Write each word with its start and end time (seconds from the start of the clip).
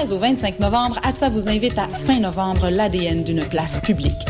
Du 0.00 0.06
16 0.06 0.12
au 0.14 0.18
25 0.18 0.60
novembre, 0.60 0.98
ATSA 1.02 1.28
vous 1.28 1.48
invite 1.50 1.76
à 1.76 1.86
fin 1.86 2.20
novembre 2.20 2.70
l'ADN 2.70 3.22
d'une 3.22 3.44
place 3.44 3.78
publique. 3.80 4.29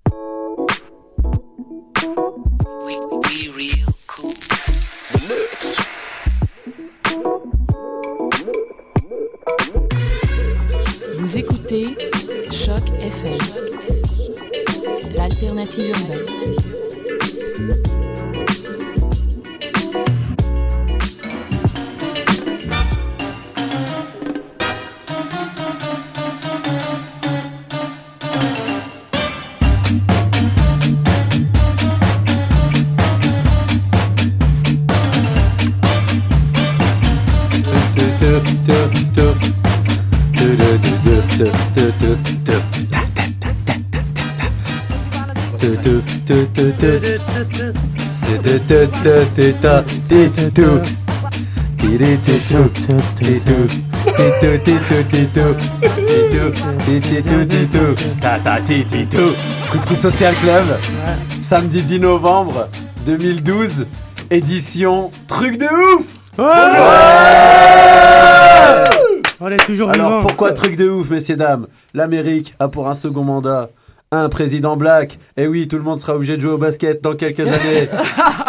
Couscous 59.71 59.99
Social 59.99 60.35
Club, 60.35 60.65
samedi 61.41 61.81
10 61.81 61.99
novembre 61.99 62.67
2012, 63.05 63.87
édition 64.29 65.09
Truc 65.27 65.57
de 65.57 65.65
ouf 65.65 66.05
On 69.39 69.47
est 69.49 69.65
toujours 69.65 69.89
Alors 69.89 70.21
pourquoi 70.21 70.53
truc 70.53 70.75
de 70.75 70.87
ouf, 70.87 71.09
messieurs 71.09 71.37
dames 71.37 71.65
L'Amérique 71.95 72.53
a 72.59 72.67
pour 72.67 72.87
un 72.87 72.93
second 72.93 73.23
mandat 73.23 73.69
un 74.13 74.27
président 74.27 74.75
black. 74.75 75.19
Et 75.37 75.47
oui, 75.47 75.69
tout 75.69 75.77
le 75.77 75.83
monde 75.83 75.97
sera 75.97 76.15
obligé 76.15 76.35
de 76.35 76.41
jouer 76.41 76.51
au 76.51 76.57
basket 76.57 77.01
dans 77.01 77.15
quelques 77.15 77.39
années. 77.47 77.87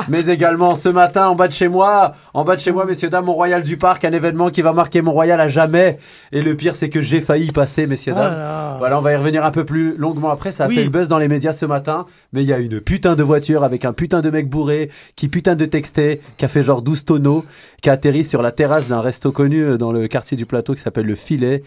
Mais 0.08 0.26
également, 0.26 0.74
ce 0.74 0.88
matin, 0.88 1.28
en 1.28 1.36
bas 1.36 1.46
de 1.46 1.52
chez 1.52 1.68
moi, 1.68 2.16
en 2.34 2.42
bas 2.42 2.56
de 2.56 2.60
chez 2.60 2.72
moi, 2.72 2.84
messieurs 2.84 3.08
dames, 3.10 3.26
Mont-Royal 3.26 3.62
du 3.62 3.76
Parc, 3.76 4.04
un 4.04 4.12
événement 4.12 4.50
qui 4.50 4.60
va 4.60 4.72
marquer 4.72 5.02
Mont-Royal 5.02 5.40
à 5.40 5.48
jamais. 5.48 5.98
Et 6.32 6.42
le 6.42 6.56
pire, 6.56 6.74
c'est 6.74 6.88
que 6.88 7.00
j'ai 7.00 7.20
failli 7.20 7.46
y 7.46 7.52
passer, 7.52 7.86
messieurs 7.86 8.12
dames. 8.12 8.32
Voilà. 8.34 8.74
Voilà, 8.80 8.98
on 8.98 9.02
va 9.02 9.12
y 9.12 9.16
revenir 9.16 9.44
un 9.44 9.52
peu 9.52 9.64
plus 9.64 9.96
longuement 9.96 10.30
après. 10.30 10.50
Ça 10.50 10.64
a 10.64 10.68
Oui. 10.68 10.74
fait 10.74 10.84
le 10.84 10.90
buzz 10.90 11.06
dans 11.06 11.18
les 11.18 11.28
médias 11.28 11.52
ce 11.52 11.64
matin. 11.64 12.06
Mais 12.32 12.42
il 12.42 12.48
y 12.48 12.52
a 12.52 12.58
une 12.58 12.80
putain 12.80 13.14
de 13.14 13.22
voiture 13.22 13.62
avec 13.62 13.84
un 13.84 13.92
putain 13.92 14.20
de 14.20 14.30
mec 14.30 14.50
bourré 14.50 14.90
qui 15.14 15.28
putain 15.28 15.54
de 15.54 15.64
textait, 15.64 16.20
qui 16.38 16.44
a 16.44 16.48
fait 16.48 16.64
genre 16.64 16.82
12 16.82 17.04
tonneaux, 17.04 17.44
qui 17.80 17.88
a 17.88 17.92
atterri 17.92 18.24
sur 18.24 18.42
la 18.42 18.50
terrasse 18.50 18.88
d'un 18.88 19.00
resto 19.00 19.30
connu 19.30 19.62
euh, 19.62 19.78
dans 19.78 19.92
le 19.92 20.08
quartier 20.08 20.36
du 20.36 20.44
plateau 20.44 20.74
qui 20.74 20.80
s'appelle 20.80 21.06
le 21.06 21.14
Filet. 21.14 21.62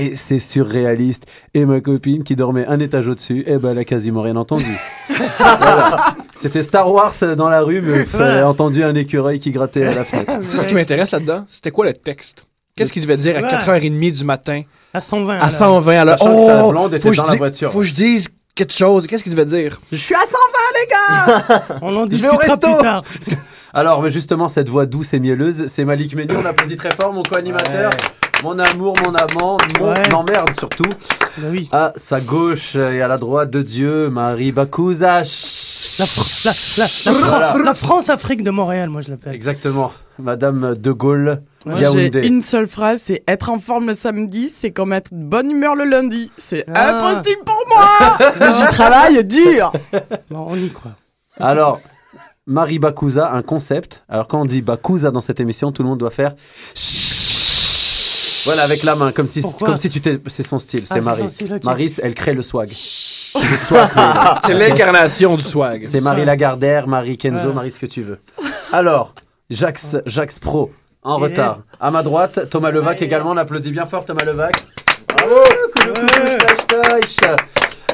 Et 0.00 0.14
c'est 0.16 0.38
surréaliste. 0.38 1.24
Et 1.54 1.64
ma 1.64 1.80
copine 1.80 2.22
qui 2.24 2.36
dormait 2.36 2.66
un 2.66 2.78
étage 2.80 3.08
au-dessus, 3.08 3.42
eh 3.46 3.56
ben, 3.58 3.72
elle 3.72 3.78
a 3.78 3.84
quasiment 3.84 4.22
rien 4.22 4.36
entendu. 4.36 4.64
Voilà. 5.38 6.14
C'était 6.34 6.62
Star 6.62 6.90
Wars 6.92 7.14
dans 7.36 7.48
la 7.48 7.62
rue, 7.62 7.80
mais 7.80 8.04
elle 8.14 8.38
a 8.38 8.48
entendu 8.48 8.84
un 8.84 8.94
écureuil 8.94 9.38
qui 9.38 9.50
grattait 9.50 9.84
à 9.86 9.94
la 9.94 10.04
fenêtre. 10.04 10.32
Tu 10.42 10.50
sais 10.50 10.58
ce 10.62 10.66
qui 10.66 10.74
m'intéresse 10.74 11.10
là-dedans? 11.10 11.44
C'était 11.48 11.70
quoi 11.70 11.86
le 11.86 11.92
texte? 11.94 12.44
Qu'est-ce 12.76 12.92
qu'il 12.92 13.02
devait 13.02 13.16
dire 13.16 13.36
à 13.36 13.40
Ouais. 13.40 13.48
4h30 13.80 14.12
du 14.12 14.24
matin? 14.24 14.62
À 14.94 15.00
120. 15.00 15.34
À 15.38 15.38
là. 15.46 15.50
120, 15.50 15.92
alors. 16.00 16.18
Sachant 16.18 16.34
que 16.34 16.46
sa 16.46 16.64
Oh! 16.64 16.70
blonde 16.70 16.94
était 16.94 17.02
faut 17.02 17.08
que 17.08 17.14
je 17.14 17.20
dans 17.20 17.26
la 17.26 17.32
dise- 17.32 17.38
voiture. 17.38 17.72
Faut 17.72 17.78
que 17.80 17.84
je 17.86 17.94
dise 17.94 18.28
quelque 18.54 18.72
chose. 18.72 19.06
Qu'est-ce 19.06 19.22
qu'il 19.24 19.32
devait 19.34 19.46
dire? 19.46 19.80
Je 19.90 19.96
suis 19.96 20.14
à 20.14 20.20
120, 20.20 20.36
les 20.80 20.86
gars! 21.66 21.76
On 21.82 21.96
en 21.96 22.06
discutera 22.06 22.56
plus 22.56 22.76
tard. 22.82 23.02
Alors, 23.74 24.02
mais 24.02 24.10
justement, 24.10 24.48
cette 24.48 24.68
voix 24.68 24.86
douce 24.86 25.12
et 25.14 25.20
mielleuse, 25.20 25.66
c'est 25.66 25.84
Malik 25.84 26.14
Méni. 26.14 26.32
On 26.34 26.44
applaudit 26.44 26.76
très 26.76 26.90
fort, 26.98 27.12
mon 27.12 27.22
co-animateur. 27.22 27.90
Mon 28.44 28.56
amour, 28.58 28.94
mon 29.04 29.14
amant, 29.14 29.56
mon 29.80 29.90
Ouais. 29.90 30.14
emmerde 30.14 30.50
surtout. 30.56 30.88
Bah 31.38 31.48
oui. 31.50 31.68
À 31.72 31.92
sa 31.96 32.20
gauche 32.20 32.76
et 32.76 33.02
à 33.02 33.08
la 33.08 33.16
droite 33.18 33.50
de 33.50 33.62
Dieu, 33.62 34.08
Marie 34.10 34.52
Bakouza. 34.52 35.18
La, 35.98 36.04
Fr- 36.04 36.44
la, 36.46 36.52
la, 36.84 37.12
la, 37.12 37.18
Fran- 37.18 37.28
Voilà. 37.28 37.64
la 37.64 37.74
France-Afrique 37.74 38.44
de 38.44 38.52
Montréal, 38.52 38.88
moi 38.90 39.00
je 39.00 39.10
l'appelle. 39.10 39.34
Exactement. 39.34 39.92
Madame 40.20 40.76
de 40.76 40.92
Gaulle, 40.92 41.42
j'ai 41.66 42.26
une 42.28 42.42
seule 42.42 42.68
phrase, 42.68 43.00
c'est 43.02 43.24
être 43.26 43.50
en 43.50 43.58
forme 43.58 43.88
le 43.88 43.92
samedi, 43.94 44.48
c'est 44.48 44.70
comme 44.70 44.92
être 44.92 45.12
de 45.12 45.24
bonne 45.24 45.50
humeur 45.50 45.74
le 45.74 45.84
lundi. 45.84 46.30
C'est 46.38 46.64
Ah. 46.72 46.96
impossible 47.00 47.42
pour 47.44 47.58
moi 47.68 48.16
Mais 48.38 48.54
j'y 48.54 48.66
travaille 48.68 49.24
dur 49.24 49.72
Bon, 50.30 50.46
on 50.48 50.54
y 50.56 50.70
croit. 50.70 50.92
Alors, 51.40 51.80
Marie 52.48 52.78
Bakouza, 52.78 53.30
un 53.32 53.42
concept. 53.42 54.02
Alors, 54.08 54.26
quand 54.26 54.40
on 54.40 54.44
dit 54.46 54.62
Bakouza 54.62 55.10
dans 55.10 55.20
cette 55.20 55.38
émission, 55.38 55.70
tout 55.70 55.82
le 55.82 55.88
monde 55.90 55.98
doit 55.98 56.10
faire. 56.10 56.34
Voilà, 58.46 58.62
avec 58.62 58.82
la 58.82 58.94
main, 58.96 59.12
comme 59.12 59.26
si, 59.26 59.42
Pourquoi 59.42 59.68
comme 59.68 59.76
si 59.76 59.90
tu 59.90 60.00
t'es. 60.00 60.18
C'est 60.28 60.42
son 60.42 60.58
style, 60.58 60.80
Ah, 60.84 60.94
c'est 60.94 61.00
c'est 61.00 61.04
Marie. 61.04 61.28
style. 61.28 61.60
Marie, 61.62 61.94
elle 62.02 62.14
crée 62.14 62.32
le 62.32 62.42
swag. 62.42 62.70
C'est 64.46 64.54
l'incarnation 64.54 65.36
du 65.36 65.42
swag. 65.42 65.84
C'est 65.84 66.00
Marie 66.00 66.24
Lagardère, 66.24 66.88
Marie 66.88 67.18
Kenzo, 67.18 67.48
Ouais. 67.48 67.54
Marie 67.54 67.72
ce 67.72 67.78
que 67.78 67.84
tu 67.84 68.00
veux. 68.00 68.18
Alors, 68.72 69.14
Jax, 69.50 69.98
Jax 70.06 70.38
Pro, 70.38 70.72
en 71.02 71.18
retard. 71.18 71.60
À 71.78 71.90
ma 71.90 72.02
droite, 72.02 72.48
Thomas 72.48 72.70
Levac 72.70 73.02
également. 73.02 73.32
On 73.32 73.36
applaudit 73.36 73.70
bien 73.70 73.84
fort 73.84 74.06
Thomas 74.06 74.24
Levac. 74.24 74.54
Bravo 75.14 75.34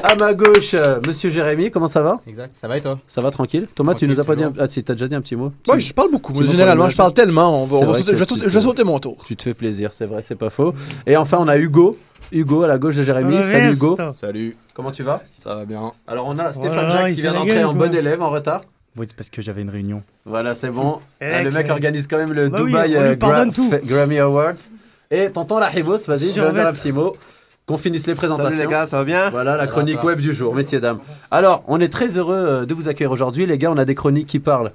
À 0.03 0.15
ma 0.15 0.33
gauche, 0.33 0.73
euh, 0.75 0.99
monsieur 1.07 1.29
Jérémy, 1.29 1.71
comment 1.71 1.87
ça 1.87 2.01
va 2.01 2.17
Exact, 2.27 2.53
ça 2.55 2.67
va 2.67 2.77
et 2.77 2.81
toi 2.81 2.99
Ça 3.07 3.21
va 3.21 3.31
tranquille 3.31 3.67
Thomas, 3.73 3.95
tu 3.95 4.07
nous 4.07 4.19
as 4.19 4.23
pas 4.23 4.35
dit. 4.35 4.43
un-. 4.43 4.53
Ah, 4.59 4.67
si, 4.67 4.83
t'as 4.83 4.93
déjà 4.93 5.07
dit 5.07 5.15
un 5.15 5.21
petit 5.21 5.35
mot 5.35 5.51
Ouais, 5.67 5.79
je 5.79 5.93
parle 5.93 6.11
beaucoup. 6.11 6.33
Généralement, 6.45 6.89
je 6.89 6.95
parle 6.95 7.13
tellement. 7.13 7.59
On 7.61 7.65
va, 7.65 7.77
on 7.77 7.93
sauter- 7.93 8.11
je, 8.11 8.11
vais 8.11 8.17
sauter- 8.25 8.41
te- 8.41 8.49
je 8.49 8.59
vais 8.59 8.61
sauter 8.63 8.83
mon 8.83 8.99
tour. 8.99 9.17
Tu 9.25 9.35
te 9.35 9.43
fais 9.43 9.53
plaisir, 9.55 9.91
c'est 9.93 10.05
vrai, 10.05 10.21
c'est 10.21 10.35
pas 10.35 10.49
faux. 10.51 10.73
Et 11.07 11.17
enfin, 11.17 11.37
on 11.39 11.47
a 11.47 11.57
Hugo. 11.57 11.97
Hugo 12.31 12.63
à 12.63 12.67
la 12.67 12.77
gauche 12.77 12.95
de 12.97 13.03
Jérémy. 13.03 13.43
Salut 13.45 13.73
Hugo. 13.73 13.97
Salut. 14.13 14.57
Comment 14.73 14.91
tu 14.91 15.01
vas 15.03 15.21
Ça 15.25 15.55
va 15.55 15.65
bien. 15.65 15.91
Alors 16.07 16.27
on 16.27 16.37
a 16.37 16.51
Stéphane 16.53 16.85
Voilà, 16.85 16.89
Jacques 17.05 17.15
qui 17.15 17.21
vient 17.21 17.33
d'entrer 17.33 17.63
en 17.63 17.73
bon 17.73 17.93
élève 17.93 18.21
en 18.21 18.29
retard. 18.29 18.61
Oui, 18.97 19.05
c'est 19.09 19.15
parce 19.15 19.29
que 19.29 19.41
j'avais 19.41 19.61
une 19.61 19.69
réunion. 19.69 20.01
Voilà, 20.25 20.53
c'est 20.53 20.69
bon. 20.69 20.99
Ah, 21.21 21.41
le 21.43 21.51
mec 21.51 21.69
organise 21.69 22.07
quand 22.07 22.17
même 22.17 22.31
le 22.33 22.49
Bah 22.49 22.59
oui, 22.61 22.71
lui 22.71 22.95
euh, 22.95 23.15
Gra- 23.15 23.51
tout. 23.53 23.71
Grammy 23.85 24.19
Awards. 24.19 24.53
Et 25.11 25.29
tonton 25.31 25.59
Lahibos, 25.59 25.97
vas-y, 26.07 26.31
je 26.35 26.41
vais 26.41 26.51
dire 26.53 26.67
un 26.67 26.73
petit 26.73 26.91
mot. 26.91 27.13
Qu'on 27.67 27.77
finisse 27.79 28.05
les 28.05 28.13
présentations. 28.13 28.51
Salut 28.51 28.63
les 28.63 28.71
gars, 28.71 28.85
ça 28.85 28.97
va 28.97 29.03
bien 29.03 29.29
Voilà 29.31 29.57
la 29.57 29.65
chronique 29.67 30.03
web 30.03 30.19
du 30.19 30.33
jour, 30.33 30.53
messieurs, 30.53 30.79
dames. 30.79 30.99
Alors, 31.31 31.63
on 31.67 31.79
est 31.79 31.89
très 31.89 32.15
heureux 32.17 32.35
euh, 32.35 32.65
de 32.65 32.73
vous 32.75 32.87
accueillir 32.89 33.11
aujourd'hui. 33.11 33.45
Les 33.47 33.57
gars, 33.57 33.71
on 33.71 33.77
a 33.77 33.85
des 33.85 33.95
chroniques 33.95 34.27
qui 34.27 34.37
parlent 34.39 34.71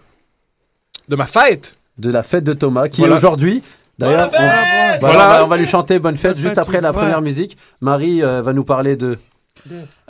De 1.08 1.14
ma 1.14 1.26
fête. 1.26 1.76
de 1.98 2.10
la 2.10 2.22
fête 2.25 2.42
de 2.44 2.52
Thomas, 2.52 2.88
qui 2.88 3.02
Voilà. 3.02 3.14
est 3.14 3.19
aujourd'hui. 3.19 3.62
D'ailleurs, 3.98 4.28
on, 4.32 4.37
voilà, 4.37 4.98
Voilà. 5.00 5.14
on 5.14 5.28
va- 5.31 5.44
on 5.44 5.46
va 5.46 5.56
lui 5.58 5.66
chanter 5.66 5.98
bonne 5.98 6.16
fête 6.16 6.32
Bonne 6.32 6.40
juste 6.40 6.54
fête, 6.56 6.58
après 6.66 6.81
la 6.81 6.90
ouais. 6.90 6.96
première 6.96 7.20
musique. 7.20 7.56
Marie 7.81 8.22
euh, 8.25 8.42
va 8.42 8.52
nous 8.54 8.64
parler 8.64 8.96
de. 8.96 9.19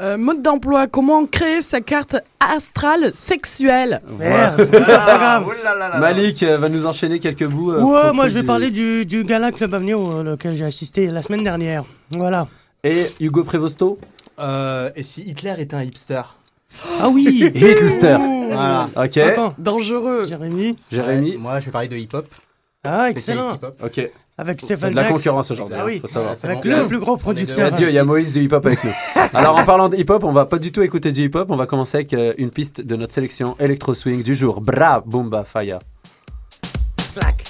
Euh, 0.01 0.17
mode 0.17 0.43
d'emploi, 0.43 0.87
comment 0.87 1.27
créer 1.27 1.61
sa 1.61 1.81
carte 1.81 2.17
astrale 2.39 3.11
sexuelle 3.15 4.01
Voilà. 4.07 4.53
Merde, 4.57 4.69
c'est 4.73 4.87
pas 4.87 5.17
grave. 5.19 5.47
Malik 6.01 6.43
euh, 6.45 6.57
va 6.57 6.69
nous 6.69 6.87
enchaîner 6.87 7.19
quelques 7.19 7.47
bouts. 7.47 7.73
euh, 7.73 7.83
Ouais, 7.83 8.13
moi 8.15 8.29
je 8.29 8.35
vais 8.35 8.41
du- 8.43 8.47
parler 8.47 8.71
du, 8.71 9.05
du 9.05 9.25
gala 9.25 9.51
Club 9.51 9.75
Avenue 9.75 9.95
auquel 9.95 10.55
j'ai 10.55 10.65
assisté 10.65 11.09
la 11.09 11.21
semaine 11.21 11.43
dernière. 11.43 11.83
Voilà. 12.13 12.47
Et 12.85 13.07
Hugo 13.21 13.45
Prévosto 13.45 13.99
Euh, 14.39 14.91
et 14.97 15.03
si 15.03 15.23
Hitler 15.23 15.55
était 15.59 15.75
un 15.77 15.83
hipster 15.83 16.23
Ah 17.01 17.09
oui 17.11 17.25
Hitler. 17.55 18.17
Voilà. 18.49 18.89
Ok. 18.97 19.17
Attends, 19.19 19.53
Dangereux. 19.59 20.25
Jérémy. 20.27 20.79
Jérémy. 20.91 21.33
Ouais, 21.33 21.37
Moi, 21.39 21.61
je 21.61 21.67
vais 21.67 21.71
parler 21.71 21.89
de 21.89 21.97
hip-hop. 21.97 22.27
Ah, 22.85 23.11
excellent. 23.11 23.55
hip-hop. 23.57 23.79
Ok. 23.85 24.11
Avec 24.39 24.59
Stéphane 24.63 24.93
de 24.93 24.97
la 24.97 25.05
concurrence 25.05 25.51
aujourd'hui, 25.51 25.77
Ah 25.79 25.85
oui, 25.85 25.99
faut 26.01 26.07
savoir. 26.07 26.35
C'est 26.35 26.47
avec 26.49 26.63
bon. 26.65 26.71
le 26.81 26.87
plus 26.87 26.99
gros 26.99 27.19
producteur. 27.19 27.71
deux. 27.73 27.77
Dieu, 27.77 27.89
il 27.91 27.95
y 27.95 27.99
a 27.99 28.05
Moïse 28.05 28.33
du 28.33 28.43
hip-hop 28.45 28.65
avec 28.65 28.83
nous. 28.85 28.93
Alors 29.35 29.59
en 29.59 29.65
parlant 29.67 29.91
de 29.91 29.97
hip-hop, 29.99 30.25
on 30.25 30.33
va 30.33 30.47
pas 30.47 30.59
du 30.59 30.73
tout 30.73 30.81
écouter 30.81 31.13
du 31.13 31.25
hip-hop, 31.27 31.51
on 31.51 31.57
va 31.57 31.67
commencer 31.67 31.99
avec 31.99 32.15
euh, 32.15 32.33
une 32.39 32.51
piste 32.51 32.81
de 32.81 32.97
notre 32.97 33.13
sélection 33.13 33.55
Electro 33.59 33.93
Swing 33.93 34.23
du 34.23 34.35
jour. 34.35 34.63
Bra 34.63 35.03
Boomba 35.05 35.45
Faya. 35.45 35.81
Clac. 37.15 37.50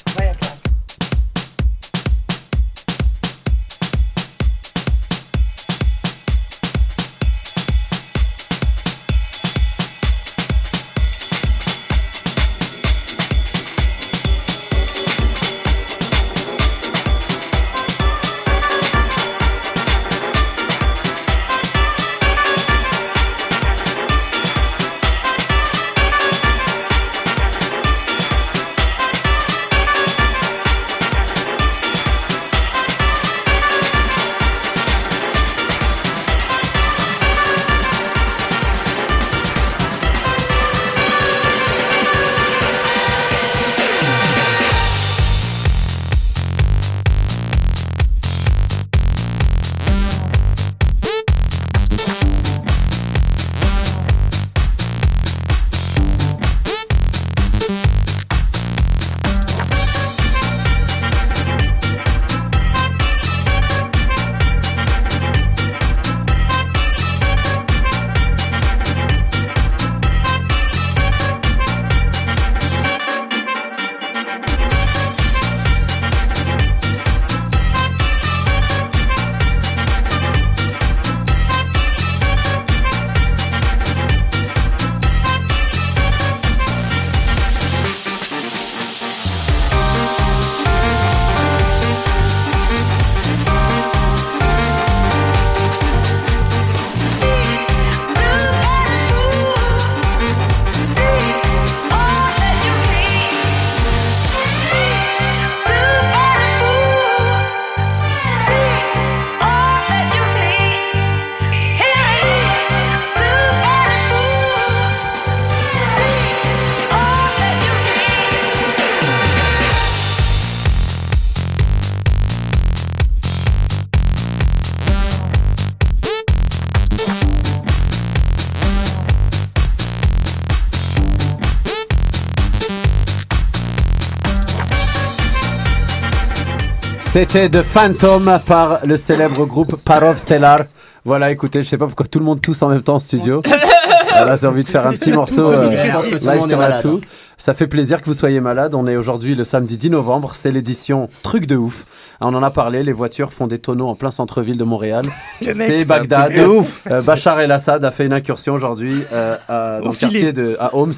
C'était 137.10 137.48
The 137.48 137.64
Phantom 137.64 138.38
par 138.46 138.86
le 138.86 138.96
célèbre 138.96 139.44
groupe 139.44 139.74
Parov 139.84 140.16
Stellar. 140.16 140.60
Voilà, 141.04 141.32
écoutez, 141.32 141.64
je 141.64 141.68
sais 141.68 141.76
pas 141.76 141.86
pourquoi 141.86 142.06
tout 142.06 142.20
le 142.20 142.24
monde 142.24 142.40
tousse 142.40 142.62
en 142.62 142.68
même 142.68 142.82
temps 142.82 142.94
en 142.94 142.98
studio. 143.00 143.42
voilà, 144.10 144.36
j'ai 144.36 144.46
envie 144.46 144.62
de 144.62 144.68
faire 144.68 144.86
un 144.86 144.92
petit 144.92 145.10
morceau 145.10 145.50
euh, 145.50 145.70
live 145.70 146.46
sur 146.46 146.58
la 146.60 146.80
toux. 146.80 147.00
Ça 147.36 147.52
fait 147.52 147.66
plaisir 147.66 148.00
que 148.00 148.06
vous 148.06 148.14
soyez 148.14 148.38
malade. 148.40 148.76
On 148.76 148.86
est 148.86 148.94
aujourd'hui 148.94 149.34
le 149.34 149.42
samedi 149.42 149.76
10 149.76 149.90
novembre. 149.90 150.36
C'est 150.36 150.52
l'édition 150.52 151.08
Truc 151.24 151.46
de 151.46 151.56
ouf. 151.56 151.84
Ah, 152.20 152.28
On 152.28 152.34
en 152.34 152.44
a 152.44 152.50
parlé. 152.50 152.84
Les 152.84 152.92
voitures 152.92 153.32
font 153.32 153.48
des 153.48 153.58
tonneaux 153.58 153.88
en 153.88 153.96
plein 153.96 154.12
centre-ville 154.12 154.56
de 154.56 154.64
Montréal. 154.64 155.04
C'est 155.40 155.84
Bagdad. 155.84 156.32
de 156.32 156.44
ouf. 156.44 156.82
Euh, 156.88 157.02
Bachar 157.02 157.40
el-Assad 157.40 157.84
a 157.84 157.90
fait 157.90 158.06
une 158.06 158.12
incursion 158.12 158.54
aujourd'hui 158.54 159.02
euh, 159.12 159.36
dans 159.80 159.88
Au 159.88 159.90
le 159.90 159.96
quartier 159.96 160.32
de 160.32 160.56
à 160.60 160.76
Homs, 160.76 160.92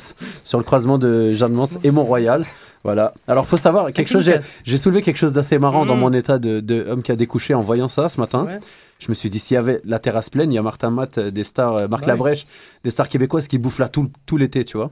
sur 0.45 0.59
le 0.59 0.65
croisement 0.65 0.99
de 0.99 1.33
Jeanne 1.33 1.53
Mance 1.53 1.79
et 1.83 1.91
Mont-Royal. 1.91 2.45
Voilà. 2.85 3.15
Alors, 3.29 3.47
faut 3.47 3.57
savoir 3.57 3.93
quelque 3.93 4.09
chose. 4.09 4.29
J'ai, 4.65 4.79
soulevé 4.79 5.03
quelque 5.03 5.17
chose 5.17 5.33
d'assez 5.33 5.59
marrant 5.59 5.87
dans 5.87 5.95
Mhm. 5.95 6.01
mon 6.01 6.13
état 6.13 6.39
de, 6.39 6.61
de 6.61 6.85
homme 6.89 7.03
qui 7.03 7.13
a 7.13 7.17
découché 7.17 7.55
en 7.55 7.63
voyant 7.63 7.89
ça 7.89 8.09
ce 8.09 8.19
matin. 8.21 8.45
Ouais. 8.45 8.59
Je 8.99 9.09
me 9.09 9.15
suis 9.15 9.31
dit, 9.31 9.39
s'il 9.39 9.55
y 9.55 9.59
avait 9.59 9.81
la 9.85 9.99
terrasse 9.99 10.31
pleine, 10.31 10.53
il 10.53 10.55
y 10.57 10.59
a 10.59 10.63
Martin 10.63 10.91
Matt, 10.91 11.19
euh, 11.19 11.31
des 11.31 11.45
stars, 11.45 11.75
euh, 11.75 11.89
Marc 11.89 12.03
Bah. 12.03 12.09
Labrèche, 12.09 12.47
des 12.85 12.91
stars 12.91 13.09
québécoises 13.09 13.49
qui 13.49 13.59
bouffent 13.59 13.79
là 13.81 13.89
tout, 13.89 14.11
tout 14.27 14.37
l'été, 14.37 14.65
tu 14.65 14.77
vois. 14.77 14.91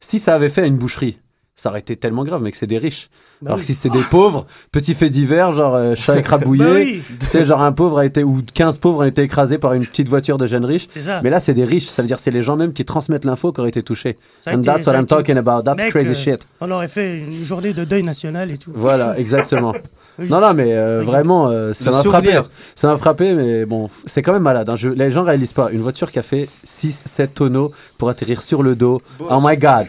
Si 0.00 0.18
ça 0.18 0.34
avait 0.34 0.48
fait 0.48 0.66
une 0.66 0.76
boucherie, 0.76 1.18
ça 1.56 1.70
aurait 1.70 1.80
été 1.80 1.96
tellement 1.96 2.24
grave, 2.24 2.42
mais 2.42 2.50
que 2.50 2.56
c'est 2.56 2.66
des 2.66 2.78
riches. 2.78 3.08
Bah 3.42 3.48
Alors 3.50 3.56
oui. 3.58 3.62
que 3.62 3.66
si 3.66 3.74
c'était 3.74 3.96
des 3.96 4.04
pauvres, 4.04 4.46
petit 4.72 4.94
fait 4.94 5.10
divers, 5.10 5.52
genre 5.52 5.74
euh, 5.74 5.94
chat 5.94 6.16
écrabouillé, 6.18 6.64
Bah 6.64 6.70
oui, 6.74 7.02
tu 7.20 7.26
sais, 7.26 7.44
genre 7.44 7.62
un 7.62 7.72
pauvre 7.72 7.98
a 7.98 8.06
été, 8.06 8.24
ou 8.24 8.40
15 8.54 8.78
pauvres 8.78 9.00
ont 9.00 9.06
été 9.06 9.22
écrasés 9.22 9.58
par 9.58 9.72
une 9.74 9.84
petite 9.86 10.08
voiture 10.08 10.38
de 10.38 10.46
jeunes 10.46 10.64
riches. 10.64 10.86
c'est 10.88 11.00
ça. 11.00 11.20
Mais 11.22 11.30
là, 11.30 11.40
c'est 11.40 11.54
des 11.54 11.64
riches, 11.64 11.86
ça 11.86 12.02
veut 12.02 12.08
dire 12.08 12.18
c'est 12.18 12.30
les 12.30 12.42
gens 12.42 12.56
même 12.56 12.72
qui 12.72 12.84
transmettent 12.84 13.24
l'info 13.24 13.52
qui 13.52 13.60
auraient 13.60 13.68
été 13.68 13.82
touchés. 13.82 14.18
And 14.46 14.52
été- 14.58 14.62
that's 14.62 14.86
what 14.86 14.94
I'm 14.94 15.04
talking 15.06 15.36
about, 15.36 15.62
that's 15.62 15.76
Mec, 15.82 15.90
crazy 15.90 16.10
euh, 16.10 16.14
shit. 16.14 16.46
On 16.60 16.70
aurait 16.70 16.88
fait 16.88 17.18
une 17.18 17.42
journée 17.42 17.72
de 17.72 17.84
deuil 17.84 18.02
national 18.02 18.50
et 18.50 18.58
tout. 18.58 18.72
Voilà, 18.74 19.18
exactement. 19.18 19.74
Oui. 20.18 20.28
Non, 20.28 20.40
non, 20.40 20.54
mais 20.54 20.72
euh, 20.72 21.00
Oui. 21.00 21.06
vraiment, 21.06 21.48
euh, 21.48 21.72
ça 21.74 21.90
m'a 21.90 22.02
frappé. 22.04 22.26
souvenir. 22.28 22.48
Ça 22.76 22.86
m'a 22.88 22.96
frappé, 22.96 23.34
mais 23.34 23.64
bon, 23.66 23.90
c'est 24.06 24.22
quand 24.22 24.32
même 24.32 24.42
malade. 24.42 24.70
hein. 24.70 24.76
Je- 24.76 24.88
les 24.88 25.10
gens 25.10 25.24
réalisent 25.24 25.52
pas. 25.52 25.70
Une 25.72 25.80
voiture 25.82 26.10
qui 26.12 26.18
a 26.20 26.22
fait 26.22 26.48
6-7 26.64 27.34
tonneaux 27.34 27.72
pour 27.98 28.08
atterrir 28.08 28.40
sur 28.42 28.62
le 28.62 28.74
dos. 28.76 29.00
Oh 29.20 29.40
my 29.42 29.56
god. 29.56 29.86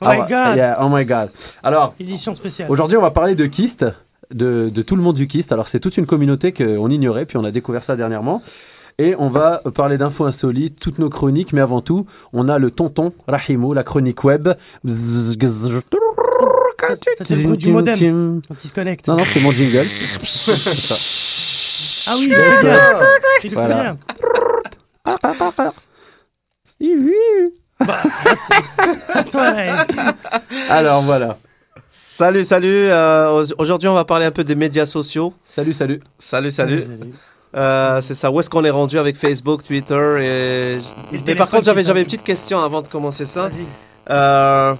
Oh 0.00 0.06
my 0.08 0.16
Ah, 0.20 0.26
God. 0.28 0.56
yeah, 0.56 0.78
oh 0.80 0.88
my 0.88 1.04
god. 1.04 1.30
Alors, 1.62 1.94
Édition 2.00 2.34
spéciale. 2.34 2.70
aujourd'hui, 2.70 2.96
on 2.96 3.02
va 3.02 3.10
parler 3.10 3.34
de 3.34 3.46
Kist, 3.46 3.84
de, 4.32 4.68
de 4.68 4.82
tout 4.82 4.96
le 4.96 5.02
monde 5.02 5.16
du 5.16 5.26
Kist. 5.26 5.52
Alors, 5.52 5.68
c'est 5.68 5.80
toute 5.80 5.96
une 5.96 6.06
communauté 6.06 6.52
qu'on 6.52 6.88
ignorait, 6.90 7.26
puis 7.26 7.36
on 7.36 7.44
a 7.44 7.50
découvert 7.50 7.82
ça 7.82 7.96
dernièrement. 7.96 8.42
Et 8.98 9.14
on 9.18 9.30
va 9.30 9.60
parler 9.74 9.96
d'infos 9.96 10.26
insolites, 10.26 10.78
toutes 10.78 10.98
nos 10.98 11.08
chroniques, 11.08 11.54
mais 11.54 11.62
avant 11.62 11.80
tout, 11.80 12.04
on 12.34 12.48
a 12.50 12.58
le 12.58 12.70
tonton 12.70 13.12
Rahimo, 13.26 13.72
la 13.72 13.82
chronique 13.82 14.22
web. 14.24 14.48
Ça, 14.86 16.96
ça, 16.96 17.24
c'est 17.24 17.36
le 17.36 17.42
bruit 17.44 17.56
du 17.58 17.72
modem 17.72 18.42
quand 18.46 18.54
il 18.62 18.68
se 18.68 18.74
connecte. 18.74 19.08
Non, 19.08 19.16
non, 19.16 19.24
c'est 19.32 19.40
mon 19.40 19.52
jingle. 19.52 19.86
Ah 22.06 22.16
oui, 22.18 22.30
il 26.80 26.96
le 26.96 27.52
Toi, 29.30 29.52
là, 29.54 29.86
Alors 30.68 31.02
voilà. 31.02 31.38
Salut, 31.90 32.44
salut. 32.44 32.68
euh, 32.88 33.42
au- 33.42 33.62
Aujourd'hui, 33.62 33.88
on 33.88 33.94
va 33.94 34.04
parler 34.04 34.26
un 34.26 34.30
peu 34.30 34.44
des 34.44 34.54
médias 34.54 34.86
sociaux. 34.86 35.32
Salut, 35.44 35.72
salut. 35.72 36.00
Salut, 36.18 36.50
salut. 36.50 36.82
Salut, 36.82 36.96
salut. 36.98 37.12
Euh, 37.56 38.00
c'est 38.02 38.14
ça. 38.14 38.30
Où 38.30 38.38
est-ce 38.38 38.50
qu'on 38.50 38.64
est 38.64 38.70
rendu 38.70 38.98
avec 38.98 39.16
Facebook, 39.16 39.62
Twitter 39.64 40.18
et... 40.20 40.78
Mais 41.26 41.34
par 41.34 41.48
contre, 41.48 41.64
j'avais 41.64 41.82
j'avais 41.82 42.00
une 42.00 42.06
petite 42.06 42.22
question 42.22 42.60
avant 42.60 42.82
de 42.82 42.88
commencer 42.88 43.24
ça. 43.26 43.48
Euh, 44.10 44.74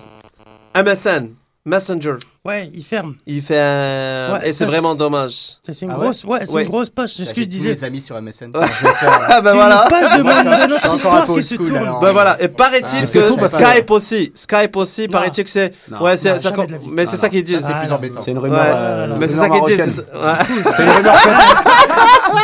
MSN, 0.77 1.31
Messenger, 1.65 2.17
Ouais, 2.43 2.71
il 2.73 2.83
ferme. 2.83 3.17
il 3.27 3.43
fait 3.43 3.59
un... 3.61 4.33
Ouais, 4.39 4.49
et 4.49 4.53
c'est 4.53 4.65
vraiment 4.65 4.95
dommage. 4.95 5.59
Ça, 5.61 5.75
c'est 5.75 5.85
une 5.85 5.93
Ah 5.93 5.97
grosse, 5.99 6.25
ouais, 6.25 6.47
c'est 6.47 6.55
Ouais. 6.55 6.63
une 6.63 6.71
grosse 6.71 6.89
page, 6.89 7.11
c'est 7.15 7.27
ce 7.27 7.35
que 7.35 7.43
je 7.43 7.47
disais. 7.47 7.69
mes 7.75 7.85
amis 7.85 8.01
sur 8.01 8.19
MSN. 8.19 8.53
Ah 8.57 9.43
ben 9.43 9.51
C'est 9.51 9.57
voilà. 9.59 9.83
une 9.85 9.91
page 9.91 10.17
de, 10.19 10.23
mon- 10.23 10.43
de 10.67 10.67
notre 10.71 10.95
histoire 10.95 11.27
qui 11.35 11.43
se 11.43 11.55
tourne. 11.57 11.77
alors. 11.77 12.01
Ben 12.01 12.13
voilà, 12.13 12.43
et 12.43 12.49
paraît-il 12.49 13.05
Ah, 13.05 13.07
que 13.07 13.21
fou 13.29 13.37
Skype 13.47 13.91
aussi, 13.91 14.33
Skype 14.35 14.75
aussi, 14.77 15.07
paraît-il 15.09 15.45
que 15.45 15.51
c'est, 15.51 15.73
ouais, 16.01 16.17
c'est, 16.17 16.39
ça 16.39 16.51
mais 16.91 17.05
c'est 17.05 17.13
Ah, 17.15 17.17
ça 17.19 17.29
qu'ils 17.29 17.45
disent. 17.45 17.61
Ah, 17.71 17.83
c'est 17.87 17.99
plus 17.99 18.11
C'est 18.25 18.31
une 18.31 18.39
rumeur. 18.39 18.65
euh. 18.67 19.17
Mais 19.19 19.29
c'est 19.29 19.35
ça 19.37 19.51
qu'ils 19.51 19.77
disent. 19.77 20.03
c'est- 20.07 20.83
une 20.83 20.89
rumeur 20.91 21.17
faite. 21.21 21.35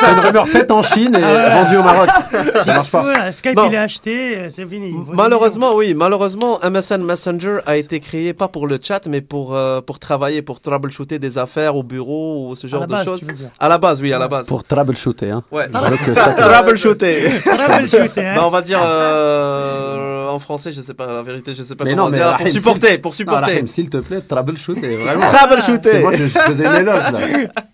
C'est 0.00 0.12
une 0.12 0.18
rumeur 0.18 0.48
faite 0.48 0.70
en 0.72 0.82
Chine 0.82 1.14
et 1.16 1.20
vendue 1.20 1.76
au 1.76 1.82
Maroc. 1.82 2.08
Ça 2.64 2.74
marche 2.74 2.90
pas. 2.90 3.02
Voilà, 3.02 3.30
Skype, 3.32 3.56
Non. 3.56 3.68
il 3.68 3.74
est 3.74 3.78
acheté, 3.78 4.36
euh, 4.36 4.46
c'est 4.50 4.66
fini. 4.66 4.92
Malheureusement, 5.12 5.74
oui, 5.74 5.94
malheureusement, 5.94 6.58
MSN 6.62 7.02
Messenger 7.04 7.58
a 7.66 7.76
été 7.76 8.00
créé 8.00 8.34
pas 8.34 8.48
pour 8.48 8.66
le 8.66 8.78
chat, 8.82 9.06
mais 9.06 9.20
pour, 9.20 9.54
euh, 9.56 9.80
pour 9.86 9.98
travailler, 9.98 10.42
pour 10.42 10.60
troubleshooter 10.60 11.18
des 11.18 11.38
affaires 11.38 11.76
au 11.76 11.82
bureau 11.82 12.50
ou 12.50 12.56
ce 12.56 12.66
genre 12.66 12.82
À 12.82 12.86
la 12.86 12.96
base, 12.96 13.04
de 13.06 13.10
choses. 13.10 13.26
À 13.58 13.68
la 13.68 13.78
base, 13.78 14.02
oui, 14.02 14.12
à 14.12 14.18
la 14.18 14.28
base. 14.28 14.46
Pour 14.46 14.64
troubleshooter. 14.64 15.30
Hein. 15.30 15.42
Ouais. 15.50 15.68
Troubleshooter. 16.36 17.40
Troubleshooter, 17.40 18.26
hein. 18.26 18.34
bah, 18.36 18.42
on 18.46 18.50
va 18.50 18.62
dire 18.62 18.80
euh, 18.82 20.28
en 20.28 20.38
français, 20.38 20.72
je 20.72 20.80
sais 20.80 20.94
pas, 20.94 21.06
la 21.06 21.22
vérité, 21.22 21.54
je 21.54 21.62
sais 21.62 21.74
pas 21.74 21.84
Mais 21.84 21.92
comment 21.92 22.04
non, 22.04 22.10
mais 22.10 22.18
dire. 22.18 22.26
Rahim, 22.26 22.38
pour 22.44 22.48
supporter, 22.52 22.88
s'il- 22.88 23.00
pour 23.00 23.10
Non, 23.10 23.16
supporter. 23.16 23.44
Rahim, 23.52 23.66
s'il 23.68 23.88
te 23.88 23.96
plaît, 23.98 24.20
troubleshooter. 24.20 24.96
Vraiment. 24.96 25.28
Troubleshooter. 25.30 25.90
C'est 25.90 26.00
moi, 26.02 26.12
je, 26.12 26.24
je 26.24 26.38
faisais 26.38 26.66
une 26.66 26.74
éloge 26.74 27.12
là. 27.12 27.20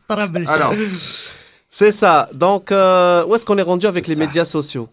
Troubleshooter. 0.08 0.50
Alors, 0.52 0.74
C'est 1.70 1.92
ça. 1.92 2.28
Donc, 2.34 2.70
euh, 2.70 3.24
où 3.26 3.34
est-ce 3.34 3.44
qu'on 3.44 3.58
est 3.58 3.62
rendu 3.62 3.86
avec 3.86 4.04
C'est 4.04 4.10
les 4.12 4.16
ça. 4.20 4.26
médias 4.26 4.44
sociaux? 4.44 4.88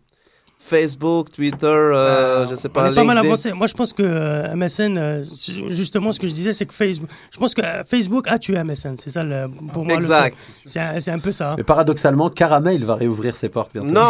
Facebook, 0.61 1.31
Twitter, 1.31 1.65
euh, 1.67 2.45
je 2.49 2.55
sais 2.55 2.67
On 2.67 2.71
pas. 2.73 2.91
est 2.91 2.93
pas 2.93 3.03
mal 3.05 3.17
avancé. 3.17 3.53
Moi, 3.53 3.65
je 3.67 3.73
pense 3.73 3.93
que 3.93 4.03
euh, 4.03 4.53
MSN, 4.55 4.97
euh, 4.97 5.23
c'est- 5.23 5.53
justement, 5.69 6.11
ce 6.11 6.19
que 6.19 6.27
je 6.27 6.33
disais, 6.33 6.51
c'est 6.51 6.65
que 6.65 6.73
Facebook. 6.73 7.09
Je 7.31 7.37
pense 7.39 7.53
que 7.53 7.61
euh, 7.63 7.83
Facebook 7.85 8.25
a 8.27 8.37
tué 8.37 8.61
MSN. 8.61 8.95
C'est 8.97 9.09
ça, 9.09 9.23
le, 9.23 9.47
pour 9.73 9.85
moi. 9.85 9.93
le 9.93 10.03
Exact. 10.03 10.37
C'est 10.65 10.79
un, 10.79 10.99
c'est 10.99 11.11
un 11.11 11.19
peu 11.19 11.31
ça. 11.31 11.51
hein. 11.51 11.55
mais 11.57 11.63
paradoxalement, 11.63 12.29
Caramel 12.29 12.83
va 12.83 12.95
réouvrir 12.95 13.37
ses 13.37 13.47
portes 13.49 13.71
bientôt. 13.73 13.87
Non. 13.89 14.01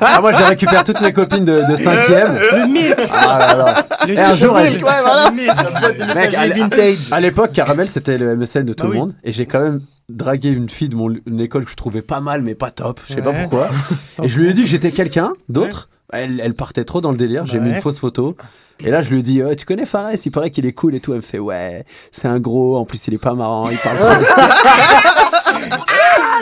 Ah, 0.00 0.20
moi, 0.20 0.32
j'ai 0.32 0.44
récupéré 0.44 0.82
toutes 0.82 1.00
mes 1.00 1.12
copines 1.12 1.44
de, 1.44 1.60
de 1.70 1.76
5ème. 1.76 2.38
Le 2.56 2.66
mythe. 2.66 3.10
Ah 3.12 3.38
là 3.38 3.54
là. 3.54 3.86
Le 4.06 4.14
Et 4.14 4.18
un 4.18 4.34
jour, 4.34 4.58
elle- 4.58 4.72
Le 4.74 5.30
mythe. 5.32 6.14
Mec, 6.16 6.34
à, 6.34 6.48
vintage. 6.48 6.96
à 7.12 7.20
l'époque, 7.20 7.52
Caramel, 7.52 7.88
c'était 7.88 8.18
le 8.18 8.34
MSN 8.34 8.64
de 8.64 8.72
tout 8.72 8.84
Bah 8.84 8.88
le 8.88 8.90
oui. 8.92 8.98
monde. 8.98 9.14
Et 9.24 9.32
j'ai 9.32 9.46
quand 9.46 9.60
même 9.60 9.80
dragué 10.08 10.50
une 10.50 10.68
fille 10.68 10.88
de 10.88 10.96
mon 10.96 11.14
une 11.26 11.40
école 11.40 11.64
que 11.64 11.70
je 11.70 11.76
trouvais 11.76 12.02
pas 12.02 12.20
mal, 12.20 12.42
mais 12.42 12.54
pas 12.54 12.70
top. 12.70 13.00
Je 13.06 13.14
sais 13.14 13.22
pas 13.22 13.32
pourquoi. 13.32 13.70
Et 14.22 14.28
je 14.28 14.38
lui 14.38 14.48
ai 14.48 14.52
dit 14.52 14.62
que 14.62 14.68
j'étais 14.68 14.92
quelqu'un 14.92 15.32
d'autre. 15.48 15.88
Elle, 16.12 16.40
elle 16.40 16.54
partait 16.54 16.84
trop 16.84 17.00
dans 17.00 17.10
le 17.10 17.16
délire. 17.16 17.46
J'ai 17.46 17.58
mis 17.58 17.70
une 17.70 17.80
fausse 17.80 17.98
photo. 17.98 18.36
Et 18.80 18.90
là, 18.90 19.00
je 19.02 19.10
lui 19.10 19.22
dit, 19.22 19.42
Ouais, 19.42 19.56
tu 19.56 19.64
connais 19.64 19.86
Fares? 19.86 20.10
Il 20.24 20.30
paraît 20.30 20.50
qu'il 20.50 20.66
est 20.66 20.72
cool 20.72 20.94
et 20.94 21.00
tout. 21.00 21.12
Elle 21.12 21.18
me 21.18 21.22
fait, 21.22 21.38
ouais, 21.38 21.84
c'est 22.10 22.28
un 22.28 22.38
gros. 22.38 22.76
En 22.76 22.84
plus, 22.84 23.06
il 23.08 23.14
est 23.14 23.18
pas 23.18 23.34
marrant. 23.34 23.68
Il 23.70 23.78
parle 23.78 23.98
trop. 23.98 24.08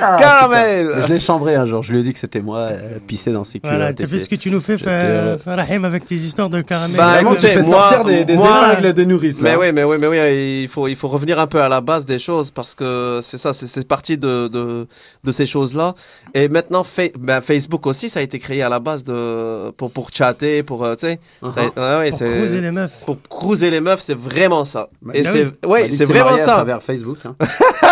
Ah, 0.02 0.16
Caramel. 0.18 0.88
putain. 0.88 1.06
Je 1.06 1.12
l'ai 1.12 1.20
chambré 1.20 1.54
un 1.54 1.66
jour. 1.66 1.82
Je 1.82 1.92
lui 1.92 2.00
ai 2.00 2.02
dit 2.02 2.12
que 2.12 2.18
c'était 2.18 2.40
moi. 2.40 2.68
Elle 2.70 3.00
pissait 3.00 3.30
dans 3.32 3.44
ses 3.44 3.60
culottes. 3.60 3.76
Voilà, 3.76 3.90
et 3.90 3.94
tu 3.94 4.02
as 4.02 4.06
fait 4.06 4.16
puis- 4.16 4.24
ce 4.24 4.28
que 4.28 4.34
tu 4.34 4.50
nous 4.50 4.60
fais, 4.60 4.76
heureux. 4.84 5.38
Farahim, 5.38 5.84
avec 5.84 6.04
tes 6.04 6.16
histoires 6.16 6.50
de 6.50 6.60
caramel. 6.60 6.96
Bah, 6.96 7.12
Vraiment, 7.12 7.32
écoutez, 7.32 7.48
tu 7.48 7.54
fais 7.54 7.62
moi- 7.62 7.78
sortir 7.90 8.04
des, 8.04 8.24
des 8.24 8.34
moi- 8.36 8.72
épingles 8.72 8.92
de 8.92 9.04
nourrice. 9.04 9.40
Mais 9.40 9.56
oui, 9.56 9.72
mais 9.72 9.84
oui, 9.84 9.96
mais 10.00 10.06
oui, 10.08 10.62
il 10.64 10.68
faut, 10.68 10.88
il 10.88 10.96
faut 10.96 11.08
revenir 11.08 11.38
un 11.38 11.46
peu 11.46 11.60
à 11.62 11.68
la 11.68 11.80
base 11.80 12.04
des 12.04 12.18
choses 12.18 12.50
parce 12.50 12.74
que 12.74 13.20
c'est 13.22 13.38
ça, 13.38 13.52
c'est- 13.52 13.66
c'est 13.68 13.86
parti 13.86 14.18
de, 14.18 14.48
de, 14.48 14.86
de 15.22 15.32
ces 15.32 15.46
choses-là. 15.46 15.94
Et 16.34 16.48
maintenant, 16.48 16.82
Fa- 16.84 17.02
ben, 17.18 17.40
Facebook 17.40 17.86
aussi, 17.86 18.08
ça 18.08 18.18
a 18.20 18.22
été 18.22 18.38
créé 18.38 18.62
à 18.62 18.68
la 18.68 18.80
base 18.80 19.04
de, 19.04 19.70
pour, 19.70 19.90
pour 19.92 20.10
chatter, 20.12 20.62
pour, 20.64 20.84
euh, 20.84 20.94
tu 20.96 21.06
sais, 21.06 21.20
Uh-huh. 21.42 21.52
ça 21.54 21.60
a- 21.76 21.98
ouais, 21.98 22.04
ouais, 22.06 22.12
cruiser 22.25 22.61
les 22.61 22.71
meufs. 22.71 23.00
pour 23.04 23.16
cruiser 23.28 23.71
les 23.71 23.81
meufs, 23.81 24.00
c'est 24.00 24.16
vraiment 24.19 24.64
ça. 24.64 24.88
Bah, 25.02 25.12
Et 25.14 25.23
bah 25.23 25.31
c'est, 25.33 25.45
oui. 25.45 25.50
ouais, 25.66 25.90
c'est 25.90 26.04
vraiment 26.04 26.25
marié 26.31 26.43
à 26.43 26.45
ça. 26.47 26.52
travers 26.54 26.83
Facebook. 26.83 27.19
hein. 27.25 27.35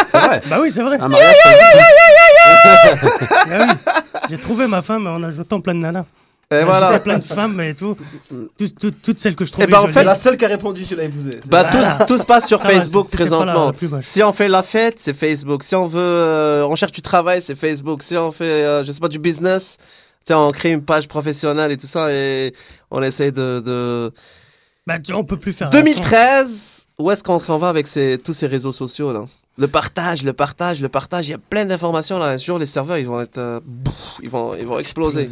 c'est 0.07 0.19
vrai. 0.19 0.41
Bah 0.51 0.59
oui, 0.61 0.71
c'est 0.71 0.83
vrai. 0.83 0.99
Un 1.01 1.09
mariage 1.09 1.37
Facebook. 1.43 3.12
Bah 3.25 3.67
oui. 3.69 3.93
J'ai 4.31 4.39
trouvé 4.39 4.67
ma 4.67 4.83
femme 4.83 5.07
en 5.07 5.23
ajoutant 5.23 5.61
plein 5.61 5.75
de 5.75 5.81
nanas. 5.81 6.05
Et 6.51 6.57
J'ai 6.59 6.65
voilà. 6.65 6.99
plein 7.01 7.17
de 7.19 7.25
femmes 7.25 7.59
et 7.62 7.75
tout. 7.75 7.97
Toutes- 8.59 9.01
toutes 9.03 9.19
celles 9.19 9.35
que 9.35 9.45
je 9.47 9.53
trouvais 9.53 9.67
ben, 9.67 9.79
en 9.79 9.87
fait, 9.89 10.05
La 10.05 10.15
seule 10.15 10.37
qui 10.37 10.45
a 10.45 10.49
répondu, 10.49 10.85
tu 10.85 10.95
l'as 10.95 11.05
épousé. 11.05 11.41
Bah, 11.47 11.65
tout, 11.73 12.05
tout 12.07 12.19
se 12.19 12.27
passe 12.27 12.47
sur 12.47 12.61
Ça 12.61 12.69
Facebook 12.69 13.07
la- 13.11 13.17
présentement. 13.17 13.67
la 13.69 13.73
plus 13.73 13.89
moche. 13.89 14.05
Si 14.05 14.23
on 14.23 14.33
fait 14.35 14.49
la 14.49 14.62
fête, 14.62 14.97
c'est 14.99 15.15
Facebook. 15.17 15.62
Si 15.62 15.75
on 15.75 15.87
veut, 15.87 15.99
euh, 16.01 16.67
on 16.69 16.75
cherche 16.75 16.93
du 16.93 17.01
travail, 17.01 17.41
c'est 17.41 17.55
Facebook. 17.55 18.03
Si 18.03 18.17
on 18.19 18.33
fait, 18.33 18.45
euh, 18.45 18.85
je 18.85 18.93
sais 18.93 19.01
pas, 19.01 19.09
du 19.09 19.19
business, 19.19 19.79
sais, 20.26 20.35
on 20.35 20.49
crée 20.49 20.71
une 20.73 20.85
page 20.85 21.09
professionnelle 21.09 21.73
et 21.73 21.76
tout 21.76 21.87
ça 21.87 22.12
et 22.12 22.52
on 22.91 23.02
essaye 23.02 23.33
de. 23.33 23.62
de... 23.64 24.12
Bah, 24.87 24.99
tu- 24.99 25.12
on 25.12 25.25
peut 25.25 25.37
plus 25.37 25.52
faire. 25.52 25.71
2013, 25.71 26.87
où 26.99 27.11
est-ce 27.11 27.23
qu'on 27.23 27.38
s'en 27.38 27.59
va 27.59 27.69
avec 27.69 27.87
ces, 27.87 28.19
tous 28.23 28.33
ces 28.33 28.47
réseaux 28.47 28.73
sociaux 28.73 29.12
là? 29.12 29.25
Le 29.59 29.69
partage, 29.69 30.23
le 30.23 30.33
partage, 30.33 30.81
le 30.81 30.88
partage. 30.88 31.29
Il 31.29 31.33
y 31.33 31.35
a 31.35 31.38
plein 31.38 31.64
d'informations 31.67 32.19
là. 32.19 32.26
Un 32.26 32.37
jour, 32.38 32.59
les 32.59 32.67
serveurs, 32.67 32.97
ils 32.99 33.07
vont 33.07 33.21
être, 33.21 33.38
euh, 33.38 33.61
ils 34.23 34.31
vont, 34.31 34.55
ils 34.55 34.67
vont 34.67 34.79
exploser. 34.79 35.29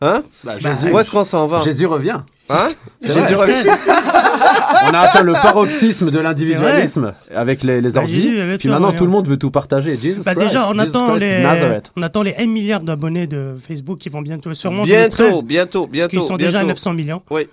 Hein? 0.00 0.22
Bah, 0.44 0.56
Bah, 0.62 0.74
Jésus, 0.74 0.92
Où 0.92 0.98
est-ce 0.98 1.10
qu'on 1.10 1.24
s'en 1.24 1.46
va? 1.48 1.60
Jésus 1.60 1.86
revient. 1.86 2.20
Hein 2.50 2.66
C'est 3.00 3.12
Jésus 3.12 3.34
revient. 3.34 3.68
On 3.68 4.94
a 4.94 4.98
atteint 5.00 5.22
le 5.22 5.32
paroxysme 5.32 6.10
de 6.10 6.18
l'individualisme 6.18 7.14
avec 7.34 7.62
les, 7.62 7.80
les 7.80 7.90
Bah, 7.90 8.00
ordi. 8.02 8.12
Jésus 8.22 8.56
Puis 8.58 8.68
maintenant, 8.68 8.92
tout 8.92 9.04
le 9.04 9.10
monde 9.10 9.26
veut 9.26 9.38
tout 9.38 9.50
partager. 9.50 9.96
Jesus 9.96 10.22
Bah 10.24 10.34
Christ, 10.34 10.48
déjà, 10.48 10.68
on 10.68 10.74
Jesus 10.74 10.88
attend, 10.88 11.08
Christ, 11.16 11.20
les, 11.20 11.42
Nazareth. 11.42 11.92
on 11.96 12.02
attend 12.02 12.22
les 12.22 12.34
1 12.36 12.46
milliard 12.46 12.80
d'abonnés 12.82 13.26
de 13.26 13.56
Facebook 13.58 13.98
qui 13.98 14.08
vont 14.10 14.20
bientôt, 14.22 14.52
sûrement 14.54 14.84
Bientôt, 14.84 15.16
2013, 15.16 15.44
bientôt, 15.44 15.80
parce 15.82 15.92
bientôt. 15.92 16.08
qu'ils 16.10 16.22
sont 16.22 16.36
déjà 16.36 16.58
à 16.58 16.62
bientôt. 16.64 16.68
900 16.68 16.92
millions. 16.94 17.22
Oui. 17.30 17.48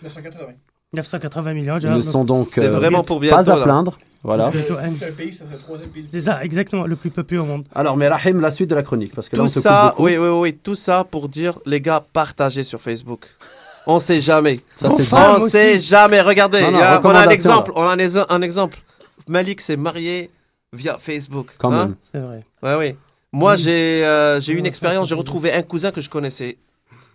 980 0.93 1.53
millions. 1.53 1.77
Ils 1.79 1.89
ne 1.89 2.01
sont 2.01 2.25
donc 2.25 2.57
euh, 2.57 2.69
vraiment 2.71 3.03
pour 3.03 3.19
bientôt. 3.21 3.45
pas 3.45 3.51
à 3.53 3.57
là. 3.57 3.63
plaindre. 3.63 3.97
Voilà. 4.23 4.51
C'est 6.05 6.21
ça, 6.21 6.43
exactement, 6.43 6.85
le 6.85 6.95
plus 6.95 7.09
peuplé 7.09 7.37
au 7.37 7.45
monde. 7.45 7.63
Alors, 7.73 7.97
mais 7.97 8.07
Rahim, 8.07 8.39
la 8.39 8.51
suite 8.51 8.69
de 8.69 8.75
la 8.75 8.83
chronique. 8.83 9.13
Parce 9.15 9.29
que 9.29 9.35
là, 9.35 9.41
Tout 9.41 9.47
on 9.47 9.49
te 9.49 9.53
coupe 9.55 9.63
ça, 9.63 9.95
oui, 9.97 10.17
oui, 10.17 10.27
oui, 10.27 10.53
tout 10.61 10.75
ça 10.75 11.03
pour 11.09 11.27
dire, 11.27 11.57
les 11.65 11.81
gars, 11.81 12.03
partagez 12.13 12.63
sur 12.63 12.81
Facebook. 12.81 13.25
On 13.87 13.99
sait 13.99 14.21
jamais. 14.21 14.59
Ça, 14.75 14.89
femmes 14.89 15.37
on 15.39 15.41
aussi. 15.43 15.51
sait 15.57 15.79
jamais. 15.79 16.21
Regardez, 16.21 16.61
Non, 16.61 16.71
non, 16.71 16.77
il 16.77 16.81
y 16.81 16.83
a- 16.83 17.01
on 17.03 17.09
a 17.09 17.19
un 17.19 17.29
exemple. 17.29 17.71
On 17.75 17.83
a 17.83 17.91
un, 17.93 17.97
ex- 17.97 18.17
un 18.29 18.41
exemple. 18.41 18.77
Malik 19.27 19.59
s'est 19.61 19.77
marié 19.77 20.29
via 20.73 20.97
Facebook. 20.99 21.47
Quand 21.57 21.71
Hein 21.71 21.87
même. 21.87 21.95
C'est 22.13 22.19
vrai. 22.19 22.43
Ouais, 22.63 22.75
oui. 22.89 22.95
Moi, 23.33 23.53
Oui. 23.53 23.61
j'ai 23.63 24.03
euh, 24.05 24.39
j'ai 24.41 24.53
eu 24.53 24.57
une 24.57 24.65
expérience. 24.65 25.07
J'ai 25.09 25.15
ça, 25.15 25.19
retrouvé 25.19 25.51
un 25.53 25.61
cousin 25.63 25.91
que 25.91 26.01
je 26.01 26.09
connaissais. 26.09 26.57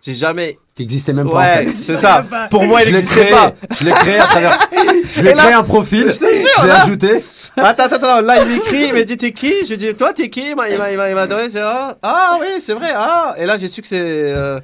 J'ai 0.05 0.13
jamais. 0.13 0.57
Qui 0.75 0.83
n'existait 0.83 1.13
même 1.13 1.29
pas. 1.29 1.35
en 1.35 1.39
Ouais, 1.39 1.65
fait. 1.65 1.75
c'est 1.75 1.97
ça. 1.97 2.23
pas. 2.29 2.47
Pour 2.49 2.63
moi, 2.65 2.83
il 2.83 2.91
n'existait 2.93 3.21
créé. 3.27 3.31
pas. 3.31 3.53
Je 3.79 3.83
l'ai 3.85 3.91
créé 3.91 4.19
à 4.19 4.25
travers. 4.27 4.59
Je 5.13 5.21
lui 5.21 5.29
ai 5.29 5.33
créé 5.33 5.53
un 5.53 5.63
profil. 5.63 6.11
Je 6.11 6.63
l'ai 6.65 6.71
ajouté. 6.71 7.23
Attends, 7.55 7.83
attends, 7.83 7.95
attends. 7.95 8.21
Là, 8.21 8.43
il 8.43 8.49
m'écrit, 8.49 8.87
il 8.89 8.93
me 8.93 9.03
dit 9.03 9.17
T'es 9.17 9.31
qui? 9.31 9.65
Je 9.67 9.73
dis 9.75 9.93
Toi, 9.95 10.13
t'es 10.13 10.29
qui? 10.29 10.49
Il 10.51 10.55
m'a- 10.55 10.69
il 10.69 10.77
m'a 10.77 10.91
il 10.91 10.97
m'a- 10.97 11.09
il 11.09 11.15
m'a 11.15 11.25
donné. 11.27 11.47
Ah, 11.59 11.95
ah 12.03 12.37
oui, 12.39 12.47
c'est 12.59 12.73
vrai. 12.73 12.91
Ah. 12.95 13.33
Et 13.37 13.45
là, 13.45 13.57
j'ai 13.57 13.67
su 13.67 13.81
que 13.81 13.87
c'est. 13.87 13.99
euh, 14.01 14.59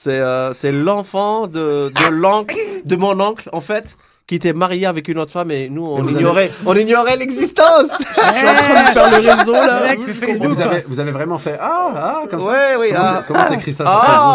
c'est 0.00 0.20
euh, 0.20 0.52
c'est 0.52 0.70
l'enfant 0.70 1.48
de, 1.48 1.88
de 1.90 2.08
l'oncle, 2.08 2.54
de 2.84 2.96
mon 2.96 3.18
oncle, 3.20 3.48
en 3.52 3.60
fait, 3.60 3.96
qui 4.28 4.36
était 4.36 4.52
marié 4.52 4.86
avec 4.86 5.08
une 5.08 5.18
autre 5.18 5.32
femme 5.32 5.50
et 5.50 5.68
nous, 5.68 5.84
on 5.86 6.02
avez- 6.04 6.12
ignorait, 6.12 6.50
on 6.66 6.74
ignorait 6.76 7.16
l'existence. 7.16 7.90
Je 7.98 8.04
suis 8.38 8.46
en 8.46 8.54
train 8.54 8.88
de 8.90 8.92
faire 8.92 9.10
le 9.10 9.16
réseau 9.38 9.52
là. 9.54 9.80
Mec, 9.88 10.00
Facebook. 10.06 10.46
vous, 10.48 10.60
avez, 10.60 10.84
vous 10.86 11.00
avez 11.00 11.10
vraiment 11.10 11.38
fait 11.38 11.58
Ah, 11.60 11.90
ah, 11.96 12.22
comme 12.30 12.40
ça. 12.42 12.46
Ouais, 12.46 12.76
oui. 12.78 12.88
Comment, 12.90 13.02
ah. 13.04 13.24
comment 13.26 13.44
t'écris 13.48 13.72
ça 13.72 13.84
sur 13.86 13.92
Facebook 13.92 14.34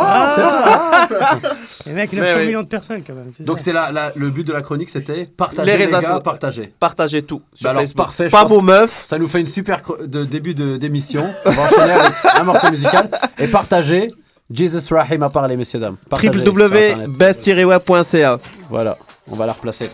Ah, 0.00 0.32
C'est 0.34 0.40
ça. 0.40 1.40
Et 1.86 1.92
mec, 1.92 2.10
Mais 2.12 2.20
900 2.20 2.34
oui. 2.38 2.46
millions 2.46 2.62
de 2.62 2.68
personnes 2.68 3.02
quand 3.06 3.14
même. 3.14 3.28
c'est 3.30 3.44
Donc 3.44 3.58
c'est 3.60 3.72
le 3.72 4.30
but 4.30 4.46
de 4.46 4.52
la 4.54 4.62
chronique, 4.62 4.88
c'était 4.88 5.26
partager 5.26 5.70
Les 5.72 5.76
les, 5.78 5.84
réseaux 5.86 5.98
gars, 6.00 6.06
sociaux. 6.06 6.20
partager. 6.22 6.72
Partagez 6.80 7.22
tout 7.22 7.42
sur 7.52 7.64
Bah 7.64 7.70
alors, 7.70 7.82
Facebook. 7.82 8.06
parfait, 8.06 8.24
je 8.26 8.30
Pas 8.32 8.44
vos 8.44 8.60
meufs. 8.62 9.00
Ça 9.04 9.18
nous 9.18 9.28
fait 9.28 9.40
une 9.40 9.48
super 9.48 9.82
de 10.00 10.24
début 10.24 10.54
de- 10.54 10.76
d'émission. 10.78 11.26
On 11.44 11.50
va 11.50 11.62
enchaîner 11.64 11.92
avec 11.92 12.12
un 12.34 12.42
morceau 12.44 12.70
musical 12.70 13.10
et 13.38 13.48
partager. 13.48 14.10
Jesus 14.50 14.90
Rahim 14.90 15.22
a 15.22 15.28
parlé, 15.28 15.56
messieurs 15.56 15.78
dames. 15.80 15.96
Www.best-web.ca. 16.10 18.38
Voilà, 18.70 18.96
on 19.30 19.36
va 19.36 19.46
la 19.46 19.52
replacer. 19.52 19.90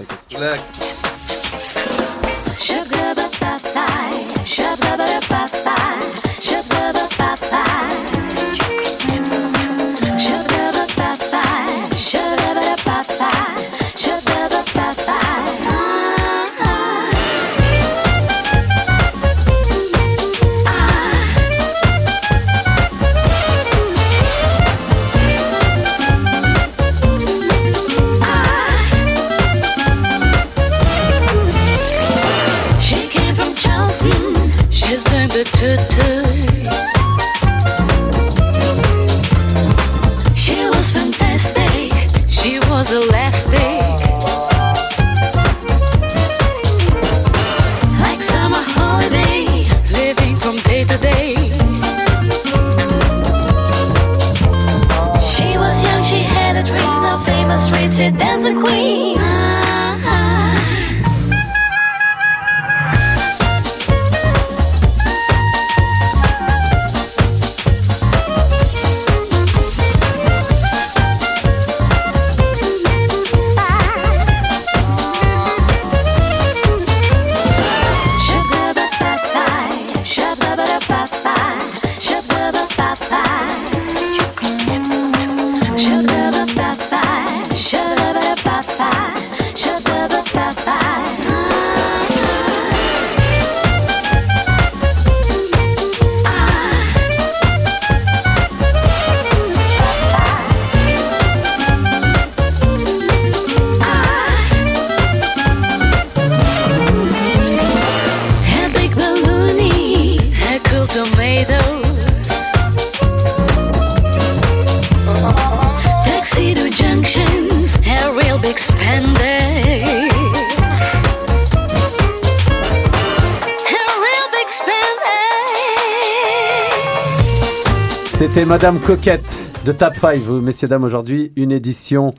C'était 128.14 128.44
Madame 128.44 128.78
Coquette 128.78 129.36
de 129.66 129.72
Tap 129.72 129.96
5, 129.96 130.20
vous, 130.20 130.40
messieurs, 130.40 130.68
dames, 130.68 130.84
aujourd'hui. 130.84 131.32
Une 131.34 131.50
édition 131.50 132.14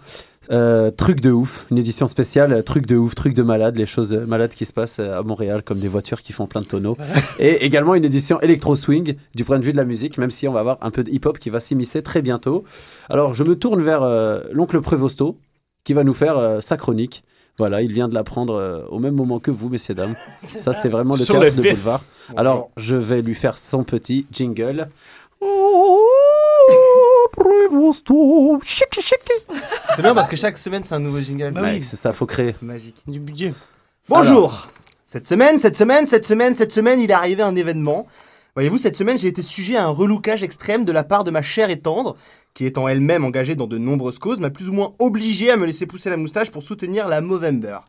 euh, 0.52 0.92
truc 0.92 1.22
de 1.22 1.32
ouf, 1.32 1.66
une 1.72 1.78
édition 1.78 2.06
spéciale 2.06 2.52
euh, 2.52 2.62
truc 2.62 2.86
de 2.86 2.98
ouf, 2.98 3.16
truc 3.16 3.34
de 3.34 3.42
malade, 3.42 3.78
les 3.78 3.86
choses 3.86 4.14
euh, 4.14 4.26
malades 4.26 4.54
qui 4.54 4.66
se 4.66 4.74
passent 4.74 5.00
à 5.00 5.24
Montréal, 5.24 5.64
comme 5.64 5.80
des 5.80 5.88
voitures 5.88 6.22
qui 6.22 6.34
font 6.34 6.48
plein 6.48 6.60
de 6.60 6.66
tonneaux. 6.66 6.98
Et 7.40 7.66
également 7.66 7.96
une 7.96 8.04
édition 8.04 8.42
électro-swing 8.42 9.16
du 9.34 9.46
point 9.46 9.58
de 9.58 9.64
vue 9.64 9.72
de 9.72 9.78
la 9.78 9.86
musique, 9.86 10.18
même 10.18 10.32
si 10.32 10.50
on 10.50 10.52
va 10.52 10.60
avoir 10.60 10.78
un 10.82 10.92
peu 10.92 11.02
de 11.02 11.10
hip-hop 11.10 11.40
qui 11.40 11.50
va 11.50 11.62
s'immiscer 11.62 12.04
très 12.04 12.22
bientôt. 12.22 12.66
Alors, 13.10 13.34
je 13.34 13.46
me 13.46 13.56
tourne 13.56 13.82
vers 13.82 14.02
l'oncle 14.52 14.82
Prévosto, 14.82 15.38
qui 15.86 15.94
va 15.94 16.04
nous 16.04 16.14
faire 16.14 16.58
sa 16.62 16.76
chronique. 16.76 17.24
Voilà, 17.58 17.82
il 17.82 17.94
vient 17.94 18.10
de 18.10 18.14
l'apprendre 18.14 18.86
au 18.90 19.00
même 19.00 19.16
moment 19.16 19.40
que 19.40 19.50
vous, 19.50 19.70
messieurs, 19.70 19.96
dames. 19.96 20.16
ça, 20.42 20.74
c'est 20.74 20.90
vraiment 20.90 21.16
le 21.16 21.24
Sur 21.24 21.40
théâtre 21.40 21.56
de 21.56 21.62
boulevard. 21.62 22.04
Bonjour. 22.28 22.40
Alors, 22.40 22.72
je 22.76 22.96
vais 22.96 23.22
lui 23.22 23.36
faire 23.36 23.58
son 23.58 23.84
petit 23.84 24.28
jingle. 24.32 24.90
C'est 29.96 30.02
bien 30.02 30.16
parce 30.16 30.30
que 30.30 30.36
chaque 30.36 30.58
semaine 30.58 30.84
c'est 30.84 30.96
un 30.96 31.00
nouveau 31.00 31.20
jingle. 31.20 31.52
Bah 31.52 31.62
oui. 31.64 31.84
c'est 31.84 31.96
ça, 31.96 32.14
faut 32.14 32.26
créer. 32.26 32.54
C'est 32.54 32.66
magique. 32.66 32.96
Du 33.08 33.20
budget. 33.20 33.54
Bonjour. 34.10 34.70
Cette 35.04 35.28
semaine, 35.28 35.60
cette 35.60 35.76
semaine, 35.76 36.08
cette 36.08 36.26
semaine, 36.26 36.56
cette 36.56 36.72
semaine, 36.72 37.00
il 37.00 37.12
est 37.12 37.14
arrivé 37.14 37.44
un 37.44 37.56
événement. 37.56 38.08
Voyez-vous, 38.56 38.78
cette 38.78 38.96
semaine, 38.96 39.18
j'ai 39.18 39.28
été 39.28 39.42
sujet 39.42 39.76
à 39.76 39.86
un 39.86 39.90
relookage 39.90 40.42
extrême 40.42 40.86
de 40.86 40.92
la 40.92 41.04
part 41.04 41.24
de 41.24 41.32
ma 41.32 41.42
chère 41.42 41.70
et 41.70 41.80
tendre, 41.80 42.16
qui 42.54 42.66
étant 42.66 42.88
elle-même 42.88 43.26
engagée 43.26 43.56
dans 43.56 43.68
de 43.68 43.78
nombreuses 43.78 44.18
causes, 44.18 44.40
m'a 44.40 44.50
plus 44.50 44.70
ou 44.70 44.74
moins 44.74 44.94
obligé 45.00 45.52
à 45.52 45.58
me 45.58 45.66
laisser 45.66 45.86
pousser 45.86 46.10
la 46.10 46.18
moustache 46.18 46.52
pour 46.52 46.64
soutenir 46.64 47.08
la 47.08 47.22
Movember. 47.22 47.80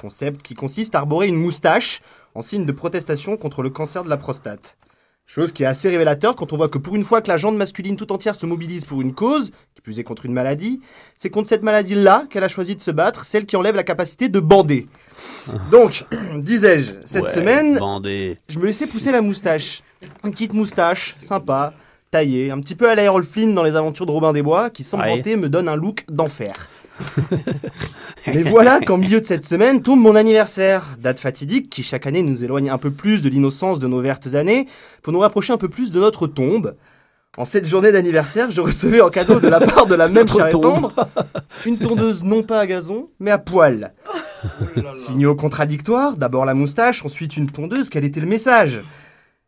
Concept 0.00 0.42
qui 0.42 0.54
consiste 0.54 0.94
à 0.94 0.98
arborer 0.98 1.28
une 1.28 1.36
moustache 1.36 2.00
en 2.34 2.42
signe 2.42 2.66
de 2.66 2.72
protestation 2.72 3.36
contre 3.36 3.62
le 3.62 3.70
cancer 3.70 4.04
de 4.04 4.08
la 4.08 4.16
prostate. 4.16 4.76
Chose 5.28 5.52
qui 5.52 5.64
est 5.64 5.66
assez 5.66 5.88
révélateur 5.88 6.36
quand 6.36 6.52
on 6.52 6.56
voit 6.56 6.68
que 6.68 6.78
pour 6.78 6.94
une 6.94 7.02
fois 7.02 7.20
que 7.20 7.28
la 7.28 7.36
jante 7.36 7.56
masculine 7.56 7.96
tout 7.96 8.12
entière 8.12 8.36
se 8.36 8.46
mobilise 8.46 8.84
pour 8.84 9.00
une 9.02 9.12
cause, 9.12 9.50
qui 9.74 9.80
plus 9.82 9.98
est 9.98 10.04
contre 10.04 10.24
une 10.24 10.32
maladie, 10.32 10.80
c'est 11.16 11.30
contre 11.30 11.48
cette 11.48 11.64
maladie-là 11.64 12.26
qu'elle 12.30 12.44
a 12.44 12.48
choisi 12.48 12.76
de 12.76 12.80
se 12.80 12.92
battre, 12.92 13.24
celle 13.24 13.44
qui 13.44 13.56
enlève 13.56 13.74
la 13.74 13.82
capacité 13.82 14.28
de 14.28 14.38
bander. 14.38 14.86
Donc, 15.72 16.04
disais-je, 16.36 16.92
cette 17.04 17.24
Ouais, 17.24 17.30
semaine, 17.30 17.76
bandé. 17.78 18.38
je 18.48 18.58
me 18.60 18.66
laissais 18.66 18.86
pousser 18.86 19.10
la 19.10 19.20
moustache. 19.20 19.82
Une 20.24 20.30
petite 20.30 20.52
moustache, 20.52 21.16
sympa, 21.18 21.74
taillée, 22.12 22.52
un 22.52 22.60
petit 22.60 22.76
peu 22.76 22.88
à 22.88 22.94
la 22.94 23.02
Errol 23.02 23.24
Flynn 23.24 23.52
dans 23.52 23.64
les 23.64 23.74
aventures 23.74 24.06
de 24.06 24.12
Robin 24.12 24.32
des 24.32 24.42
Bois, 24.42 24.70
qui 24.70 24.84
sans 24.84 25.00
Ouais. 25.00 25.16
vanter 25.16 25.34
me 25.34 25.48
donne 25.48 25.68
un 25.68 25.74
look 25.76 26.04
d'enfer. 26.08 26.68
Mais 28.26 28.42
voilà 28.42 28.80
qu'en 28.80 28.96
milieu 28.96 29.20
de 29.20 29.26
cette 29.26 29.44
semaine 29.44 29.82
tombe 29.82 30.00
mon 30.00 30.16
anniversaire, 30.16 30.96
date 31.00 31.20
fatidique 31.20 31.70
qui 31.70 31.82
chaque 31.82 32.06
année 32.06 32.22
nous 32.22 32.42
éloigne 32.42 32.70
un 32.70 32.78
peu 32.78 32.90
plus 32.90 33.22
de 33.22 33.28
l'innocence 33.28 33.78
de 33.78 33.86
nos 33.86 34.00
vertes 34.00 34.34
années 34.34 34.66
pour 35.02 35.12
nous 35.12 35.20
rapprocher 35.20 35.52
un 35.52 35.58
peu 35.58 35.68
plus 35.68 35.90
de 35.90 36.00
notre 36.00 36.26
tombe. 36.26 36.74
En 37.36 37.44
cette 37.44 37.66
journée 37.66 37.92
d'anniversaire, 37.92 38.50
je 38.50 38.62
recevais 38.62 39.02
en 39.02 39.10
cadeau 39.10 39.40
de 39.40 39.48
la 39.48 39.60
part 39.60 39.86
de 39.86 39.94
la 39.94 40.08
même 40.10 40.26
chère 40.26 40.48
tendre 40.48 40.92
une 41.66 41.78
tondeuse 41.78 42.24
non 42.24 42.42
pas 42.42 42.60
à 42.60 42.66
gazon, 42.66 43.10
mais 43.20 43.30
à 43.30 43.38
poil. 43.38 43.92
Signaux 44.94 45.34
contradictoires, 45.34 46.16
d'abord 46.16 46.46
la 46.46 46.54
moustache, 46.54 47.04
ensuite 47.04 47.36
une 47.36 47.50
tondeuse, 47.50 47.90
quel 47.90 48.04
était 48.04 48.20
le 48.20 48.26
message? 48.26 48.80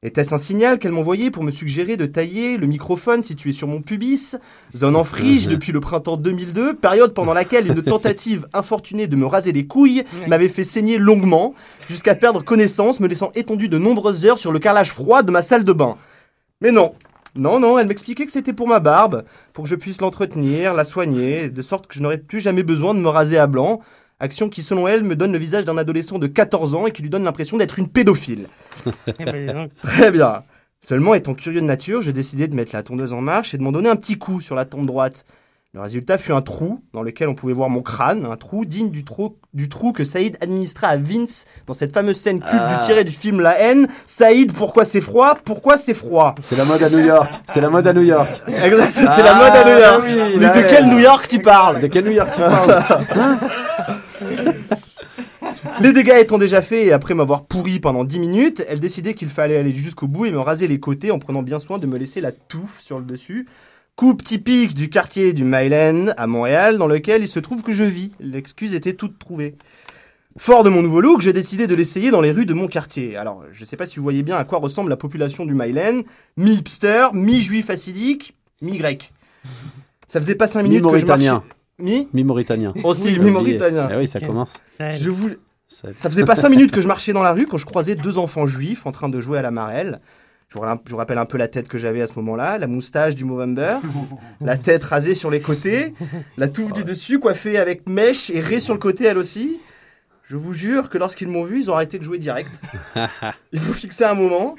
Était-ce 0.05 0.33
un 0.33 0.39
signal 0.39 0.79
qu'elle 0.79 0.93
m'envoyait 0.93 1.33
pour 1.33 1.43
me 1.43 1.51
suggérer 1.51 1.97
de 1.97 2.07
tailler 2.07 2.57
le 2.57 2.69
microphone 2.69 3.25
situé 3.25 3.53
sur 3.53 3.67
mon 3.67 3.83
pubis 3.83 4.37
Zone 4.77 4.95
en 4.95 5.03
frige 5.03 5.47
Mhm. 5.47 5.53
depuis 5.53 5.73
le 5.73 5.81
printemps 5.81 6.17
2002, 6.17 6.75
période 6.75 7.15
pendant 7.15 7.35
laquelle 7.35 7.67
une 7.67 7.83
tentative 7.83 8.47
infortunée 8.53 9.09
de 9.09 9.17
me 9.17 9.27
raser 9.27 9.51
les 9.51 9.67
couilles 9.67 10.05
m'avait 10.29 10.49
fait 10.49 10.63
saigner 10.63 10.99
longuement, 10.99 11.53
jusqu'à 11.89 12.15
perdre 12.15 12.45
connaissance, 12.45 13.01
me 13.01 13.09
laissant 13.09 13.33
étendu 13.35 13.69
de 13.69 13.77
nombreuses 13.77 14.25
heures 14.25 14.39
sur 14.39 14.53
le 14.53 14.61
carrelage 14.61 14.93
froid 14.93 15.25
de 15.25 15.33
ma 15.33 15.43
salle 15.43 15.65
de 15.65 15.73
bain. 15.73 15.97
Mais 16.61 16.71
non, 16.71 16.95
non, 17.35 17.59
non, 17.59 17.77
elle 17.77 17.89
m'expliquait 17.89 18.25
que 18.25 18.31
c'était 18.33 18.53
pour 18.53 18.69
ma 18.69 18.79
barbe, 18.79 19.25
pour 19.53 19.65
que 19.65 19.71
je 19.71 19.75
puisse 19.75 20.01
l'entretenir, 20.01 20.75
la 20.75 20.85
soigner, 20.85 21.51
de 21.51 21.63
sorte 21.63 21.89
que 21.89 21.95
je 21.95 22.03
n'aurais 22.03 22.19
plus 22.19 22.39
jamais 22.39 22.63
besoin 22.63 22.95
de 22.95 23.01
me 23.01 23.09
raser 23.09 23.37
à 23.39 23.49
blanc, 23.49 23.81
action 24.21 24.49
qui 24.49 24.63
selon 24.63 24.89
elle 24.89 25.03
me 25.05 25.17
donne 25.17 25.33
le 25.33 25.39
visage 25.39 25.65
d'un 25.65 25.79
adolescent 25.79 26.19
de 26.19 26.27
14 26.27 26.75
ans 26.75 26.87
et 26.87 26.91
qui 26.93 27.03
lui 27.03 27.11
donne 27.11 27.25
l'impression 27.25 27.57
d'être 27.57 27.79
une 27.79 27.89
pédophile. 27.89 28.47
Eh 29.19 29.25
ben. 29.25 29.69
Très 29.83 30.11
bien. 30.11 30.43
Seulement, 30.81 31.15
étant 31.15 31.35
curieux 31.35 31.61
de 31.61 31.67
nature, 31.67 32.03
j'ai 32.03 32.13
décidé 32.13 32.47
de 32.47 32.55
mettre 32.55 32.75
la 32.75 32.83
tondeuse 32.83 33.13
en 33.13 33.21
marche 33.21 33.53
et 33.55 33.59
de 33.59 33.63
m'en 33.63 33.73
donner 33.73 33.89
un 33.89 33.97
petit 33.97 34.17
coup 34.17 34.41
sur 34.41 34.55
la 34.55 34.65
tempe 34.65 34.87
droite. 34.87 35.25
Le 35.75 35.81
résultat 35.83 36.17
fut 36.17 36.33
un 36.33 36.41
trou 36.41 36.81
dans 36.95 37.03
lequel 37.03 37.29
on 37.29 37.35
pouvait 37.35 37.53
voir 37.53 37.69
mon 37.69 37.83
crâne, 37.83 38.25
un 38.25 38.37
trou 38.37 38.65
digne 38.65 38.91
du 38.91 39.05
trou, 39.05 39.37
du 39.53 39.69
trou 39.69 39.93
que 39.93 40.03
Saïd 40.05 40.39
administra 40.41 40.87
à 40.89 40.97
Vince 40.97 41.45
dans 41.67 41.75
cette 41.75 41.93
fameuse 41.93 42.17
scène 42.17 42.41
culte 42.41 42.55
Ah. 42.69 42.73
du 42.73 42.79
tiré 42.79 43.05
du 43.05 43.11
film 43.11 43.41
La 43.41 43.59
haine. 43.61 43.87
Saïd, 44.07 44.53
pourquoi 44.55 44.87
c'est 44.87 45.03
froid? 45.03 45.35
Pourquoi 45.45 45.77
c'est 45.77 45.93
froid? 45.95 46.35
C'est 46.41 46.57
la 46.57 46.65
mode 46.65 46.83
à 46.83 46.89
New 46.89 47.01
York. 47.05 47.29
C'est 47.53 47.61
la 47.61 47.69
mode 47.69 47.87
à 47.87 47.93
New 47.93 48.03
York. 48.03 48.31
Exact, 48.47 48.93
c'est 48.95 49.23
la 49.23 49.35
mode 49.35 49.53
à 49.55 49.65
New 49.65 49.79
York. 49.79 50.05
Ah, 50.09 50.25
oui, 50.29 50.37
Mais 50.39 50.51
de 50.63 50.67
quel 50.67 50.89
New 50.89 50.99
York 51.01 51.29
tu 51.29 51.39
parles? 51.41 51.81
De 51.81 51.87
quel 51.89 52.05
New 52.05 52.13
York 52.13 52.31
tu 52.33 52.41
parles? 52.41 52.83
Les 55.81 55.93
dégâts 55.93 56.17
étant 56.21 56.39
déjà 56.39 56.63
faits 56.63 56.87
et 56.87 56.93
après 56.93 57.15
m'avoir 57.15 57.45
pourri 57.45 57.79
pendant 57.79 58.05
10 58.05 58.19
minutes, 58.19 58.65
elle 58.69 58.81
décidait 58.81 59.15
qu'il 59.15 59.29
fallait 59.29 59.57
aller 59.57 59.75
jusqu'au 59.75 60.09
bout 60.09 60.27
et 60.27 60.31
me 60.31 60.41
raser 60.41 60.69
les 60.69 60.81
côtés 60.81 61.11
en 61.11 61.19
prenant 61.19 61.43
bien 61.43 61.61
soin 61.61 61.79
de 61.79 61.87
me 61.87 61.99
laisser 61.99 62.21
la 62.21 62.33
touffe 62.33 62.81
sur 62.81 62.99
le 62.99 63.05
dessus. 63.05 63.47
Coupe 63.97 64.23
typique 64.23 64.75
du 64.75 64.89
quartier 64.89 65.33
du 65.33 65.45
Myland 65.45 66.13
à 66.17 66.27
Montréal 66.27 66.79
dans 66.79 66.87
lequel 66.87 67.23
il 67.23 67.29
se 67.29 67.41
trouve 67.41 67.63
que 67.63 67.73
je 67.73 67.85
vis. 67.85 68.13
L'excuse 68.21 68.75
était 68.75 68.93
toute 68.93 69.19
trouvée. 69.19 69.57
Fort 70.37 70.63
de 70.63 70.71
mon 70.71 70.83
nouveau 70.83 71.01
look, 71.01 71.21
j'ai 71.21 71.33
décidé 71.33 71.67
de 71.67 71.75
l'essayer 71.75 72.13
dans 72.13 72.21
les 72.21 72.31
rues 72.31 72.47
de 72.47 72.55
mon 72.55 72.69
quartier. 72.69 73.17
Alors, 73.17 73.45
je 73.51 73.65
sais 73.65 73.77
pas 73.77 73.87
si 73.87 73.97
vous 73.97 74.05
voyez 74.05 74.23
bien 74.23 74.37
à 74.37 74.45
quoi 74.45 74.61
ressemble 74.61 74.91
la 74.91 74.97
population 74.97 75.45
du 75.45 75.55
Myland. 75.55 76.03
Mi-hipster, 76.37 77.09
mi-juif 77.13 77.71
acidique, 77.71 78.37
mi-grec. 78.63 79.13
Ça 80.07 80.21
faisait 80.21 80.37
pas 80.37 80.47
5 80.47 80.63
minutes 80.63 80.85
que 80.85 80.99
je 80.99 81.07
marchais... 81.07 81.31
Mi 81.79 82.09
Mi-mauritanien. 82.13 82.73
Aussi, 82.85 83.15
J'ai 83.15 83.21
mi-mauritanien. 83.21 83.89
Eh 83.93 83.97
oui, 83.97 84.09
ça 84.09 84.21
commence. 84.21 84.55
Je 84.79 85.11
voulais... 85.11 85.39
Ça- 85.69 85.93
faisait 85.93 86.25
pas 86.25 86.35
cinq 86.35 86.49
minutes 86.49 86.73
que 86.73 86.81
je 86.81 86.89
marchais 86.89 87.13
dans 87.13 87.23
la 87.23 87.33
rue 87.33 87.47
quand 87.47 87.59
je 87.59 87.67
croisais 87.67 87.95
deux 87.95 88.17
enfants 88.19 88.47
juifs 88.47 88.87
en 88.87 88.93
train 88.93 89.09
de 89.09 89.21
jouer 89.21 89.39
à 89.39 89.43
la 89.43 89.51
marelle. 89.51 90.01
Je 90.49 90.59
vous, 90.59 90.65
je 90.87 90.91
vous 90.91 90.97
rappelle 90.97 91.19
un 91.19 91.27
peu 91.27 91.37
la 91.37 91.47
tête 91.47 91.69
que 91.69 91.77
j'avais 91.77 92.01
à 92.01 92.07
ce 92.07 92.15
moment-là, 92.15 92.57
la 92.57 92.67
moustache 92.67 93.15
du 93.15 93.25
Movember, 93.25 93.77
la 94.41 94.57
tête 94.57 94.83
rasée 94.83 95.15
sur 95.15 95.31
les 95.31 95.43
côtés, 95.43 95.93
la 96.39 96.49
touffe 96.49 96.73
du 96.73 96.85
dessus 96.85 97.19
coiffée 97.19 97.59
avec 97.59 97.87
mèche 97.87 98.31
et 98.31 98.41
raie 98.41 98.61
sur 98.61 98.73
le 98.73 98.81
côté 98.81 99.05
elle 99.05 99.19
aussi. 99.19 99.61
Je 100.25 100.37
vous 100.37 100.55
jure 100.55 100.89
que 100.89 100.97
lorsqu'ils 100.97 101.29
m'ont 101.29 101.45
vu, 101.45 101.61
ils 101.61 101.71
ont 101.71 101.75
arrêté 101.75 101.99
de 101.99 102.05
jouer 102.05 102.19
direct. 102.19 102.51
Ils 103.53 103.61
m'ont 103.63 103.73
fixé 103.75 104.05
un 104.05 104.15
moment. 104.15 104.57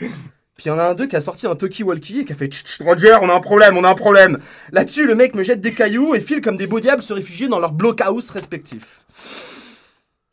Puis 0.60 0.66
il 0.66 0.72
y 0.72 0.72
en 0.74 0.78
a 0.78 0.90
un 0.90 0.94
d'eux 0.94 1.08
qui 1.08 1.16
a 1.16 1.22
sorti 1.22 1.48
un 1.48 1.56
talkie-walkie 1.56 2.20
et 2.20 2.26
qui 2.26 2.34
a 2.34 2.36
fait 2.36 2.48
Tch, 2.48 2.66
tch, 2.66 2.82
Roger, 2.82 3.16
on 3.22 3.30
a 3.30 3.34
un 3.34 3.40
problème, 3.40 3.78
on 3.78 3.86
a 3.86 3.90
un 3.90 3.96
problème. 3.96 4.40
Là-dessus, 4.74 5.08
le 5.08 5.16
mec 5.16 5.34
me 5.34 5.42
jette 5.42 5.62
des 5.62 5.74
cailloux 5.74 6.16
et 6.16 6.20
file 6.20 6.42
comme 6.42 6.58
des 6.58 6.68
beaux 6.68 6.82
diables 6.82 7.02
se 7.02 7.14
réfugier 7.14 7.48
dans 7.48 7.60
leur 7.60 7.72
blockhouse 7.72 8.30
respectifs. 8.30 9.06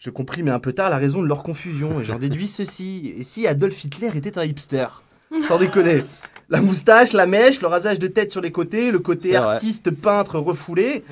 Je 0.00 0.10
compris, 0.10 0.42
mais 0.42 0.50
un 0.50 0.58
peu 0.58 0.72
tard, 0.72 0.90
la 0.90 0.96
raison 0.96 1.22
de 1.22 1.28
leur 1.28 1.44
confusion 1.44 2.00
et 2.00 2.04
j'en 2.04 2.18
déduis 2.18 2.48
ceci. 2.48 3.14
Et 3.16 3.22
si 3.22 3.46
Adolf 3.46 3.84
Hitler 3.84 4.10
était 4.16 4.36
un 4.36 4.42
hipster? 4.42 4.88
Sans 5.46 5.58
déconner. 5.60 6.02
La 6.48 6.60
moustache, 6.60 7.12
la 7.12 7.26
mèche, 7.26 7.60
le 7.60 7.68
rasage 7.68 8.00
de 8.00 8.08
tête 8.08 8.32
sur 8.32 8.40
les 8.40 8.50
côtés, 8.50 8.90
le 8.90 8.98
côté 8.98 9.36
artiste 9.36 9.92
peintre 9.92 10.40
refoulé. 10.40 11.04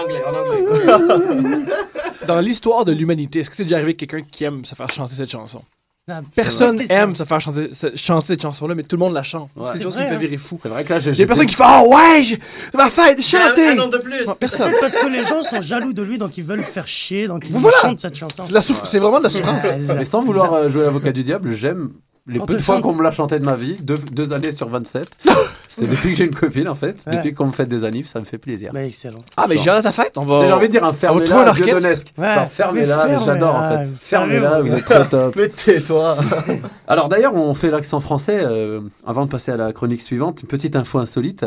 anglais, 0.03 0.21
en 0.25 0.35
anglais, 0.35 0.93
en 0.93 1.39
anglais. 1.39 1.73
Dans 2.27 2.39
l'histoire 2.39 2.85
de 2.85 2.91
l'humanité, 2.91 3.39
est-ce 3.39 3.49
que 3.49 3.55
c'est 3.55 3.63
déjà 3.63 3.77
arrivé 3.77 3.93
que 3.95 4.05
quelqu'un 4.05 4.25
qui 4.29 4.43
aime 4.43 4.63
se 4.65 4.75
faire 4.75 4.89
chanter 4.91 5.15
cette 5.15 5.29
chanson? 5.31 5.61
Ah, 6.09 6.21
Personne 6.35 6.81
aime 6.89 7.13
se 7.15 7.23
faire 7.23 7.39
chanter, 7.39 7.73
se- 7.73 7.95
chanter 7.95 8.27
cette 8.27 8.41
chanson-là, 8.41 8.73
mais 8.75 8.83
tout 8.83 8.95
le 8.95 8.99
monde 9.01 9.13
la 9.13 9.21
chante. 9.23 9.49
Ouais. 9.55 9.63
C'est 9.67 9.73
quelque 9.73 9.83
chose 9.83 9.93
vrai, 9.93 10.03
qui 10.05 10.05
me 10.05 10.09
fait 10.09 10.15
hein. 10.15 10.19
virer 10.27 10.37
fou. 10.37 10.59
C'est 10.61 10.67
vrai 10.69 10.83
que 10.83 10.89
là, 10.93 10.99
j'ai. 10.99 11.11
Il 11.11 11.19
y 11.19 11.23
a 11.23 11.27
personne 11.27 11.45
qui 11.45 11.55
fait 11.55 11.63
Oh 11.65 11.93
ouais, 11.95 12.23
j'ai- 12.23 12.39
ma 12.73 12.89
fête, 12.89 13.21
chantez 13.21 13.67
Un, 13.69 13.77
un 13.77 13.83
an 13.83 13.87
de 13.87 13.97
plus. 13.99 14.25
Non, 14.25 14.33
Personne. 14.35 14.71
Parce 14.81 14.97
que 14.97 15.07
les 15.07 15.23
gens 15.23 15.41
sont 15.43 15.61
jaloux 15.61 15.93
de 15.93 16.01
lui, 16.01 16.17
donc 16.17 16.37
ils 16.37 16.43
veulent 16.43 16.57
le 16.57 16.63
faire 16.63 16.87
chier, 16.87 17.27
donc 17.27 17.45
ils 17.47 17.53
Voilà. 17.55 17.77
chantent 17.81 17.99
cette 17.99 18.15
chanson. 18.17 18.43
C'est 18.43 18.49
de 18.49 18.53
la 18.55 18.61
souff- 18.61 18.85
c'est 18.85 18.99
vraiment 18.99 19.19
de 19.19 19.23
la 19.23 19.29
souffrance. 19.29 19.63
Ouais, 19.63 19.95
Mais 19.97 20.05
sans 20.05 20.21
vouloir 20.21 20.51
euh, 20.53 20.69
jouer 20.69 20.83
l'avocat 20.83 21.11
du 21.11 21.23
diable, 21.23 21.53
j'aime 21.53 21.91
les 22.27 22.39
Quand 22.39 22.45
peu 22.45 22.53
de 22.55 22.61
fois 22.61 22.79
qu'on 22.81 22.93
me 22.93 23.01
l'a 23.03 23.11
chanté 23.11 23.39
de 23.39 23.45
ma 23.45 23.55
vie, 23.55 23.77
deux, 23.81 23.97
deux 23.97 24.31
années 24.33 24.51
sur 24.51 24.69
27. 24.69 25.07
c'est 25.67 25.89
depuis 25.89 26.11
que 26.11 26.15
j'ai 26.15 26.25
une 26.25 26.35
copine 26.35 26.67
en 26.69 26.75
fait, 26.75 26.97
Ouais. 27.07 27.15
depuis 27.15 27.33
qu'on 27.33 27.47
me 27.47 27.51
fait 27.51 27.65
des 27.65 27.83
annives, 27.83 28.07
ça 28.07 28.19
me 28.19 28.25
fait 28.25 28.37
plaisir. 28.37 28.71
Bah, 28.73 28.83
excellent. 28.83 29.19
Ah, 29.37 29.45
mais 29.49 29.57
j'ai 29.57 29.69
hâte 29.69 29.85
à 29.85 29.91
fête, 29.91 30.13
on 30.17 30.25
va. 30.25 30.45
J'ai 30.45 30.51
envie 30.53 30.67
de 30.67 30.71
dire 30.71 30.83
un 30.83 30.93
fermez-la 30.93 31.37
orchestre. 31.49 31.63
dieudonnesque. 31.63 32.13
Ouais. 32.17 32.35
Mais 32.35 32.45
fermez-la, 32.47 33.19
j'adore 33.25 33.55
en 33.55 33.69
fait. 33.69 33.87
Fermez-la, 33.93 34.59
mon 34.61 34.69
vous 34.69 34.75
êtes 34.75 34.85
trop 34.85 35.03
top. 35.05 35.35
Mais 35.37 35.49
tais-toi. 35.49 36.15
Alors 36.87 37.09
d'ailleurs, 37.09 37.35
on 37.35 37.53
fait 37.53 37.71
l'accent 37.71 37.99
français. 37.99 38.39
euh, 38.43 38.81
avant 39.05 39.25
de 39.25 39.31
passer 39.31 39.51
à 39.51 39.57
la 39.57 39.73
chronique 39.73 40.01
suivante, 40.01 40.41
une 40.41 40.47
petite 40.47 40.75
info 40.75 40.99
insolite. 40.99 41.45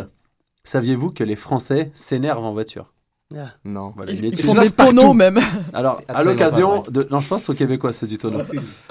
Saviez-vous 0.64 1.10
que 1.10 1.22
les 1.24 1.37
Français 1.37 1.90
s'énervent 1.94 2.44
en 2.44 2.52
voiture? 2.52 2.92
Non. 3.64 3.92
Voilà, 3.96 4.12
Ils, 4.12 4.42
font 4.42 4.54
des 4.54 4.70
tonneaux 4.70 5.14
même. 5.14 5.40
Alors, 5.72 6.00
à 6.08 6.22
l'occasion 6.22 6.82
de. 6.88 7.08
Non, 7.10 7.20
je 7.20 7.28
pense 7.28 7.48
aux 7.48 7.54
Québécois, 7.54 7.92
ceux 7.92 8.06
du 8.06 8.18
tonneau. 8.18 8.40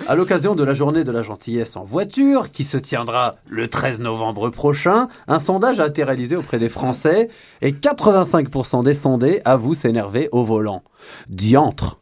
À 0.08 0.16
l'occasion 0.16 0.56
de 0.56 0.64
la 0.64 0.74
journée 0.74 1.04
de 1.04 1.12
la 1.12 1.22
gentillesse 1.22 1.76
en 1.76 1.84
voiture, 1.84 2.52
qui 2.52 2.64
se 2.64 2.78
tiendra 2.78 3.36
le 3.48 3.68
13 3.68 4.02
novembre 4.02 4.50
prochain, 4.50 5.08
un 5.28 5.40
sondage 5.40 5.80
a 5.80 5.88
été 5.88 6.04
réalisé 6.04 6.36
auprès 6.36 6.60
des 6.60 6.70
Français 6.70 7.30
et 7.62 7.72
85% 7.72 8.84
des 8.84 8.94
sondés 8.94 9.42
avouent 9.46 9.76
s'énerver 9.76 10.30
au 10.32 10.44
volant. 10.44 10.84
Diantre 11.30 12.00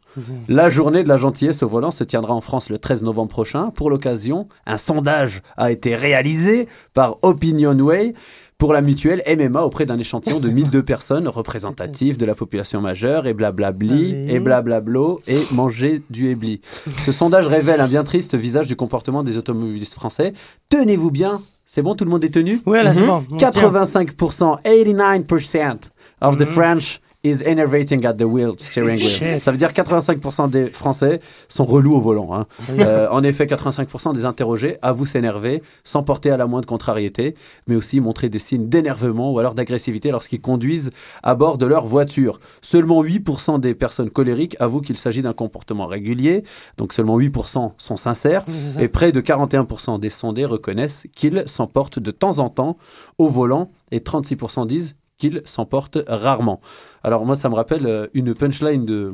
la 0.50 0.70
journée 0.70 1.04
de 1.04 1.10
la 1.10 1.17
gentillesse 1.17 1.63
au 1.63 1.67
volant 1.67 1.91
se 1.91 2.04
tiendra 2.04 2.34
en 2.34 2.41
France 2.41 2.70
le 2.70 2.78
13 2.78 3.04
novembre 3.04 3.30
prochain. 3.30 3.70
Pour 3.70 3.89
l'occasion, 3.89 4.48
un 4.65 4.78
sondage 4.78 5.41
a 5.56 5.72
été 5.72 5.96
réalisé 5.96 6.67
par 6.94 7.17
Opinionway 7.22 8.13
pour 8.62 8.74
la 8.74 8.82
mutuelle 8.82 9.24
MMA 9.28 9.63
auprès 9.63 9.88
d'un 9.88 9.97
échantillon 9.97 10.39
de 10.39 10.47
1002 10.47 10.84
personnes 10.86 11.28
représentatives 11.28 12.17
de 12.17 12.28
la 12.28 12.36
population 12.36 12.80
majeure 12.80 13.26
et 13.26 13.34
blablabli 13.34 14.28
et 14.30 14.39
blablablo 14.39 15.19
et 15.28 15.39
manger 15.52 16.04
du 16.12 16.30
ébli. 16.30 16.62
Ce 17.04 17.12
sondage 17.12 17.47
révèle 17.47 17.82
un 17.82 17.88
bien 17.88 18.04
triste 18.04 18.36
visage 18.36 18.67
du 18.67 18.76
comportement 18.76 19.24
des 19.24 19.39
automobilistes 19.39 19.95
français. 19.95 20.34
Tenez-vous 20.69 21.10
bien, 21.10 21.41
c'est 21.65 21.82
bon, 21.82 21.95
tout 21.95 22.06
le 22.06 22.12
monde 22.12 22.24
est 22.24 22.30
tenu? 22.30 22.62
Ouais, 22.67 22.84
là, 22.84 22.93
c'est 22.93 23.04
bon. 23.04 23.26
on 23.32 23.39
se 23.39 23.50
tient. 23.50 23.71
85%, 23.71 24.62
89% 24.62 25.78
of 26.21 26.38
the 26.38 26.45
French 26.45 27.02
is 27.24 27.44
enervating 27.46 28.06
at 28.06 28.14
the 28.14 28.24
wheel, 28.24 28.54
steering 28.58 28.98
wheel. 28.98 29.42
Ça 29.42 29.52
veut 29.52 29.58
dire 29.58 29.70
85% 29.72 30.50
des 30.50 30.72
Français 30.72 31.20
sont 31.48 31.66
relous 31.66 31.94
au 31.96 32.02
volant. 32.02 32.34
hein. 32.34 32.48
Euh, 32.80 33.08
en 33.12 33.24
effet, 33.24 33.46
85% 33.46 34.14
des 34.14 34.26
interrogés 34.26 34.78
avouent 34.82 35.06
s'énerver 35.06 35.62
sans 35.84 36.02
porter 36.04 36.32
à 36.32 36.38
la 36.38 36.48
moindre 36.48 36.68
contrariété, 36.68 37.36
mais 37.68 37.76
aussi 37.76 38.00
montrer 38.00 38.30
des 38.30 38.40
signes 38.40 38.68
d'énervement 38.70 39.32
ou 39.32 39.40
alors 39.40 39.54
d'agressivité 39.54 40.10
lorsqu'ils 40.12 40.42
conduisent 40.42 40.92
à 41.22 41.36
bord 41.36 41.58
de 41.58 41.66
leur 41.66 41.86
voiture. 41.86 42.40
Seulement 42.62 43.04
8% 43.04 43.60
des 43.60 43.76
personnes 43.76 44.10
colériques 44.10 44.56
avouent 44.60 44.82
qu'il 44.82 44.98
s'agit 44.98 45.22
d'un 45.22 45.34
comportement 45.34 45.86
régulier, 45.86 46.44
donc 46.78 46.94
seulement 46.94 47.20
8% 47.20 47.74
sont 47.78 47.98
sincères, 47.98 48.46
et 48.80 48.88
près 48.88 49.12
de 49.12 49.22
41% 49.22 50.00
des 50.00 50.10
sondés 50.10 50.46
reconnaissent 50.46 51.06
qu'ils 51.16 51.44
s'emportent 51.46 52.00
de 52.00 52.12
temps 52.12 52.40
en 52.40 52.50
temps 52.50 52.78
au 53.18 53.28
volant 53.30 53.72
et 53.92 54.00
36% 54.00 54.66
disent 54.68 54.96
qu'ils 55.22 55.42
s'emportent 55.46 56.00
rarement. 56.08 56.60
Alors 57.04 57.26
moi, 57.26 57.36
ça 57.36 57.48
me 57.50 57.56
rappelle 57.56 57.86
euh, 57.86 58.08
une 58.14 58.34
punchline 58.36 58.84
de 58.86 59.14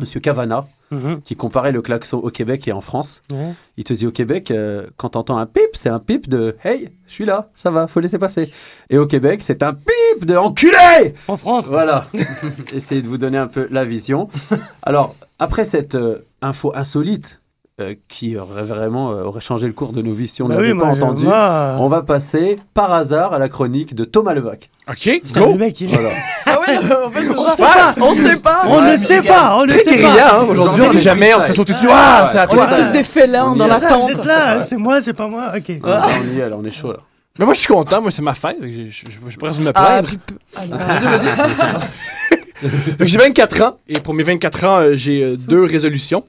Monsieur 0.00 0.20
Cavana 0.20 0.64
Mhm. 0.92 1.20
qui 1.22 1.34
comparait 1.34 1.72
le 1.72 1.82
klaxon 1.82 2.18
au 2.18 2.30
Québec 2.30 2.68
et 2.68 2.72
en 2.72 2.80
France. 2.80 3.20
Il 3.76 3.82
te 3.82 3.92
dit 3.92 4.06
au 4.06 4.12
Québec, 4.12 4.52
euh, 4.52 4.86
quand 4.96 5.08
t'entends 5.08 5.36
un 5.36 5.44
pip, 5.46 5.70
c'est 5.72 5.88
un 5.88 5.98
pip 5.98 6.28
de 6.28 6.54
Hey, 6.62 6.90
je 7.08 7.12
suis 7.12 7.24
là, 7.24 7.50
ça 7.56 7.72
va, 7.72 7.88
faut 7.88 7.98
laisser 7.98 8.18
passer. 8.20 8.52
Et 8.88 8.96
au 8.96 9.04
Québec, 9.08 9.42
c'est 9.42 9.64
un 9.64 9.74
pip 9.74 10.24
de 10.24 10.36
Enculé 10.36 11.14
En 11.26 11.36
France. 11.36 11.66
Voilà. 11.66 12.06
Essayez 12.72 13.02
de 13.02 13.08
vous 13.08 13.18
donner 13.18 13.36
un 13.38 13.48
peu 13.48 13.66
la 13.72 13.84
vision. 13.84 14.28
Alors, 14.82 15.16
après 15.40 15.64
cette 15.64 15.96
euh, 15.96 16.20
info 16.40 16.70
insolite 16.76 17.40
euh, 17.78 17.94
qui 18.08 18.38
aurait 18.38 18.62
vraiment 18.62 19.10
euh, 19.12 19.24
aurait 19.24 19.42
changé 19.42 19.66
le 19.66 19.74
cours 19.74 19.92
de 19.92 20.00
nos 20.00 20.14
vies 20.14 20.28
si 20.28 20.40
on 20.42 20.48
Bah 20.48 20.54
n'avait 20.54 20.72
oui, 20.72 20.78
pas 20.78 20.92
je- 20.94 21.02
entendu, 21.02 21.26
on 21.26 21.88
va 21.88 22.00
passer 22.00 22.58
par 22.72 22.90
hasard 22.90 23.34
à 23.34 23.38
la 23.38 23.50
chronique 23.50 23.94
de 23.94 24.04
Thomas 24.04 24.32
Levac. 24.32 24.70
Ok, 24.88 25.10
go 25.34 25.52
le 25.52 25.58
mec, 25.58 25.78
il... 25.82 25.88
Voilà. 25.88 26.08
Ah 26.46 26.58
ouais, 26.60 26.78
en 26.78 27.10
fait, 27.10 27.28
On 27.36 27.42
sait 27.54 27.62
pas. 27.62 27.94
on 28.00 28.12
sait 28.14 28.40
pas. 28.40 28.56
On 28.66 28.80
ne 28.82 28.96
sait 28.96 29.20
pas. 29.20 29.58
On 29.60 29.66
ne 29.66 29.72
sait 29.72 30.00
pas. 30.00 30.40
hein. 30.40 30.46
Aujourd'hui, 30.48 30.80
on 30.82 30.90
ai 30.90 30.94
n'est 30.94 31.00
jamais, 31.00 31.34
on 31.34 31.40
se 31.40 31.42
freestyle. 31.42 31.54
fait 31.66 31.72
sauter 31.72 31.72
dessus. 31.74 31.88
Ah, 31.90 32.28
c'est 32.32 32.38
à 32.38 32.46
On 32.50 32.56
est 32.56 32.74
tous 32.76 32.92
des 32.92 33.02
félins 33.02 33.50
dans 33.54 33.66
la 33.66 33.78
ça, 33.78 33.98
Vous 33.98 34.08
êtes 34.08 34.16
tente. 34.16 34.24
là. 34.24 34.62
C'est 34.62 34.76
moi, 34.78 35.02
c'est 35.02 35.12
pas 35.12 35.26
moi. 35.28 35.52
Ok. 35.54 35.70
On 35.82 36.34
y 36.34 36.40
est, 36.40 36.50
on 36.52 36.64
est 36.64 36.70
chaud 36.70 36.92
là. 36.92 36.98
Mais 37.38 37.44
moi, 37.44 37.52
je 37.52 37.58
suis 37.58 37.68
content. 37.68 38.00
Moi, 38.00 38.10
c'est 38.10 38.22
ma 38.22 38.32
fête. 38.32 38.56
j'ai- 38.62 38.88
Je 38.88 39.04
je- 39.10 39.18
je 39.28 39.36
pourrais 39.36 39.50
me 39.58 39.70
Ah, 39.74 40.00
plaindre. 40.02 40.08
ah, 40.56 40.96
J'ai 43.00 43.18
24 43.18 43.60
ans. 43.62 43.72
Et 43.88 44.00
pour 44.00 44.14
mes 44.14 44.22
24 44.22 44.64
ans, 44.64 44.78
euh, 44.78 44.92
j'ai 44.94 45.36
deux 45.36 45.64
résolutions. 45.64 46.24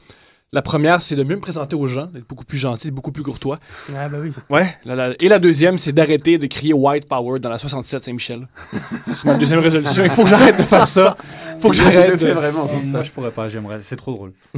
La 0.53 0.62
première, 0.62 1.01
c'est 1.01 1.17
de 1.17 1.23
mieux 1.25 1.36
me 1.36 1.41
présenter 1.41 1.75
aux 1.75 1.88
gens, 1.88 2.05
d'être 2.05 2.25
beaucoup 2.25 2.45
plus 2.45 2.57
gentil, 2.57 2.89
beaucoup 2.89 3.12
plus 3.12 3.21
courtois. 3.21 3.60
Ah, 3.93 4.07
bah 4.07 4.17
oui. 4.21 4.31
Ouais. 4.49 4.77
la- 4.86 4.95
la- 4.95 5.13
et 5.21 5.27
la 5.27 5.39
deuxième, 5.39 5.77
c'est 5.77 5.91
d'arrêter 5.91 6.38
de 6.38 6.47
crier 6.47 6.71
White 6.71 7.05
Power 7.05 7.38
dans 7.41 7.49
la 7.49 7.57
67 7.57 8.05
Saint-Michel. 8.05 8.47
C'est 9.13 9.25
ma 9.25 9.33
deuxième 9.36 9.60
résolution. 9.60 10.05
Il 10.05 10.10
faut 10.10 10.23
que 10.23 10.29
j'arrête 10.29 10.55
de 10.55 10.63
faire 10.63 10.88
ça. 10.88 11.17
Il 11.57 11.62
faut 11.62 11.69
que 11.71 11.75
Il 11.75 11.83
le 11.83 11.91
j'arrête. 11.91 12.17
fait 12.17 12.27
de- 12.27 12.31
vraiment. 12.31 12.65
Moi, 12.65 12.99
ça. 13.01 13.03
je 13.03 13.12
pourrais 13.12 13.31
pas, 13.31 13.49
j'aimerais. 13.49 13.79
C'est 13.81 13.97
trop 13.97 14.13
drôle. 14.13 14.31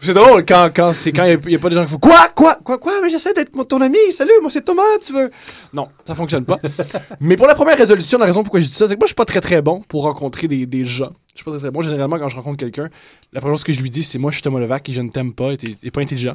C'est 0.00 0.14
drôle 0.14 0.44
quand, 0.46 0.68
quand 0.74 0.92
c'est 0.92 1.12
quand 1.12 1.24
il 1.24 1.38
n'y 1.46 1.54
a, 1.54 1.58
pas 1.58 1.68
des 1.68 1.76
gens 1.76 1.84
qui 1.84 1.90
font 1.90 1.98
Quoi? 1.98 2.28
Quoi? 2.34 2.58
Quoi? 2.64 2.78
Quoi? 2.78 2.92
Mais 3.02 3.10
j'essaie 3.10 3.32
d'être 3.32 3.50
ton 3.64 3.80
ami. 3.80 3.98
Salut, 4.12 4.32
moi 4.40 4.50
c'est 4.50 4.62
Thomas, 4.64 4.82
tu 5.04 5.12
veux 5.12 5.30
Non, 5.72 5.88
ça 6.06 6.14
fonctionne 6.14 6.44
pas. 6.44 6.58
Mais 7.20 7.36
pour 7.36 7.46
la 7.46 7.54
première 7.54 7.76
résolution, 7.78 8.18
la 8.18 8.26
raison 8.26 8.42
pourquoi 8.42 8.60
je 8.60 8.66
dis 8.66 8.72
ça, 8.72 8.86
c'est 8.88 8.94
que 8.94 8.98
moi 8.98 9.06
je 9.06 9.10
suis 9.10 9.14
pas 9.16 9.24
très 9.24 9.40
très 9.40 9.62
bon 9.62 9.80
pour 9.88 10.02
rencontrer 10.02 10.48
des, 10.48 10.66
des 10.66 10.84
gens. 10.84 11.12
Je 11.34 11.38
suis 11.38 11.44
pas 11.46 11.50
très 11.52 11.60
très 11.60 11.70
bon. 11.70 11.80
Généralement, 11.80 12.18
quand 12.18 12.28
je 12.28 12.36
rencontre 12.36 12.58
quelqu'un, 12.58 12.88
la 13.32 13.40
première 13.40 13.56
chose 13.56 13.64
que 13.64 13.72
je 13.72 13.80
lui 13.80 13.88
dis, 13.90 14.02
c'est 14.02 14.18
Moi 14.18 14.30
je 14.30 14.36
suis 14.36 14.42
Thomas 14.42 14.60
Levac 14.60 14.86
et 14.88 14.92
je 14.92 15.00
ne 15.00 15.08
t'aime 15.10 15.32
pas 15.32 15.52
et 15.52 15.56
t'es 15.56 15.76
t'es 15.82 15.90
pas 15.90 16.02
intelligent. 16.02 16.34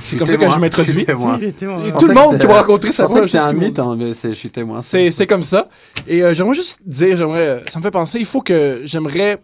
C'est 0.00 0.16
comme 0.18 0.26
ça 0.26 0.34
que 0.34 0.38
témoin, 0.40 0.54
je 0.56 0.60
m'introduis. 0.60 1.00
je 1.00 1.04
témoin. 1.06 1.38
Et 1.38 1.46
Je 1.50 1.52
tout 1.52 1.72
le 1.80 1.90
pensais 1.90 2.06
que 2.08 2.12
monde 2.14 2.26
qui 2.26 2.32
c'était- 2.32 2.46
m'a 2.48 2.60
rencontré, 2.60 2.90
Je 2.90 2.94
ça 2.96 3.04
pensais 3.04 3.20
que 3.20 3.26
c'était 3.26 3.38
un 3.38 3.52
mythe, 3.52 3.78
hein, 3.78 3.96
mais 3.98 4.12
c'est- 4.14 4.30
je 4.30 4.34
suis 4.34 4.50
témoin. 4.50 4.82
C'est 4.82 5.10
c'est 5.12 5.26
comme 5.26 5.42
ça. 5.42 5.68
Et 6.08 6.22
euh, 6.24 6.34
j'aimerais 6.34 6.54
juste 6.56 6.80
dire, 6.84 7.16
j'aimerais, 7.16 7.46
euh, 7.48 7.60
ça 7.68 7.78
me 7.78 7.84
fait 7.84 7.90
penser, 7.92 8.18
il 8.18 8.26
faut 8.26 8.42
que 8.42 8.82
j'aimerais 8.84 9.40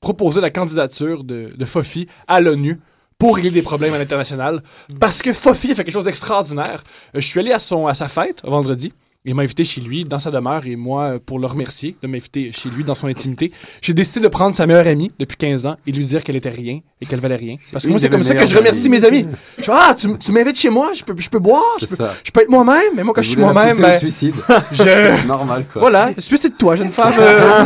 proposer 0.00 0.40
la 0.40 0.50
candidature 0.50 1.24
de, 1.24 1.52
de 1.56 1.64
Fofi 1.64 2.08
à 2.26 2.40
l'ONU 2.40 2.80
pour 3.18 3.36
régler 3.36 3.50
des 3.50 3.62
problèmes 3.62 3.92
à 3.94 3.98
l'international. 3.98 4.62
Parce 4.98 5.20
que 5.22 5.32
Fofi 5.32 5.72
a 5.72 5.74
fait 5.74 5.84
quelque 5.84 5.92
chose 5.94 6.04
d'extraordinaire. 6.06 6.82
Euh, 7.14 7.20
je 7.20 7.26
suis 7.26 7.38
allé 7.38 7.52
à, 7.52 7.58
son, 7.58 7.86
à 7.86 7.94
sa 7.94 8.08
fête 8.08 8.40
vendredi. 8.44 8.92
Il 9.26 9.34
m'a 9.34 9.42
invité 9.42 9.64
chez 9.64 9.82
lui, 9.82 10.06
dans 10.06 10.18
sa 10.18 10.30
demeure, 10.30 10.64
et 10.66 10.76
moi, 10.76 11.18
pour 11.24 11.38
le 11.38 11.46
remercier 11.46 11.94
de 12.02 12.08
m'inviter 12.08 12.52
chez 12.52 12.70
lui, 12.70 12.84
dans 12.84 12.94
son 12.94 13.06
intimité, 13.06 13.52
j'ai 13.82 13.92
décidé 13.92 14.20
de 14.20 14.28
prendre 14.28 14.56
sa 14.56 14.66
meilleure 14.66 14.86
amie 14.86 15.12
depuis 15.18 15.36
15 15.36 15.66
ans 15.66 15.76
et 15.86 15.92
lui 15.92 16.06
dire 16.06 16.24
qu'elle 16.24 16.36
était 16.36 16.48
rien 16.48 16.80
et 17.02 17.04
qu'elle 17.04 17.20
valait 17.20 17.36
rien. 17.36 17.56
Parce 17.70 17.84
que 17.84 17.90
moi, 17.90 17.98
c'est 17.98 18.08
comme 18.08 18.22
ça 18.22 18.34
que 18.34 18.46
je 18.46 18.56
remercie 18.56 18.88
mes 18.88 19.04
amis. 19.04 19.26
Je 19.58 19.64
fais, 19.64 19.72
ah, 19.74 19.94
tu, 19.94 20.16
tu 20.16 20.32
m'invites 20.32 20.58
chez 20.58 20.70
moi, 20.70 20.92
je 20.94 21.04
peux, 21.04 21.14
je 21.18 21.28
peux 21.28 21.38
boire, 21.38 21.60
je 21.82 21.84
peux, 21.84 21.96
je 22.24 22.30
peux 22.30 22.40
être 22.40 22.48
moi-même, 22.48 22.94
mais 22.96 23.02
moi, 23.04 23.12
quand 23.14 23.20
je, 23.20 23.26
Je 23.26 23.32
suis 23.32 23.40
moi-même, 23.42 23.76
ben, 23.76 23.98
suicide? 23.98 24.34
je... 24.72 24.76
C'est 24.84 25.24
normal, 25.26 25.66
quoi. 25.70 25.80
Voilà, 25.80 26.12
suicide-toi, 26.16 26.76
jeune 26.76 26.90
femme. 26.90 27.12
euh, 27.18 27.64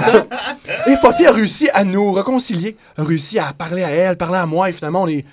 et 0.89 0.97
Fofi 0.97 1.25
a 1.25 1.31
réussi 1.31 1.69
à 1.73 1.85
nous 1.85 2.11
réconcilier, 2.11 2.77
a 2.97 3.05
réussi 3.05 3.39
à 3.39 3.53
parler 3.53 3.85
à 3.85 3.91
elle, 3.91 4.17
parler 4.17 4.39
à 4.39 4.47
moi, 4.47 4.71
et 4.71 4.73
finalement, 4.73 5.03
on 5.03 5.09
est. 5.09 5.25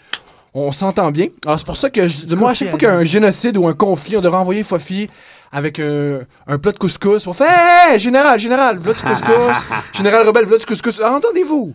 On 0.54 0.72
s'entend 0.74 1.10
bien. 1.12 1.28
Alors, 1.46 1.58
c'est 1.58 1.66
pour 1.66 1.78
ça 1.78 1.90
que, 1.90 2.08
je- 2.08 2.28
moi, 2.36 2.52
à 2.52 2.54
chaque 2.54 2.70
fois 2.70 2.78
qu'il 2.78 2.88
y 2.88 2.92
a 2.92 2.96
un 2.96 3.06
génocide 3.06 3.56
ou 3.58 3.68
un 3.68 3.74
conflit, 3.74 4.18
on 4.18 4.22
devrait 4.22 4.38
envoyer 4.40 4.64
Fofi 4.64 5.10
avec 5.52 5.80
un, 5.80 6.20
un 6.48 6.58
plat 6.58 6.72
de 6.72 6.78
couscous. 6.78 7.28
On 7.28 7.34
fait 7.34 7.46
Hey, 7.48 8.00
général, 8.00 8.40
général, 8.40 8.80
plat 8.80 8.94
de 8.94 9.02
couscous. 9.02 9.58
général 9.94 10.28
rebelle, 10.28 10.48
plat 10.48 10.58
de 10.58 10.66
couscous. 10.66 11.00
Ah, 11.04 11.14
Entendez-vous? 11.14 11.74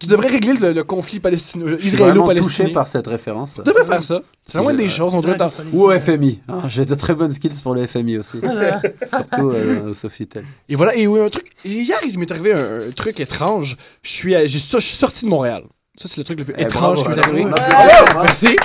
Tu 0.00 0.08
devrais 0.08 0.26
régler 0.28 0.54
le, 0.54 0.72
le 0.72 0.82
conflit 0.82 1.20
palestino- 1.20 1.68
Je 1.68 1.76
suis 1.76 1.90
vraiment 1.90 2.26
touché 2.26 2.34
israélo-palestinien. 2.38 2.72
par 2.74 2.88
cette 2.88 3.06
référence. 3.06 3.54
Tu 3.54 3.62
devrais 3.62 3.84
faire 3.84 4.02
ça. 4.02 4.22
C'est 4.44 4.58
la 4.58 4.62
moindre 4.62 4.78
des 4.78 4.88
choses. 4.88 5.14
On 5.14 5.20
devrait 5.20 5.36
t'en- 5.36 5.52
Ou 5.72 5.84
au 5.84 6.00
FMI. 6.00 6.40
Ah, 6.48 6.62
J'ai 6.66 6.84
de 6.84 6.96
très 6.96 7.14
bonnes 7.14 7.30
skills 7.30 7.60
pour 7.62 7.76
le 7.76 7.86
FMI 7.86 8.18
aussi. 8.18 8.40
Voilà. 8.42 8.82
Surtout 9.08 9.50
euh, 9.52 9.90
au 9.90 9.94
Sofitel. 9.94 10.42
Et 10.68 10.74
voilà, 10.74 10.96
et 10.96 11.06
oui, 11.06 11.20
un 11.20 11.28
truc. 11.28 11.46
Hier, 11.64 11.96
il 12.04 12.18
m'est 12.18 12.30
arrivé 12.32 12.54
un, 12.54 12.88
un 12.88 12.90
truc 12.90 13.20
étrange. 13.20 13.76
Je 14.02 14.10
suis, 14.10 14.34
à- 14.34 14.46
je 14.46 14.58
suis 14.58 14.80
sorti 14.80 15.24
de 15.26 15.30
Montréal. 15.30 15.62
Ça, 15.96 16.08
c'est 16.08 16.18
le 16.18 16.24
truc 16.24 16.40
le 16.40 16.44
plus 16.44 16.54
Eh, 16.58 16.62
étrange 16.62 17.02
bravo, 17.02 17.02
qui 17.02 17.08
m'est 17.20 17.24
arrivé. 17.26 17.42
bravo. 17.44 17.54
Bravo, 17.70 18.04
Bravo. 18.06 18.20
Merci. 18.22 18.56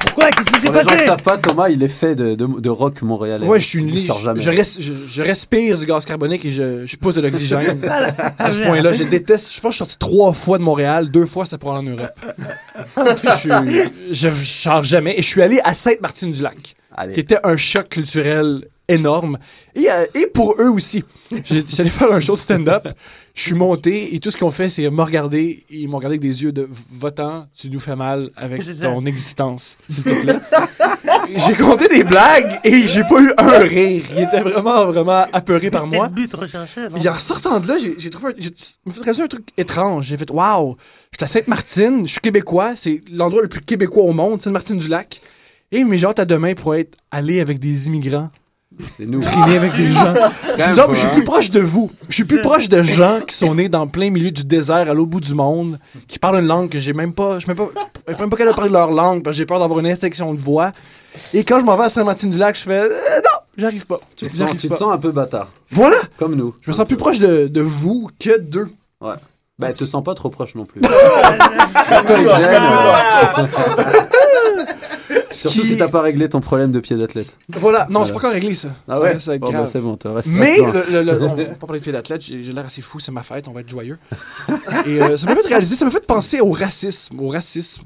Pourquoi? 0.00 0.30
Qu'est-ce 0.30 0.50
qui 0.50 0.60
s'est 0.60 0.66
Pour 0.68 0.76
les 0.76 0.82
gens 0.84 0.90
passé 0.90 1.06
savent 1.06 1.22
pas, 1.22 1.36
Thomas, 1.38 1.68
il 1.68 1.82
est 1.82 1.88
fait 1.88 2.14
de, 2.14 2.34
de, 2.34 2.46
de 2.60 2.68
rock 2.70 3.02
montréalais. 3.02 3.46
Ouais, 3.46 3.60
je 3.60 3.66
suis 3.66 3.78
une. 3.80 3.94
Je, 3.94 4.10
res- 4.50 4.76
je, 4.80 4.92
je 5.08 5.22
respire 5.22 5.78
du 5.78 5.86
gaz 5.86 6.04
carbonique 6.04 6.44
et 6.44 6.50
je, 6.50 6.86
je 6.86 6.96
pousse 6.96 7.14
de 7.14 7.20
l'oxygène. 7.20 7.80
Voilà. 7.82 8.14
à 8.38 8.50
ce 8.52 8.60
point-là, 8.60 8.92
je 8.92 9.04
déteste. 9.04 9.52
Je 9.54 9.60
pense 9.60 9.70
que 9.70 9.84
je 9.84 9.84
suis 9.84 9.96
sorti 9.96 9.98
trois 9.98 10.32
fois 10.32 10.58
de 10.58 10.62
Montréal, 10.62 11.10
deux 11.10 11.26
fois 11.26 11.44
c'était 11.44 11.58
pour 11.58 11.74
aller 11.76 11.88
en 11.88 11.92
Europe. 11.92 12.10
je, 12.96 13.88
je, 14.12 14.28
je 14.28 14.44
sors 14.44 14.82
jamais. 14.82 15.14
Et 15.18 15.22
je 15.22 15.26
suis 15.26 15.42
allé 15.42 15.60
à 15.64 15.74
Sainte-Martine-du-Lac, 15.74 16.74
qui 17.14 17.20
était 17.20 17.38
un 17.44 17.56
choc 17.56 17.88
culturel 17.88 18.66
énorme. 18.88 19.38
Et, 19.74 19.90
euh, 19.90 20.06
et 20.14 20.26
pour 20.26 20.54
eux 20.60 20.68
aussi. 20.70 21.04
J'allais 21.44 21.90
faire 21.90 22.12
un 22.12 22.20
show 22.20 22.34
de 22.34 22.40
stand-up. 22.40 22.88
Je 23.34 23.42
suis 23.42 23.54
monté 23.54 24.14
et 24.14 24.20
tout 24.20 24.30
ce 24.30 24.36
qu'ils 24.36 24.46
ont 24.46 24.50
fait, 24.50 24.70
c'est 24.70 24.88
me 24.88 25.02
regarder. 25.02 25.64
Ils 25.70 25.88
m'ont 25.88 25.98
regardé 25.98 26.14
avec 26.14 26.20
des 26.22 26.42
yeux 26.42 26.52
de 26.52 26.68
votant, 26.90 27.46
tu 27.54 27.68
nous 27.68 27.80
fais 27.80 27.96
mal 27.96 28.30
avec 28.36 28.62
ton 28.80 29.04
existence, 29.04 29.76
s'il 29.90 30.04
te 30.04 30.22
plaît. 30.22 30.36
j'ai 31.36 31.54
compté 31.54 31.88
des 31.88 32.04
blagues 32.04 32.60
et 32.64 32.86
j'ai 32.86 33.02
pas 33.02 33.20
eu 33.20 33.32
un 33.36 33.58
rire. 33.58 34.04
Il 34.12 34.22
était 34.22 34.40
vraiment, 34.40 34.86
vraiment 34.86 35.26
apeuré 35.32 35.70
par 35.70 35.82
C'était 35.82 35.96
moi. 35.96 36.06
le 36.08 36.14
but 36.14 36.32
recherché. 36.34 36.82
Et 37.02 37.08
en 37.08 37.14
sortant 37.14 37.60
de 37.60 37.68
là, 37.68 37.74
j'ai 37.78 38.10
trouvé. 38.10 38.32
un- 38.32 38.34
J'ai 38.38 39.12
fait 39.14 39.22
un 39.22 39.26
truc 39.26 39.48
étrange. 39.58 40.06
J'ai 40.06 40.16
fait 40.16 40.30
Waouh, 40.30 40.76
j'étais 41.12 41.24
à 41.24 41.28
Sainte-Martine, 41.28 42.06
je 42.06 42.12
suis 42.12 42.20
québécois, 42.20 42.74
c'est 42.76 43.02
l'endroit 43.12 43.42
le 43.42 43.48
plus 43.48 43.60
québécois 43.60 44.04
au 44.04 44.12
monde, 44.12 44.40
Sainte-Martine-du-Lac. 44.42 45.20
Et 45.72 45.84
j'ai 45.98 46.06
hâte 46.06 46.20
à 46.20 46.24
demain 46.24 46.54
pour 46.54 46.74
être 46.74 46.96
allé 47.10 47.40
avec 47.40 47.58
des 47.58 47.86
immigrants. 47.88 48.30
C'est 48.96 49.06
nous. 49.06 49.20
Traîner 49.20 49.56
avec 49.56 49.74
des 49.76 49.88
gens. 49.88 50.14
Je 50.56 50.94
suis 50.94 51.06
hein. 51.06 51.10
plus 51.14 51.24
proche 51.24 51.50
de 51.50 51.60
vous. 51.60 51.90
Je 52.08 52.14
suis 52.14 52.24
plus 52.24 52.42
proche 52.42 52.68
de 52.68 52.82
gens 52.82 53.20
qui 53.26 53.34
sont 53.34 53.54
nés 53.54 53.68
dans 53.68 53.86
plein 53.86 54.10
milieu 54.10 54.30
du 54.30 54.44
désert, 54.44 54.90
à 54.90 54.94
l'autre 54.94 55.10
bout 55.10 55.20
du 55.20 55.34
monde, 55.34 55.78
qui 56.08 56.18
parlent 56.18 56.40
une 56.40 56.46
langue 56.46 56.68
que 56.68 56.78
j'ai 56.78 56.92
même 56.92 57.12
pas. 57.12 57.38
Je 57.38 57.46
même 57.46 57.56
pas, 57.56 57.68
même 58.06 58.30
pas 58.30 58.36
capable 58.36 58.50
de 58.50 58.54
parler 58.54 58.72
leur 58.72 58.90
langue 58.90 59.22
parce 59.22 59.36
que 59.36 59.38
j'ai 59.38 59.46
peur 59.46 59.58
d'avoir 59.58 59.80
une 59.80 59.86
infection 59.86 60.34
de 60.34 60.40
voix. 60.40 60.72
Et 61.32 61.44
quand 61.44 61.60
je 61.60 61.64
m'en 61.64 61.76
vais 61.76 61.84
à 61.84 61.88
Saint-Martin-du-Lac, 61.88 62.56
je 62.56 62.62
fais 62.62 62.80
euh, 62.80 62.88
non, 62.88 63.40
j'arrive 63.56 63.86
pas. 63.86 64.00
Tu 64.16 64.26
te, 64.26 64.30
sens, 64.30 64.38
J'arrive 64.38 64.60
tu 64.60 64.68
te 64.68 64.72
pas. 64.72 64.78
sens 64.78 64.92
un 64.92 64.98
peu 64.98 65.12
bâtard. 65.12 65.50
Voilà! 65.70 65.96
Comme 66.18 66.34
nous. 66.34 66.54
Je 66.60 66.70
me 66.70 66.74
sens 66.74 66.86
plus 66.86 66.96
proche 66.96 67.18
de, 67.18 67.46
de 67.46 67.60
vous 67.62 68.10
que 68.18 68.38
d'eux. 68.38 68.68
Ouais. 69.00 69.14
Bah, 69.58 69.72
tu 69.72 69.84
te 69.84 69.88
sens 69.88 70.04
pas 70.04 70.14
trop 70.14 70.28
proche 70.28 70.54
non 70.54 70.66
plus. 70.66 70.82
Surtout 75.36 75.60
Qui- 75.62 75.68
si 75.68 75.76
t'as 75.76 75.88
pas 75.88 76.00
réglé 76.02 76.28
ton 76.28 76.40
problème 76.40 76.72
de 76.72 76.80
pied 76.80 76.96
d'athlète. 76.96 77.36
Voilà, 77.48 77.86
non, 77.90 78.00
Voilà. 78.00 78.12
pas 78.12 78.18
encore 78.18 78.32
réglé 78.32 78.54
ça. 78.54 78.68
Ah 78.88 78.94
Ça 78.96 79.00
ouais 79.00 79.18
ça 79.18 79.38
Bon, 79.38 79.50
bah, 79.52 79.66
c'est 79.66 79.80
bon, 79.80 79.98
reste- 80.04 80.28
Mais 80.32 80.60
reste 80.60 80.88
le, 80.90 81.02
le- 81.02 81.12
le- 81.18 81.22
on 81.22 81.34
va 81.34 81.44
pas 81.44 81.66
parler 81.66 81.78
de 81.80 81.82
pied 81.84 81.92
d'athlète, 81.92 82.20
j'ai 82.22 82.42
l'air 82.52 82.66
assez 82.66 82.82
fou, 82.82 82.98
c'est 83.00 83.12
ma 83.12 83.22
fête, 83.22 83.46
on 83.48 83.52
va 83.52 83.60
être 83.60 83.68
joyeux. 83.68 83.98
Et 84.86 85.00
euh, 85.02 85.16
ça 85.16 85.26
m'a 85.26 85.36
fait 85.36 85.48
réaliser, 85.48 85.74
ça 85.76 85.84
m'a 85.84 85.90
fait 85.90 86.04
penser 86.06 86.40
au 86.40 86.52
racisme, 86.52 87.20
au 87.20 87.28
racisme. 87.28 87.82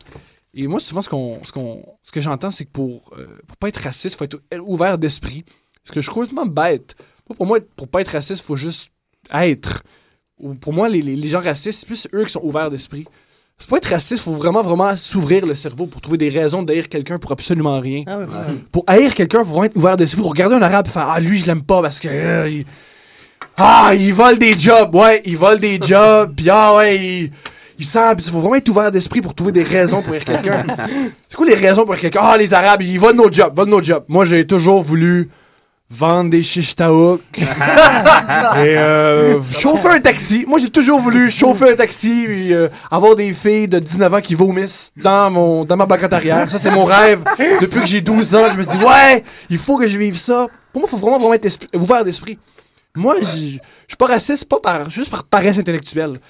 Et 0.55 0.67
moi, 0.67 0.81
souvent, 0.81 1.03
ce, 1.03 1.09
qu'on, 1.09 1.39
ce, 1.45 1.53
qu'on, 1.53 1.85
ce 2.03 2.11
que 2.13 2.21
j'entends, 2.21 2.51
c'est 2.51 2.65
que 2.65 2.71
pour, 2.73 3.11
euh, 3.19 3.27
pour 3.47 3.57
pas 3.57 3.69
être 3.69 3.77
raciste, 3.83 4.15
il 4.15 4.17
faut 4.19 4.25
être 4.25 4.39
ouvert 4.67 4.99
d'esprit. 4.99 5.45
Parce 5.85 5.95
que 5.95 6.01
je 6.01 6.09
trouve 6.11 6.27
complètement 6.29 6.47
bête. 6.53 6.97
Pour 7.37 7.47
moi, 7.47 7.59
pour 7.77 7.87
pas 7.89 8.01
être 8.01 8.09
raciste, 8.13 8.43
il 8.43 8.47
faut 8.47 8.57
juste 8.57 8.91
être. 9.33 9.83
Ou 10.39 10.55
Pour 10.55 10.73
moi, 10.73 10.89
les, 10.89 11.03
les- 11.03 11.17
les 11.17 11.29
gens 11.29 11.39
racistes, 11.39 11.81
c'est 11.81 11.87
plus 11.87 12.09
eux 12.15 12.25
qui 12.25 12.33
sont 12.33 12.41
ouverts 12.43 12.71
d'esprit. 12.71 13.07
C'est 13.61 13.68
pas 13.68 13.77
être 13.77 13.90
raciste, 13.90 14.12
il 14.12 14.25
faut 14.25 14.33
vraiment, 14.33 14.62
vraiment 14.62 14.96
s'ouvrir 14.96 15.44
le 15.44 15.55
cerveau 15.55 15.85
pour 15.87 16.01
trouver 16.01 16.16
des 16.16 16.31
raisons 16.31 16.62
d'haïr 16.62 16.88
quelqu'un 16.88 17.18
pour 17.18 17.31
absolument 17.31 17.79
rien. 17.79 18.05
Ah 18.07 18.16
ouais, 18.18 18.25
ouais. 18.25 18.55
Pour 18.73 18.85
haïr 18.87 19.14
quelqu'un, 19.14 19.40
il 19.40 19.44
faut 19.44 19.51
vraiment 19.51 19.64
être 19.64 19.77
ouvert 19.77 19.99
d'esprit. 19.99 20.23
Pour 20.23 20.31
regarder 20.31 20.55
un 20.57 20.62
arabe 20.62 20.87
et 20.87 20.90
faire 20.90 21.09
Ah, 21.14 21.20
lui, 21.20 21.38
je 21.38 21.46
l'aime 21.46 21.62
pas 21.62 21.83
parce 21.83 22.01
que. 22.01 22.09
euh, 22.11 22.49
il... 22.49 22.64
Ah, 23.59 23.92
il 23.94 24.14
vole 24.14 24.38
des 24.38 24.59
jobs. 24.59 24.94
Ouais, 24.94 25.20
il 25.27 25.37
vole 25.37 25.61
des 25.61 25.79
jobs. 25.81 26.33
Puis 26.35 26.49
ah, 26.49 26.75
ouais, 26.77 26.96
il. 26.96 27.31
Il 27.79 27.85
sent. 27.85 28.01
Faut 28.31 28.40
vraiment 28.40 28.55
être 28.55 28.68
ouvert 28.70 28.90
d'esprit 28.90 29.20
pour 29.20 29.35
trouver 29.35 29.53
des 29.53 29.62
raisons 29.62 30.01
pour 30.01 30.14
haïr 30.14 30.25
quelqu'un. 30.25 30.64
C'est 31.29 31.37
quoi 31.37 31.46
les 31.46 31.55
raisons 31.55 31.83
pour 31.85 31.92
haïr 31.92 32.01
quelqu'un? 32.01 32.20
Ah, 32.23 32.38
les 32.38 32.55
arabes, 32.55 32.81
ils 32.81 32.99
volent 32.99 33.25
nos 33.25 33.31
jobs. 33.31 33.55
Volent 33.55 33.70
nos 33.77 33.83
jobs. 33.83 34.05
Moi, 34.09 34.25
j'ai 34.25 34.46
toujours 34.46 34.81
voulu 34.83 35.29
vendre 35.90 36.31
des 36.31 36.42
shish 36.42 36.74
et 37.37 37.42
euh, 38.57 39.40
chauffer 39.42 39.88
un 39.88 40.00
taxi. 40.00 40.44
Moi, 40.46 40.59
j'ai 40.59 40.70
toujours 40.70 41.00
voulu 41.00 41.31
chauffer 41.31 41.72
un 41.72 41.76
taxi 41.76 42.26
et 42.29 42.55
euh, 42.55 42.68
avoir 42.90 43.16
des 43.16 43.33
filles 43.33 43.66
de 43.66 43.81
19 43.81 44.14
ans 44.14 44.20
qui 44.20 44.37
vomissent 44.37 44.92
dans, 44.96 45.31
mon, 45.31 45.64
dans 45.64 45.76
ma 45.76 45.87
banquette 45.87 46.12
arrière. 46.12 46.48
Ça, 46.48 46.59
c'est 46.59 46.70
mon 46.70 46.85
rêve. 46.85 47.24
Depuis 47.61 47.81
que 47.81 47.87
j'ai 47.87 48.00
12 48.00 48.35
ans, 48.37 48.44
je 48.53 48.59
me 48.59 48.64
dis, 48.64 48.76
ouais, 48.76 49.24
il 49.50 49.59
faut 49.59 49.76
que 49.76 49.88
je 49.88 49.98
vive 49.98 50.16
ça. 50.16 50.46
Pour 50.72 50.81
moi, 50.81 50.88
il 50.88 50.90
faut 50.90 50.96
vraiment, 50.96 51.18
vraiment 51.18 51.35
être 51.35 51.48
ouvert 51.74 52.05
d'esprit. 52.05 52.38
Moi, 52.94 53.16
je 53.22 53.59
je 53.90 53.94
suis 53.94 53.96
pas 53.98 54.07
raciste, 54.07 54.44
pas 54.44 54.61
par, 54.61 54.88
juste 54.88 55.11
par 55.11 55.24
paresse 55.24 55.59
intellectuelle. 55.59 56.20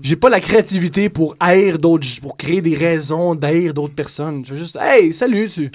J'ai 0.00 0.16
pas 0.16 0.30
la 0.30 0.40
créativité 0.40 1.10
pour 1.10 1.36
haïr 1.38 1.78
d'autres, 1.78 2.06
pour 2.22 2.38
créer 2.38 2.62
des 2.62 2.74
raisons 2.74 3.34
d'haïr 3.34 3.74
d'autres 3.74 3.94
personnes. 3.94 4.42
Je 4.46 4.54
veux 4.54 4.58
juste, 4.58 4.78
hey, 4.80 5.12
salut, 5.12 5.50
tu. 5.50 5.70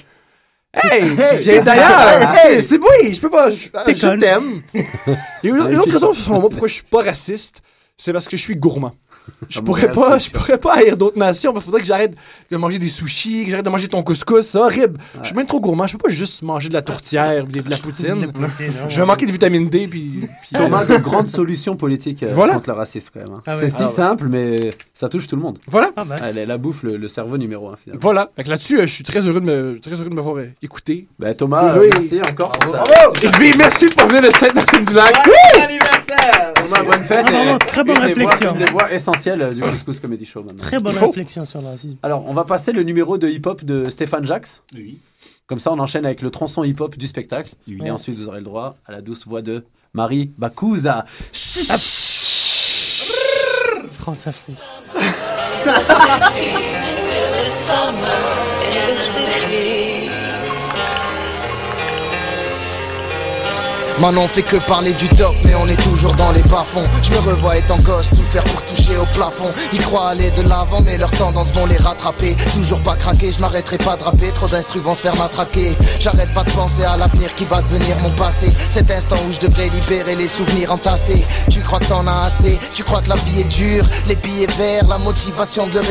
Hey, 0.82 1.02
tu 1.38 1.42
viens 1.42 1.62
d'ailleurs! 1.62 2.34
Hey, 2.44 2.62
c'est 2.62 2.78
oui, 2.78 3.14
je 3.14 3.20
peux 3.20 3.30
pas. 3.30 3.50
Je, 3.50 3.68
T'es 3.84 3.94
je 3.94 4.18
t'aime. 4.18 4.62
Et 4.74 5.48
une 5.48 5.56
une 5.56 5.78
autre 5.78 5.92
raison, 5.92 6.12
selon 6.14 6.40
moi, 6.40 6.50
pourquoi 6.50 6.68
je 6.68 6.74
suis 6.74 6.82
pas 6.84 7.02
raciste, 7.02 7.62
c'est 7.96 8.12
parce 8.12 8.28
que 8.28 8.36
je 8.36 8.42
suis 8.42 8.56
gourmand. 8.56 8.92
Je 9.48 9.58
À 9.60 9.62
pourrais 9.62 9.90
pas, 9.92 10.18
je 10.18 10.30
pourrais 10.30 10.58
pas 10.58 10.74
haïr 10.76 10.96
d'autres 10.96 11.18
nations. 11.18 11.52
Il 11.54 11.60
faudrait 11.60 11.80
que 11.80 11.86
j'arrête 11.86 12.14
de 12.50 12.56
manger 12.56 12.78
des 12.78 12.88
sushis, 12.88 13.44
que 13.44 13.50
j'arrête 13.50 13.64
de 13.64 13.70
manger 13.70 13.86
ton 13.88 14.02
couscous. 14.02 14.46
C'est 14.46 14.58
horrible. 14.58 14.98
Je 15.22 15.26
suis 15.28 15.36
même 15.36 15.46
trop 15.46 15.60
gourmand. 15.60 15.86
Je 15.86 15.92
peux 15.96 16.08
pas 16.08 16.10
juste 16.10 16.42
manger 16.42 16.68
de 16.68 16.74
la 16.74 16.82
tourtière 16.82 17.44
ou 17.44 17.46
de 17.48 17.70
la 17.70 17.76
poutine. 17.76 18.20
De 18.20 18.26
poutine, 18.26 18.66
non, 18.80 18.88
je 18.88 19.00
vais 19.00 19.06
manquer 19.06 19.26
de 19.26 19.32
vitamine 19.32 19.68
D. 19.68 19.86
Puis, 19.88 20.20
puis- 20.42 20.56
Thomas, 20.58 20.84
de 20.84 20.96
grandes 20.98 21.28
solutions 21.28 21.76
politiques 21.76 22.22
euh, 22.22 22.32
Voilà. 22.32 22.54
contre 22.54 22.70
le 22.70 22.74
racisme 22.76 23.10
quand 23.14 23.20
même. 23.20 23.32
hein. 23.36 23.42
Ah 23.46 23.54
c'est 23.56 23.68
si 23.68 23.76
Ah 23.80 23.86
ouais. 23.86 23.92
simple, 23.92 24.26
mais 24.28 24.70
ça 24.94 25.08
touche 25.08 25.26
tout 25.26 25.36
le 25.36 25.42
monde. 25.42 25.58
Voilà. 25.68 25.90
Ah, 25.96 26.04
la, 26.32 26.44
la 26.46 26.58
bouffe, 26.58 26.82
le, 26.82 26.96
le 26.96 27.08
cerveau 27.08 27.36
numéro 27.38 27.68
un 27.68 27.76
finalement. 27.76 28.00
Voilà. 28.02 28.30
Là-dessus, 28.44 28.78
euh, 28.80 28.86
je 28.86 28.92
suis 28.92 29.04
très 29.04 29.20
heureux 29.20 29.40
de 29.40 29.46
me, 29.46 29.78
très 29.80 29.92
heureux 29.94 30.08
de 30.08 30.14
m'avoir 30.14 30.36
euh, 30.38 30.48
écouté. 30.62 31.06
Bah, 31.18 31.34
Thomas, 31.34 31.78
Oui. 31.78 31.86
euh, 31.86 31.90
merci 31.96 32.20
encore. 32.20 32.52
pour 32.52 32.72
ta- 32.72 32.84
Et 33.22 33.26
vais 33.28 33.54
merci 33.56 33.86
de 33.88 34.02
venir 34.02 34.22
de 34.22 35.95
Sainte-Martine-du-Lac. 36.08 36.54
Thomas, 36.54 36.82
bonne 36.82 37.04
fête. 37.04 37.26
Ah, 37.28 37.44
non, 37.44 37.58
très 37.58 37.84
bonne 37.84 37.96
une 37.96 38.02
des 38.02 38.08
réflexion. 38.14 38.50
voix- 38.52 38.58
Une 38.60 38.64
des 38.66 38.72
voix 38.72 38.92
essentielles 38.92 39.42
euh, 39.42 39.52
du 39.52 39.60
Couscous 39.60 40.00
Comedy 40.00 40.24
Show 40.24 40.42
maintenant. 40.42 40.58
Très 40.58 40.80
bonne 40.80 40.96
réflexion 40.96 41.44
sur 41.44 41.60
le 41.60 41.68
racisme. 41.68 41.96
Alors, 42.02 42.24
on 42.26 42.32
va 42.32 42.44
passer 42.44 42.72
le 42.72 42.82
numéro 42.82 43.18
de 43.18 43.28
hip-hop 43.28 43.64
de 43.64 43.88
Stéphane 43.90 44.24
Jax. 44.24 44.62
Oui. 44.74 44.98
Comme 45.46 45.58
ça, 45.60 45.70
on 45.72 45.78
enchaîne 45.78 46.04
avec 46.06 46.22
le 46.22 46.30
tronçon 46.30 46.64
hip-hop 46.64 46.96
du 46.96 47.06
spectacle. 47.06 47.52
Et 47.68 47.90
ensuite, 47.90 48.18
vous 48.18 48.28
aurez 48.28 48.38
le 48.38 48.44
droit 48.44 48.76
à 48.86 48.92
la 48.92 49.00
douce 49.00 49.26
voix 49.26 49.42
de 49.42 49.64
Marie 49.94 50.30
Bakouza. 50.38 51.04
France-Afrique. 53.90 54.58
Maintenant 63.98 64.24
on 64.24 64.28
fait 64.28 64.42
que 64.42 64.56
parler 64.56 64.92
du 64.92 65.08
top 65.08 65.34
mais 65.42 65.54
on 65.54 65.66
est 65.68 65.82
toujours 65.82 66.12
dans 66.14 66.30
les 66.32 66.42
bas-fonds. 66.42 66.86
Je 67.02 67.10
me 67.12 67.18
revois 67.18 67.56
étant 67.56 67.78
gosse, 67.78 68.10
tout 68.10 68.22
faire 68.22 68.44
pour 68.44 68.62
toucher 68.66 68.96
au 68.98 69.06
plafond. 69.06 69.50
Ils 69.72 69.82
croient 69.82 70.08
aller 70.08 70.30
de 70.32 70.42
l'avant 70.42 70.82
mais 70.84 70.98
leurs 70.98 71.10
tendances 71.10 71.52
vont 71.52 71.64
les 71.64 71.78
rattraper. 71.78 72.36
Toujours 72.52 72.80
pas 72.80 72.94
craquer, 72.96 73.32
je 73.32 73.40
m'arrêterai 73.40 73.78
pas 73.78 73.96
de 73.96 74.02
rapper. 74.02 74.30
Trop 74.32 74.48
d'instrus 74.48 74.82
vont 74.82 74.94
se 74.94 75.00
faire 75.00 75.16
matraquer. 75.16 75.74
J'arrête 75.98 76.32
pas 76.34 76.44
de 76.44 76.50
penser 76.50 76.84
à 76.84 76.98
l'avenir 76.98 77.34
qui 77.34 77.46
va 77.46 77.62
devenir 77.62 77.98
mon 78.00 78.10
passé. 78.10 78.52
Cet 78.68 78.90
instant 78.90 79.16
où 79.26 79.32
je 79.32 79.40
devrais 79.40 79.70
libérer 79.70 80.14
les 80.14 80.28
souvenirs 80.28 80.72
entassés. 80.72 81.24
Tu 81.50 81.62
crois 81.62 81.78
que 81.78 81.86
t'en 81.86 82.06
as 82.06 82.26
assez, 82.26 82.58
tu 82.74 82.84
crois 82.84 83.00
que 83.00 83.08
la 83.08 83.16
vie 83.16 83.40
est 83.40 83.44
dure? 83.44 83.86
Les 84.08 84.16
billets 84.16 84.46
verts, 84.58 84.86
la 84.88 84.98
motivation 84.98 85.66
de 85.68 85.74
leur 85.74 85.84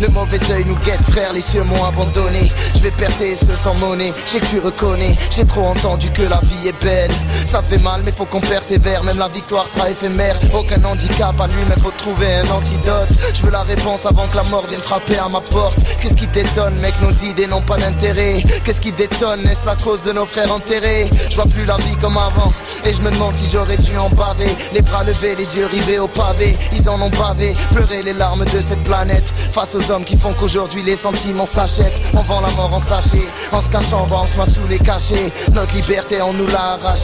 Le 0.00 0.08
mauvais 0.08 0.40
œil 0.50 0.64
nous 0.66 0.76
guette 0.84 1.02
frère, 1.02 1.32
les 1.32 1.40
cieux 1.40 1.62
m'ont 1.62 1.84
abandonné. 1.84 2.50
Je 2.74 2.80
vais 2.80 2.90
percer 2.90 3.36
ce 3.36 3.54
sans 3.54 3.78
monnaie, 3.78 4.12
je 4.26 4.30
sais 4.30 4.40
que 4.40 4.46
tu 4.46 4.58
reconnais 4.58 5.16
J'ai 5.30 5.44
trop 5.44 5.66
entendu 5.66 6.10
que 6.10 6.22
la 6.22 6.40
vie 6.40 6.68
est 6.68 6.82
belle 6.82 7.11
Ça 7.46 7.62
fait 7.62 7.78
mal 7.78 8.02
mais 8.04 8.12
faut 8.12 8.24
qu'on 8.24 8.40
persévère. 8.40 9.04
Même 9.04 9.18
la 9.18 9.28
victoire 9.28 9.66
sera 9.66 9.90
éphémère. 9.90 10.38
Aucun 10.54 10.82
handicap 10.84 11.38
à 11.40 11.46
lui 11.46 11.62
mais 11.68 11.78
faut 11.80 11.90
trouver 11.90 12.34
un 12.36 12.50
antidote. 12.50 13.10
Je 13.34 13.42
veux 13.42 13.50
la 13.50 13.62
réponse 13.62 14.06
avant 14.06 14.26
que 14.26 14.36
la 14.36 14.44
mort 14.44 14.64
vienne 14.66 14.80
frapper 14.80 15.18
à 15.18 15.28
ma 15.28 15.40
porte. 15.40 15.78
Qu'est-ce 16.00 16.16
qui 16.16 16.26
t'étonne 16.28 16.74
mec? 16.76 16.94
Nos 17.02 17.10
idées 17.10 17.46
n'ont 17.46 17.60
pas 17.60 17.76
d'intérêt. 17.76 18.42
Qu'est-ce 18.64 18.80
qui 18.80 18.92
détonne? 18.92 19.46
Est-ce 19.46 19.66
la 19.66 19.76
cause 19.76 20.02
de 20.02 20.12
nos 20.12 20.24
frères 20.24 20.50
enterrés? 20.50 21.10
Je 21.28 21.34
vois 21.34 21.46
plus 21.46 21.66
la 21.66 21.76
vie 21.76 21.96
comme 22.00 22.16
avant. 22.16 22.52
Et 22.86 22.92
je 22.92 23.02
me 23.02 23.10
demande 23.10 23.34
si 23.34 23.44
j'aurais 23.52 23.76
dû 23.76 23.98
en 23.98 24.08
baver. 24.08 24.56
Les 24.72 24.80
bras 24.80 25.04
levés, 25.04 25.34
les 25.36 25.56
yeux 25.56 25.66
rivés 25.66 25.98
au 25.98 26.08
pavé. 26.08 26.56
Ils 26.72 26.88
en 26.88 27.00
ont 27.02 27.10
bavé, 27.10 27.54
pleurer 27.70 28.02
les 28.02 28.14
larmes 28.14 28.46
de 28.46 28.60
cette 28.60 28.82
planète. 28.82 29.30
Face 29.50 29.74
aux 29.74 29.90
hommes 29.90 30.04
qui 30.04 30.16
font 30.16 30.32
qu'aujourd'hui 30.32 30.82
les 30.82 30.96
sentiments 30.96 31.46
s'achètent. 31.46 32.00
On 32.14 32.22
vend 32.22 32.40
la 32.40 32.50
mort 32.52 32.72
en 32.72 32.80
sachet 32.80 33.28
En 33.52 33.60
se 33.60 33.68
cachant, 33.68 34.06
bah, 34.06 34.20
on 34.22 34.26
se 34.26 34.38
met 34.38 34.46
sous 34.46 34.66
les 34.68 34.78
cachets. 34.78 35.30
Notre 35.52 35.74
liberté 35.74 36.22
on 36.22 36.32
nous 36.32 36.46
l'a 36.46 36.78
arrachée 36.78 37.01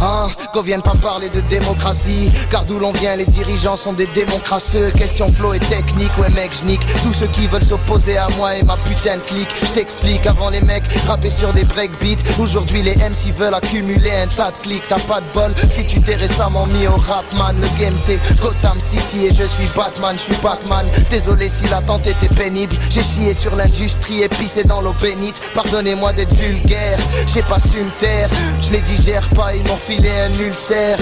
Hein, 0.00 0.28
qu'on 0.52 0.60
vienne 0.60 0.82
pas 0.82 0.92
parler 1.00 1.30
de 1.30 1.40
démocratie 1.40 2.30
Car 2.50 2.66
d'où 2.66 2.78
l'on 2.78 2.92
vient 2.92 3.16
les 3.16 3.24
dirigeants 3.24 3.76
sont 3.76 3.94
des 3.94 4.06
démons 4.08 4.40
crasseux 4.44 4.90
Question 4.90 5.32
flow 5.32 5.54
et 5.54 5.58
technique, 5.58 6.10
ouais 6.18 6.28
mec 6.34 6.52
j'nique 6.52 6.82
Tous 7.02 7.14
ceux 7.14 7.28
qui 7.28 7.46
veulent 7.46 7.64
s'opposer 7.64 8.18
à 8.18 8.28
moi 8.36 8.56
et 8.56 8.62
ma 8.62 8.76
putain 8.76 9.16
de 9.16 9.22
clique. 9.22 9.48
Je 9.62 9.72
t'explique 9.72 10.26
avant 10.26 10.50
les 10.50 10.60
mecs 10.60 10.84
rapper 11.06 11.30
sur 11.30 11.52
des 11.54 11.64
breakbeats. 11.64 12.22
Aujourd'hui 12.38 12.82
les 12.82 12.96
MC 12.96 13.32
veulent 13.34 13.54
accumuler 13.54 14.10
un 14.10 14.26
tas 14.26 14.50
de 14.50 14.58
clics. 14.58 14.82
T'as 14.86 14.98
pas 15.00 15.20
de 15.20 15.32
bol 15.32 15.54
si 15.70 15.86
tu 15.86 16.00
t'es 16.00 16.16
récemment 16.16 16.66
mis 16.66 16.86
au 16.86 16.96
rap 16.96 17.24
man. 17.34 17.56
Le 17.58 17.80
game 17.80 17.96
c'est 17.96 18.18
Gotham 18.42 18.78
City 18.80 19.26
et 19.26 19.34
je 19.34 19.44
suis 19.44 19.68
Batman, 19.74 20.16
je 20.16 20.24
suis 20.24 20.34
Pac-Man 20.34 20.86
Désolé 21.10 21.48
si 21.48 21.66
l'attente 21.68 22.06
était 22.06 22.34
pénible. 22.34 22.76
J'ai 22.90 23.02
chié 23.02 23.32
sur 23.32 23.56
l'industrie 23.56 24.22
et 24.22 24.28
pissé 24.28 24.64
dans 24.64 24.82
l'eau 24.82 24.94
bénite. 25.00 25.40
Pardonnez-moi 25.54 26.12
d'être 26.12 26.34
vulgaire, 26.34 26.98
j'ai 27.32 27.42
pas 27.42 27.58
su 27.58 27.78
me 27.78 27.90
taire. 27.98 28.28
Je 28.60 28.72
les 28.72 28.82
digère 28.82 29.28
pas, 29.38 29.54
ils 29.54 29.66
m'ont 29.68 29.76
filé 29.76 30.10
un 30.10 30.32
ulcère 30.32 30.98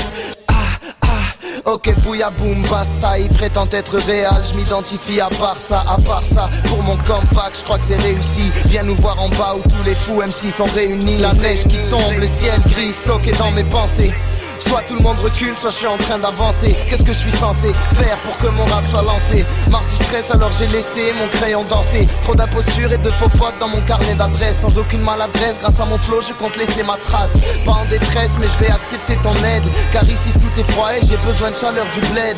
Ok, 1.65 1.93
bouya 2.05 2.31
boom, 2.31 2.63
basta, 2.71 3.19
il 3.19 3.29
prétend 3.29 3.67
être 3.73 3.97
réel, 3.99 4.31
je 4.49 4.55
m'identifie 4.55 5.21
à 5.21 5.29
part 5.29 5.57
ça, 5.57 5.83
à 5.89 5.97
part 6.01 6.23
ça, 6.23 6.49
pour 6.69 6.81
mon 6.83 6.97
comeback, 6.99 7.55
je 7.55 7.63
crois 7.65 7.79
que 7.79 7.85
c'est 7.85 7.97
réussi. 7.97 8.53
Viens 8.67 8.85
nous 8.85 8.95
voir 8.95 9.21
en 9.21 9.29
bas 9.31 9.57
où 9.57 9.69
tous 9.69 9.83
les 9.85 9.97
fous 9.97 10.23
MC 10.23 10.53
sont 10.53 10.71
réunis. 10.77 11.19
La 11.19 11.33
neige 11.33 11.65
qui 11.65 11.79
tombe, 11.89 12.19
le 12.19 12.27
ciel 12.27 12.61
gris, 12.67 12.93
stocké 12.93 13.33
dans 13.33 13.51
mes 13.51 13.65
pensées. 13.65 14.15
Soit 14.59 14.83
tout 14.83 14.95
le 14.95 15.01
monde 15.01 15.19
recule, 15.21 15.57
soit 15.57 15.71
je 15.71 15.77
suis 15.77 15.87
en 15.87 15.99
train 15.99 16.19
d'avancer. 16.19 16.75
Qu'est-ce 16.89 17.05
que 17.05 17.13
je 17.13 17.19
suis 17.19 17.33
censé 17.33 17.73
faire 17.95 18.17
pour 18.19 18.37
que 18.39 18.49
mon 18.49 18.65
rap 18.67 18.85
soit 18.91 19.03
lancé? 19.03 19.45
Marre 19.71 19.85
du 19.85 19.95
stress, 20.05 20.31
alors 20.31 20.51
j'ai 20.59 20.67
laissé 20.69 21.13
mon 21.19 21.29
crayon 21.29 21.65
danser. 21.65 22.09
Trop 22.23 22.35
d'imposture 22.35 22.93
et 22.93 22.99
de 22.99 23.11
faux 23.11 23.29
potes 23.29 23.59
dans 23.61 23.69
mon 23.69 23.81
carnet 23.83 24.15
d'adresse. 24.15 24.61
Sans 24.61 24.79
aucune 24.79 25.03
maladresse, 25.03 25.59
grâce 25.61 25.81
à 25.81 25.85
mon 25.85 25.99
flow, 25.99 26.21
je 26.21 26.33
compte 26.33 26.57
laisser 26.57 26.83
ma 26.83 26.97
trace. 26.97 27.37
Pas 27.65 27.73
en 27.73 27.85
détresse, 27.87 28.33
mais 28.41 28.47
je 28.49 28.65
vais 28.65 28.71
accepter 28.71 29.17
ton 29.23 29.35
aide. 29.45 29.65
Car 29.93 30.05
ici 30.05 30.31
tout 30.33 30.61
est 30.61 30.71
froid 30.73 30.91
et 30.95 31.05
j'ai 31.07 31.17
besoin 31.19 31.51
de 31.51 31.57
chaleur 31.57 31.87
du 31.87 32.01
bled. 32.13 32.37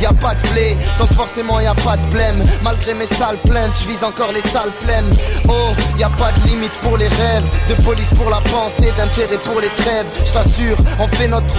Y 0.00 0.06
a 0.06 0.12
pas 0.12 0.34
de 0.34 0.48
blé, 0.48 0.76
donc 0.98 1.12
forcément 1.12 1.60
y 1.60 1.66
a 1.66 1.74
pas 1.74 1.96
de 1.96 2.06
blême. 2.06 2.44
Malgré 2.62 2.94
mes 2.94 3.06
sales 3.06 3.38
plaintes, 3.38 3.74
je 3.82 3.88
vise 3.88 4.04
encore 4.04 4.32
les 4.32 4.42
sales 4.42 4.72
plaines. 4.80 5.10
Oh, 5.48 5.72
y 5.96 6.02
a 6.02 6.10
pas 6.10 6.32
de 6.32 6.48
limite 6.48 6.76
pour 6.80 6.96
les 6.96 7.08
rêves. 7.08 7.44
De 7.68 7.74
police 7.82 8.10
pour 8.14 8.28
la 8.28 8.40
pensée, 8.40 8.92
d'intérêt 8.96 9.38
pour 9.38 9.60
les 9.60 9.70
trêves. 9.70 10.06
Je 10.24 10.32
t'assure, 10.32 10.76
on 10.98 11.08
fait 11.08 11.28
notre 11.28 11.53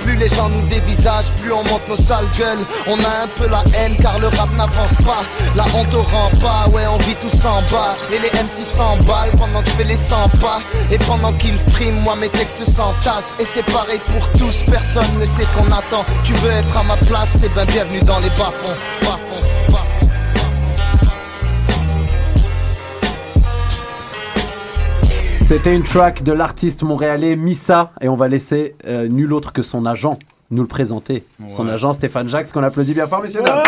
Plus 0.00 0.16
les 0.16 0.28
gens 0.28 0.48
nous 0.48 0.66
dévisagent, 0.66 1.32
plus 1.40 1.52
on 1.52 1.62
monte 1.64 1.88
nos 1.88 1.96
sales 1.96 2.26
gueules. 2.36 2.64
On 2.86 2.98
a 2.98 3.24
un 3.24 3.28
peu 3.36 3.48
la 3.48 3.62
haine 3.78 3.96
car 4.00 4.18
le 4.18 4.28
rap 4.28 4.50
n'avance 4.56 4.94
pas. 5.04 5.22
La 5.54 5.64
honte 5.74 5.94
au 5.94 6.02
rend 6.02 6.30
pas, 6.40 6.68
ouais, 6.70 6.86
on 6.86 6.98
vit 6.98 7.14
tous 7.16 7.44
en 7.44 7.62
bas. 7.70 7.96
Et 8.12 8.18
les 8.18 8.30
MC 8.42 8.64
s'emballent 8.64 9.34
pendant 9.36 9.62
que 9.62 9.70
je 9.70 9.74
fais 9.74 9.84
les 9.84 9.96
100 9.96 10.28
pas. 10.40 10.60
Et 10.90 10.98
pendant 10.98 11.32
qu'ils 11.34 11.58
friment, 11.72 12.00
moi 12.00 12.16
mes 12.16 12.28
textes 12.28 12.68
s'entassent. 12.68 13.36
Et 13.38 13.44
c'est 13.44 13.64
pareil 13.64 14.00
pour 14.08 14.28
tous, 14.32 14.62
personne 14.70 15.18
ne 15.18 15.26
sait 15.26 15.44
ce 15.44 15.52
qu'on 15.52 15.70
attend. 15.70 16.04
Tu 16.24 16.32
veux 16.34 16.50
être 16.50 16.76
à 16.76 16.82
ma 16.82 16.96
place, 16.96 17.36
c'est 17.40 17.52
ben 17.54 17.64
bienvenue 17.66 18.02
dans 18.02 18.18
les. 18.18 18.30
Bas-fonds, 18.30 18.76
bas-fonds. 19.02 19.49
C'était 25.50 25.74
une 25.74 25.82
track 25.82 26.22
de 26.22 26.30
l'artiste 26.32 26.84
montréalais 26.84 27.34
Missa 27.34 27.90
et 28.00 28.08
on 28.08 28.14
va 28.14 28.28
laisser 28.28 28.76
euh, 28.86 29.08
nul 29.08 29.32
autre 29.32 29.52
que 29.52 29.62
son 29.62 29.84
agent 29.84 30.16
nous 30.52 30.62
le 30.62 30.68
présenter. 30.68 31.24
Son 31.48 31.66
Ouais. 31.66 31.72
agent 31.72 31.92
Stéphane 31.94 32.28
Jacques, 32.28 32.52
qu'on 32.52 32.62
applaudit 32.62 32.94
bien 32.94 33.08
fort, 33.08 33.20
messieurs 33.20 33.42
dames. 33.42 33.60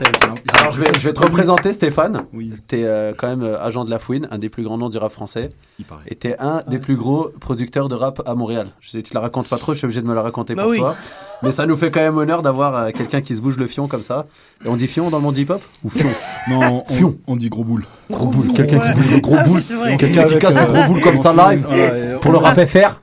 Mortel, 0.00 0.42
Alors 0.58 0.70
je 0.72 0.80
vais, 0.80 0.86
je 0.98 1.00
vais 1.08 1.12
te 1.12 1.20
représenter 1.20 1.72
Stéphane. 1.72 2.24
Oui. 2.32 2.52
T'es 2.68 2.84
euh, 2.84 3.12
quand 3.16 3.28
même 3.28 3.42
euh, 3.42 3.60
agent 3.60 3.84
de 3.84 3.90
la 3.90 3.98
Fouine, 3.98 4.28
un 4.30 4.38
des 4.38 4.48
plus 4.48 4.62
grands 4.62 4.78
noms 4.78 4.88
du 4.88 4.98
rap 4.98 5.10
français. 5.10 5.48
Il 5.78 5.84
paraît. 5.84 6.02
Et 6.08 6.14
t'es 6.14 6.36
un 6.38 6.62
des 6.68 6.78
plus 6.78 6.96
gros 6.96 7.30
producteurs 7.40 7.88
de 7.88 7.94
rap 7.94 8.22
à 8.26 8.34
Montréal. 8.34 8.68
Je 8.80 8.90
sais, 8.90 9.02
tu 9.02 9.12
la 9.14 9.20
racontes 9.20 9.48
pas 9.48 9.58
trop, 9.58 9.72
je 9.72 9.78
suis 9.78 9.84
obligé 9.86 10.00
de 10.02 10.06
me 10.06 10.14
la 10.14 10.22
raconter 10.22 10.54
Bah 10.54 10.62
pour 10.62 10.70
oui. 10.72 10.78
toi. 10.78 10.94
Mais 11.42 11.52
ça 11.52 11.66
nous 11.66 11.76
fait 11.76 11.90
quand 11.90 12.00
même 12.00 12.16
honneur 12.16 12.42
d'avoir 12.42 12.74
euh, 12.76 12.90
quelqu'un 12.90 13.20
qui 13.20 13.34
se 13.34 13.40
bouge 13.40 13.56
le 13.56 13.66
fion 13.66 13.88
comme 13.88 14.02
ça. 14.02 14.26
Et 14.64 14.68
on 14.68 14.76
dit 14.76 14.86
fion 14.88 15.10
dans 15.10 15.18
le 15.18 15.22
monde 15.22 15.36
hip-hop 15.36 15.60
Ou 15.84 15.90
fion? 15.90 16.08
Non, 16.48 16.84
on, 16.88 16.92
Fion. 16.92 17.16
on 17.26 17.36
dit 17.36 17.48
gros 17.48 17.64
boule. 17.64 17.84
Gros 18.10 18.28
boule. 18.28 18.52
Quelqu'un 18.54 18.78
qui 18.80 18.92
bouge 18.92 19.10
le 19.14 19.20
gros 19.20 19.36
boule. 19.44 19.60
Quelqu'un 19.98 20.24
qui 20.24 20.38
casse 20.38 20.54
le 20.54 20.72
gros 20.72 20.92
boule 20.92 21.02
comme 21.02 21.18
ça 21.18 21.32
live. 21.32 22.18
Pour 22.20 22.32
le 22.32 22.38
rap 22.38 22.58
FR. 22.66 23.00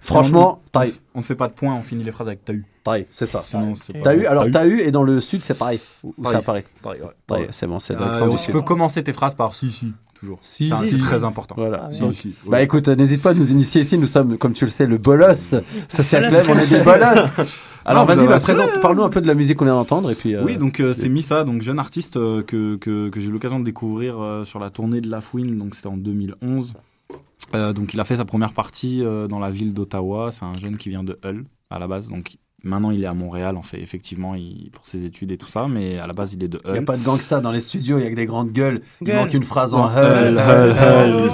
Franchement, 0.00 0.60
taille. 0.72 0.94
On 1.14 1.18
ne 1.20 1.24
fait 1.24 1.34
pas 1.34 1.48
de 1.48 1.52
points, 1.52 1.74
on 1.74 1.82
finit 1.82 2.04
les 2.04 2.10
phrases 2.12 2.28
avec 2.28 2.44
t'as 2.44 2.52
eu. 2.52 2.64
Taille, 2.90 3.06
c'est 3.10 3.26
ça. 3.26 3.42
Sinon, 3.46 3.74
c'est 3.74 3.92
pas- 3.94 4.00
T'as 4.02 4.14
eu, 4.16 4.26
alors 4.26 4.46
t'as 4.50 4.66
eu, 4.66 4.80
et 4.80 4.90
dans 4.90 5.02
le 5.02 5.20
sud, 5.20 5.42
c'est 5.44 5.58
pareil. 5.58 5.80
Ou 6.04 6.08
ou 6.08 6.12
ça 6.16 6.22
Pareil. 6.22 6.38
apparaît 6.38 6.64
Pareil, 6.82 7.00
ouais. 7.30 7.48
C'est 7.50 7.66
bon, 7.66 7.78
c'est 7.78 7.94
Euh, 7.94 8.28
du 8.28 8.36
tu 8.36 8.44
sud. 8.44 8.52
peux 8.52 8.62
commencer 8.62 9.02
tes 9.02 9.12
phrases 9.12 9.34
par 9.34 9.54
si, 9.54 9.70
si, 9.70 9.92
toujours. 10.18 10.38
Si, 10.42 10.68
c'est 10.68 10.74
un 10.74 10.78
si, 10.78 11.00
très 11.00 11.24
important. 11.24 11.54
Voilà. 11.56 11.88
Si, 11.92 12.00
Donc, 12.00 12.14
si, 12.14 12.34
Bah 12.46 12.62
écoute, 12.62 12.88
n'hésite 12.88 13.22
pas 13.22 13.30
à 13.30 13.34
nous 13.34 13.50
initier 13.50 13.82
ici. 13.82 13.96
Nous 13.98 14.06
sommes, 14.06 14.38
comme 14.38 14.52
tu 14.52 14.64
le 14.64 14.70
sais, 14.70 14.86
le 14.86 14.98
bolos. 14.98 15.52
Bolos 15.54 15.62
Club, 16.10 16.46
on 16.48 16.58
est 16.58 16.66
des 16.70 16.82
bolos. 16.84 16.98
Alors 17.84 18.02
Non, 18.02 18.12
vous 18.12 18.18
vas-y, 18.18 18.26
avez 18.26 18.28
bah, 18.28 18.38
présente, 18.40 18.80
parle-nous 18.82 19.02
un 19.04 19.08
peu 19.08 19.22
de 19.22 19.26
la 19.26 19.32
musique 19.34 19.56
qu'on 19.56 19.64
vient 19.64 19.74
d'entendre. 19.74 20.10
Et 20.10 20.14
puis, 20.14 20.34
euh, 20.34 20.44
Oui, 20.44 20.58
donc 20.58 20.78
euh, 20.80 20.92
c'est 20.92 21.08
Missa, 21.08 21.44
donc 21.44 21.62
jeune 21.62 21.78
artiste 21.78 22.18
euh, 22.18 22.42
que, 22.42 22.76
que, 22.76 23.08
que 23.08 23.18
j'ai 23.18 23.28
eu 23.28 23.30
l'occasion 23.30 23.58
de 23.60 23.64
découvrir 23.64 24.20
euh, 24.20 24.44
sur 24.44 24.58
la 24.58 24.68
tournée 24.68 25.00
de 25.00 25.08
La 25.10 25.22
Fouine, 25.22 25.56
donc 25.56 25.74
c'était 25.74 25.86
en 25.88 25.96
2011. 25.96 26.74
Euh, 27.54 27.72
donc 27.72 27.94
il 27.94 28.00
a 28.00 28.04
fait 28.04 28.16
sa 28.16 28.26
première 28.26 28.52
partie 28.52 29.02
euh, 29.02 29.26
dans 29.26 29.38
la 29.38 29.48
ville 29.50 29.72
d'Ottawa. 29.72 30.28
C'est 30.32 30.44
un 30.44 30.58
jeune 30.58 30.76
qui 30.76 30.90
vient 30.90 31.02
de 31.02 31.18
Hull 31.24 31.44
à 31.70 31.78
la 31.78 31.86
base. 31.88 32.10
Donc 32.10 32.36
maintenant 32.64 32.90
il 32.90 33.02
est 33.04 33.06
à 33.06 33.14
Montréal 33.14 33.56
en 33.56 33.62
fait 33.62 33.80
effectivement 33.80 34.34
il, 34.34 34.70
pour 34.72 34.86
ses 34.86 35.04
études 35.04 35.32
et 35.32 35.36
tout 35.36 35.46
ça, 35.48 35.66
mais 35.68 35.98
à 35.98 36.06
la 36.06 36.12
base 36.12 36.32
il 36.34 36.42
est 36.42 36.48
de 36.48 36.58
il 36.64 36.70
n'y 36.72 36.76
a 36.76 36.80
Hull. 36.80 36.84
pas 36.84 36.96
de 36.96 37.04
gangsta 37.04 37.40
dans 37.40 37.52
les 37.52 37.60
studios, 37.60 37.98
il 37.98 38.04
y 38.04 38.06
a 38.06 38.10
que 38.10 38.16
des 38.16 38.26
grandes 38.26 38.50
gueules. 38.52 38.80
Il 39.00 39.06
Gueule. 39.08 39.16
manque 39.16 39.34
une 39.34 39.42
phrase 39.44 39.74
en 39.74 39.78
Dans 39.82 39.88
Hull, 39.88 39.96
Hull, 39.96 40.38
Hull, 40.38 40.70
Hull, 40.70 41.20
Hull. 41.24 41.30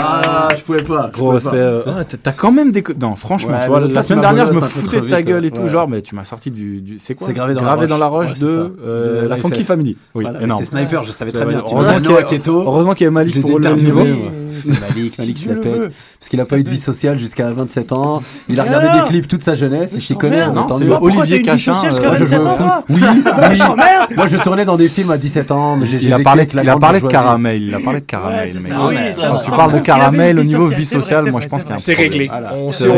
Ah, 0.00 0.48
je 0.56 0.62
pouvais 0.62 0.82
pas. 0.84 1.10
je 1.12 1.18
Gros 1.18 1.30
respect. 1.30 1.50
pas. 1.50 1.56
euh, 1.56 1.82
ah, 1.86 2.04
t'as- 2.04 2.32
quand 2.32 2.52
même 2.52 2.70
des. 2.70 2.84
Non, 3.00 3.16
franchement, 3.16 3.54
Ouais, 3.54 3.62
tu 3.62 3.66
vois, 3.68 3.80
la 3.80 4.02
semaine 4.04 4.20
dernière, 4.20 4.46
je 4.46 4.52
me 4.52 4.60
foutais 4.60 5.00
de 5.00 5.08
ta 5.08 5.22
gueule 5.22 5.44
et 5.44 5.50
tout, 5.50 5.66
genre, 5.66 5.88
mais 5.88 6.02
tu 6.02 6.14
m'as 6.14 6.22
sorti 6.24 6.50
du. 6.52 6.80
du- 6.80 6.98
c'est 7.00 7.14
quoi? 7.16 7.26
C'est 7.26 7.32
gravé 7.32 7.54
dans 7.54 7.62
la 7.62 7.74
roche. 7.74 7.88
la 7.88 8.06
roche 8.06 8.28
Ouais, 8.28 8.34
de, 8.40 8.76
euh, 8.86 9.22
De 9.22 9.26
la 9.28 9.36
Funky. 9.36 9.64
Family. 9.64 9.96
Oui, 10.14 10.24
Voilà. 10.30 10.56
C'est 10.58 10.66
Sniper, 10.66 11.02
je 11.04 11.10
savais 11.10 11.32
très 11.32 11.44
bien. 11.46 11.62
Tu 11.62 11.74
Heureusement 11.74 12.94
qu'il 12.94 13.04
y 13.04 13.08
a- 13.08 13.10
Malik 13.10 13.34
Je 13.34 13.40
les 13.40 13.46
ai 13.46 13.50
pour 13.50 13.58
relever 13.60 13.74
le 13.74 13.82
niveau. 13.82 14.30
C'est 14.64 14.80
Malik, 14.80 15.14
Si 15.14 15.20
Malik 15.20 15.36
tu 15.36 15.42
se 15.44 15.48
la 15.48 15.54
le 15.54 15.60
pète. 15.60 15.72
veux. 15.74 15.92
Parce 16.18 16.28
qu'il 16.28 16.40
a 16.40 16.44
pas 16.46 16.58
eu 16.58 16.62
de 16.64 16.70
vie 16.70 16.78
sociale 16.78 17.18
jusqu'à 17.18 17.50
27 17.50 17.92
ans. 17.92 18.22
Il 18.48 18.58
a 18.58 18.64
regardé 18.64 18.86
alors 18.88 19.04
des 19.04 19.08
clips 19.10 19.28
toute 19.28 19.42
sa 19.44 19.54
jeunesse. 19.54 19.92
Il 19.94 20.00
je 20.00 20.06
s'y 20.06 20.16
connaît. 20.16 20.42
on 20.44 20.56
entend 20.56 20.78
c'est 20.78 20.84
mieux. 20.84 20.96
Olivier 21.00 21.42
Cachin, 21.42 21.72
sociale 21.74 21.92
euh, 21.92 21.94
jusqu'à 21.94 22.08
moi, 22.08 22.16
je 22.16 22.24
27 22.24 22.46
ans, 22.46 22.56
toi 22.58 22.82
Oui, 22.88 23.00
t'emmerde. 23.58 24.10
Moi, 24.16 24.26
je 24.26 24.36
tournais 24.36 24.64
dans 24.64 24.76
des 24.76 24.88
films 24.88 25.10
à 25.10 25.16
17 25.16 25.50
ans. 25.52 25.76
mais 25.76 25.86
j'ai- 25.86 25.98
parlé, 26.22 26.46
de 26.46 27.06
caramel. 27.06 27.62
Il 27.62 27.74
a 27.74 27.78
parlé 27.80 28.00
de 28.00 28.04
caramel. 28.06 28.48
C'est 28.48 28.72
Ah, 28.72 29.12
ça 29.14 29.42
Tu 29.44 29.50
parles 29.50 29.72
de 29.74 29.78
caramel 29.80 30.38
au 30.38 30.42
niveau 30.42 30.68
vie 30.68 30.84
c'est 30.84 30.96
sociale, 30.96 31.22
c'est 31.24 31.30
moi 31.30 31.40
je 31.40 31.48
pense 31.48 31.60
c'est 31.60 31.64
qu'il 31.64 31.70
y 31.70 31.72
a 31.72 31.76
un. 31.76 31.78
C'est 31.78 31.94
réglé. 31.94 32.30
C'est 32.70 32.88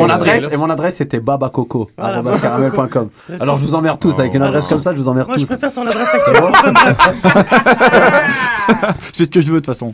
et 0.52 0.56
mon 0.56 0.70
adresse 0.70 0.96
c'était 0.96 1.20
babacoco 1.20 1.90
Alors 1.98 3.58
je 3.58 3.64
vous 3.64 3.74
emmerde 3.74 3.98
tous 4.00 4.18
avec 4.18 4.34
une 4.34 4.42
adresse 4.42 4.66
comme 4.66 4.80
ça, 4.80 4.92
je 4.92 4.98
vous 4.98 5.08
emmerde 5.08 5.28
Moi, 5.28 5.36
je 5.38 5.42
tous. 5.44 5.48
préfère 5.48 5.72
ton 5.72 5.86
adresse 5.86 6.14
actuelle. 6.14 6.42
Fais 9.12 9.24
ce 9.24 9.28
que 9.30 9.40
je 9.40 9.46
veux 9.46 9.60
de 9.60 9.64
toute 9.64 9.66
façon. 9.66 9.92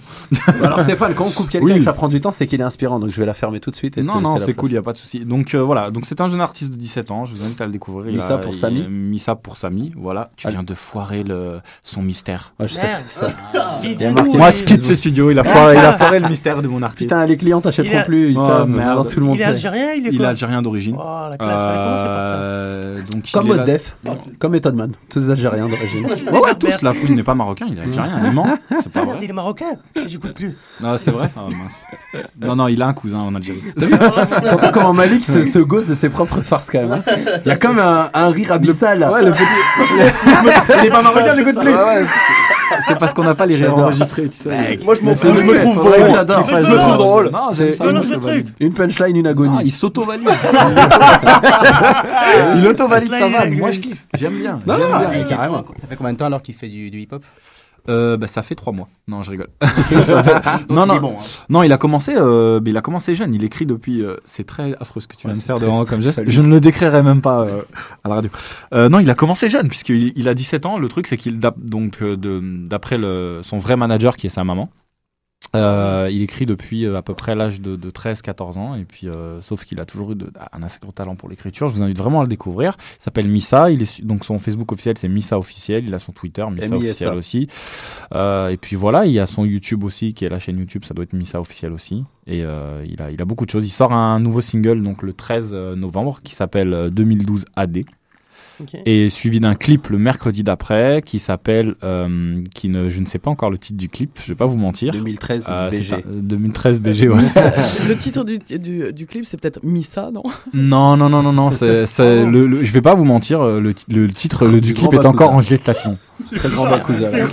Alors 0.62 0.80
Stéphane, 0.80 1.14
quand 1.14 1.24
on 1.26 1.30
coupe 1.30 1.48
quelqu'un 1.58 1.74
Oui. 1.74 1.78
que 1.78 1.84
ça 1.84 1.92
prend 1.92 2.08
du 2.08 2.20
temps, 2.20 2.32
c'est 2.32 2.46
qu'il 2.46 2.60
est 2.60 2.64
inspirant, 2.64 2.98
donc 2.98 3.10
je 3.10 3.16
vais 3.20 3.26
la 3.26 3.34
fermer 3.34 3.60
tout 3.60 3.70
de 3.70 3.74
suite. 3.76 3.98
Et 3.98 4.02
Non, 4.02 4.20
non, 4.20 4.36
c'est 4.38 4.54
cool, 4.54 4.70
il 4.70 4.72
n'y 4.72 4.78
a 4.78 4.82
pas 4.82 4.92
de 4.92 4.96
souci. 4.98 5.20
Donc 5.24 5.54
euh, 5.54 5.60
voilà, 5.62 5.90
donc 5.90 6.04
c'est 6.06 6.20
un 6.20 6.28
jeune 6.28 6.40
artiste 6.40 6.70
de 6.70 6.76
17 6.76 7.10
ans, 7.10 7.24
je 7.24 7.34
vous 7.34 7.44
invite 7.44 7.60
à 7.60 7.66
le 7.66 7.72
découvrir. 7.72 8.10
Il 8.10 8.16
Missa 8.16 8.34
a- 8.34 8.38
pour 8.38 8.54
Samy 8.54 8.86
Missa 8.88 9.34
pour 9.34 9.56
Samy, 9.56 9.92
voilà. 9.96 10.30
Tu 10.36 10.46
Ah. 10.46 10.50
viens 10.50 10.62
de 10.62 10.74
foirer 10.74 11.22
le... 11.24 11.60
son 11.84 12.02
mystère. 12.02 12.52
Ouais, 12.60 12.68
je 12.68 12.74
sais, 12.74 12.86
Merde. 12.86 13.02
c'est 13.08 13.20
ça. 13.20 13.28
Si, 13.62 13.86
Il 13.86 14.00
y 14.00 14.04
a 14.04 14.10
dis-nous, 14.10 14.12
marqué 14.24 14.38
Moi, 14.38 14.50
je 14.50 14.64
quitte 14.64 14.84
ce 14.84 14.94
studio, 14.94 15.30
il 15.30 15.38
a 15.38 15.44
foiré, 15.44 15.74
il 15.76 15.78
a 15.84 15.92
foiré 15.96 16.18
le 16.18 16.28
mystère 16.30 16.62
de 16.62 16.68
mon 16.68 16.82
artiste. 16.82 17.08
Putain, 17.10 17.26
les 17.26 17.36
clients 17.36 17.60
t'achèteront 17.60 18.02
plus, 18.04 18.30
ils 18.30 18.38
Oh, 18.38 18.46
savent, 18.46 18.68
merde. 18.68 18.90
alors 18.90 19.08
tout 19.08 19.20
le 19.20 19.26
monde 19.26 19.36
Il 19.36 19.42
est 19.42 19.44
sait. 19.44 19.50
algérien, 19.50 19.92
il 19.94 20.06
est 20.06 20.10
Il 20.12 20.22
est 20.22 20.24
algérien 20.24 20.62
d'origine. 20.62 20.96
Oh, 20.98 21.26
la 21.30 21.36
classe, 21.36 21.60
on 21.60 21.66
va 21.66 21.84
commencer 21.84 22.04
par 22.04 22.24
ça. 22.26 22.34
Euh, 22.36 23.00
donc 23.10 23.28
il 23.28 23.32
Comme 23.32 23.46
est 23.46 23.54
là- 23.54 23.62
Osdef, 23.62 23.96
comme 24.38 24.52
Method 24.52 24.74
Man, 24.74 24.92
tous 25.10 25.30
algériens 25.30 25.68
d'origine. 25.68 26.06
Ouais, 26.46 26.54
tous. 26.58 26.82
La 26.82 26.92
fouine 26.92 27.14
n'est 27.16 27.22
pas 27.22 27.34
marocain, 27.34 27.66
il 27.70 27.78
est 27.78 27.82
algérien. 27.82 28.34
Pas 28.92 29.04
vrai. 29.04 29.18
il 29.22 29.30
est 29.30 29.32
marocain. 29.32 29.64
J'écoute 30.06 30.34
plus. 30.34 30.56
Non, 30.80 30.96
c'est 30.98 31.10
vrai. 31.10 31.30
Ah, 31.52 31.56
mince. 31.56 31.84
Non, 32.40 32.56
non, 32.56 32.68
il 32.68 32.80
a 32.82 32.86
un 32.86 32.94
cousin 32.94 33.18
en 33.18 33.34
Algérie. 33.34 33.62
T'entends 34.50 34.70
comment 34.72 34.92
Malik 34.92 35.24
se, 35.24 35.44
se 35.44 35.58
gosse 35.58 35.86
de 35.86 35.94
ses 35.94 36.08
propres 36.08 36.40
farces 36.40 36.70
quand 36.70 36.80
même. 36.80 36.92
hein. 36.92 37.02
Il 37.44 37.48
y 37.48 37.50
a 37.50 37.56
comme 37.56 37.78
un, 37.78 38.08
un 38.12 38.30
rire 38.30 38.52
abyssal 38.52 38.98
là. 38.98 39.12
Ouais, 39.12 39.24
le 39.24 39.32
petit. 39.32 39.42
Il 40.80 40.86
est 40.86 40.90
pas 40.90 41.02
marocain, 41.02 41.34
j'écoute 41.36 41.58
plus. 41.60 41.72
C'est 42.88 42.98
parce 42.98 43.14
qu'on 43.14 43.22
n'a 43.22 43.34
pas 43.34 43.46
les 43.46 43.54
rires 43.56 43.76
enregistrés, 43.76 44.28
tu 44.28 44.38
sais. 44.38 44.78
Moi, 44.84 44.94
je 44.96 45.02
m'en 45.02 45.10
Mais 45.10 45.14
fous, 45.16 45.28
c'est 45.34 45.38
je 45.38 45.44
me 45.44 45.50
vrai, 45.52 45.60
trouve 45.62 45.74
faudrait 45.76 45.98
drôle. 46.00 46.10
j'adore. 46.12 46.46
Je 46.48 46.54
me 46.54 46.76
trouve 46.76 46.96
drôle. 46.96 47.30
Non, 47.32 47.50
C'est 47.50 47.72
c'est 47.72 47.84
Balance 47.84 48.08
le 48.08 48.18
truc. 48.18 48.46
une 48.58 48.72
punchline, 48.72 49.16
une 49.16 49.26
agonie. 49.26 49.56
Ah, 49.60 49.64
il 49.64 49.70
s'auto-valide. 49.72 50.28
il 52.56 52.66
auto-valide 52.66 53.10
sa 53.12 53.28
vanne. 53.28 53.54
Moi, 53.58 53.70
je 53.70 53.80
kiffe. 53.80 54.04
J'aime 54.18 54.34
bien. 54.34 54.58
Non, 54.66 54.76
J'aime 54.78 54.90
non, 54.90 55.10
bien. 55.10 55.24
carrément. 55.24 55.64
Ça 55.76 55.86
fait 55.86 55.96
combien 55.96 56.12
de 56.12 56.18
temps 56.18 56.26
alors 56.26 56.42
qu'il 56.42 56.54
fait 56.54 56.68
du, 56.68 56.90
du 56.90 57.00
hip-hop? 57.00 57.22
Euh, 57.88 58.16
bah, 58.16 58.26
ça 58.26 58.42
fait 58.42 58.54
trois 58.54 58.72
mois. 58.72 58.88
Non, 59.08 59.22
je 59.22 59.30
rigole. 59.30 59.48
Non, 60.70 60.86
non, 60.86 60.96
bon, 60.98 61.16
hein. 61.18 61.22
non, 61.48 61.62
il 61.62 61.72
a 61.72 61.78
commencé. 61.78 62.14
euh, 62.16 62.60
mais 62.62 62.70
il 62.70 62.76
a 62.76 62.82
commencé 62.82 63.14
jeune. 63.14 63.34
Il 63.34 63.44
écrit 63.44 63.66
depuis. 63.66 64.02
euh, 64.02 64.16
c'est 64.24 64.44
très 64.46 64.74
affreux 64.80 65.00
ce 65.00 65.08
que 65.08 65.16
tu 65.16 65.26
Ouais, 65.26 65.32
viens 65.32 65.40
de 65.40 65.46
faire 65.46 65.58
devant 65.58 65.84
comme 65.84 66.00
geste. 66.00 66.22
Je 66.26 66.40
ne 66.40 66.48
le 66.52 66.60
décrirai 66.60 67.02
même 67.02 67.20
pas 67.22 67.46
à 68.04 68.08
la 68.08 68.14
radio. 68.16 68.30
Non, 68.72 68.98
il 68.98 69.10
a 69.10 69.14
commencé 69.14 69.48
jeune 69.48 69.68
puisqu'il 69.68 70.12
il 70.16 70.28
a 70.28 70.34
17 70.34 70.66
ans. 70.66 70.78
Le 70.78 70.88
truc, 70.88 71.06
c'est 71.06 71.16
qu'il 71.16 71.38
donc 71.38 72.02
d'après 72.02 72.96
son 73.42 73.58
vrai 73.58 73.76
manager 73.76 74.16
qui 74.16 74.26
est 74.26 74.30
sa 74.30 74.44
maman. 74.44 74.70
Euh, 75.54 76.08
il 76.10 76.22
écrit 76.22 76.44
depuis 76.44 76.84
euh, 76.84 76.96
à 76.96 77.02
peu 77.02 77.14
près 77.14 77.34
l'âge 77.34 77.60
de, 77.60 77.76
de 77.76 77.90
13-14 77.90 78.58
ans 78.58 78.74
et 78.74 78.84
puis 78.84 79.08
euh, 79.08 79.40
sauf 79.40 79.64
qu'il 79.64 79.78
a 79.80 79.84
toujours 79.86 80.12
eu 80.12 80.14
de- 80.16 80.30
un 80.52 80.62
assez 80.62 80.78
gros 80.80 80.92
talent 80.92 81.14
pour 81.16 81.28
l'écriture. 81.28 81.68
Je 81.68 81.74
vous 81.74 81.82
invite 81.82 81.96
vraiment 81.96 82.20
à 82.20 82.24
le 82.24 82.28
découvrir. 82.28 82.76
Il 82.98 83.02
s'appelle 83.02 83.28
Missa. 83.28 83.70
Il 83.70 83.82
est 83.82 84.04
donc 84.04 84.24
son 84.24 84.38
Facebook 84.38 84.72
officiel 84.72 84.98
c'est 84.98 85.08
Missa 85.08 85.38
officiel. 85.38 85.84
Il 85.86 85.94
a 85.94 85.98
son 85.98 86.12
Twitter 86.12 86.44
Missa 86.50 86.66
officiel 86.88 87.08
aussi. 87.16 87.48
Euh, 88.14 88.48
et 88.48 88.56
puis 88.56 88.76
voilà, 88.76 89.06
il 89.06 89.12
y 89.12 89.20
a 89.20 89.26
son 89.26 89.44
YouTube 89.44 89.84
aussi, 89.84 90.14
qui 90.14 90.24
est 90.24 90.28
la 90.28 90.38
chaîne 90.38 90.58
YouTube, 90.58 90.84
ça 90.84 90.94
doit 90.94 91.04
être 91.04 91.12
Missa 91.12 91.40
officiel 91.40 91.72
aussi. 91.72 92.04
Et 92.26 92.42
euh, 92.44 92.84
il, 92.88 93.00
a, 93.00 93.10
il 93.10 93.22
a 93.22 93.24
beaucoup 93.24 93.46
de 93.46 93.50
choses. 93.50 93.66
Il 93.66 93.70
sort 93.70 93.92
un 93.92 94.18
nouveau 94.20 94.40
single 94.40 94.82
donc 94.82 95.02
le 95.02 95.12
13 95.12 95.54
novembre 95.54 96.20
qui 96.22 96.34
s'appelle 96.34 96.72
euh, 96.74 96.90
2012 96.90 97.44
AD. 97.56 97.84
Et 98.86 99.08
suivi 99.08 99.40
d'un 99.40 99.54
clip 99.54 99.88
le 99.88 99.98
mercredi 99.98 100.42
d'après 100.42 101.02
qui 101.04 101.18
s'appelle, 101.18 101.74
euh, 101.84 102.36
qui 102.54 102.68
ne, 102.68 102.88
je 102.88 103.00
ne 103.00 103.06
sais 103.06 103.18
pas 103.18 103.30
encore 103.30 103.50
le 103.50 103.58
titre 103.58 103.76
du 103.78 103.88
clip, 103.88 104.18
je 104.22 104.28
vais 104.28 104.34
pas 104.34 104.46
vous 104.46 104.56
mentir. 104.56 104.92
2013 104.92 105.46
Euh, 105.50 105.70
BG. 105.70 105.94
un- 105.94 105.98
2013 106.06 106.80
BG, 106.80 107.08
ouais. 107.08 107.20
Le 107.88 107.96
titre 107.96 108.24
du, 108.24 108.38
du, 108.38 108.92
du 108.92 109.06
clip, 109.06 109.26
c'est 109.26 109.38
peut-être 109.40 109.60
Missa, 109.62 110.10
non? 110.12 110.22
Non, 110.54 110.96
non, 110.96 111.08
non, 111.08 111.22
non, 111.22 111.32
non, 111.32 111.50
c'est, 111.50 111.86
c'est 111.86 112.24
le, 112.24 112.46
le- 112.46 112.64
je 112.64 112.72
vais 112.72 112.80
pas 112.82 112.94
vous 112.94 113.04
mentir, 113.04 113.40
euh, 113.42 113.60
le, 113.60 113.74
le 113.88 114.10
titre 114.12 114.46
le, 114.46 114.60
du 114.60 114.72
Du 114.72 114.74
clip 114.74 114.92
est 114.94 115.04
encore 115.06 115.32
en 115.32 115.40
gestation. 115.40 115.98
Très 116.34 116.48
grand 116.48 116.64
Bakuza. 116.70 117.08
Là, 117.10 117.26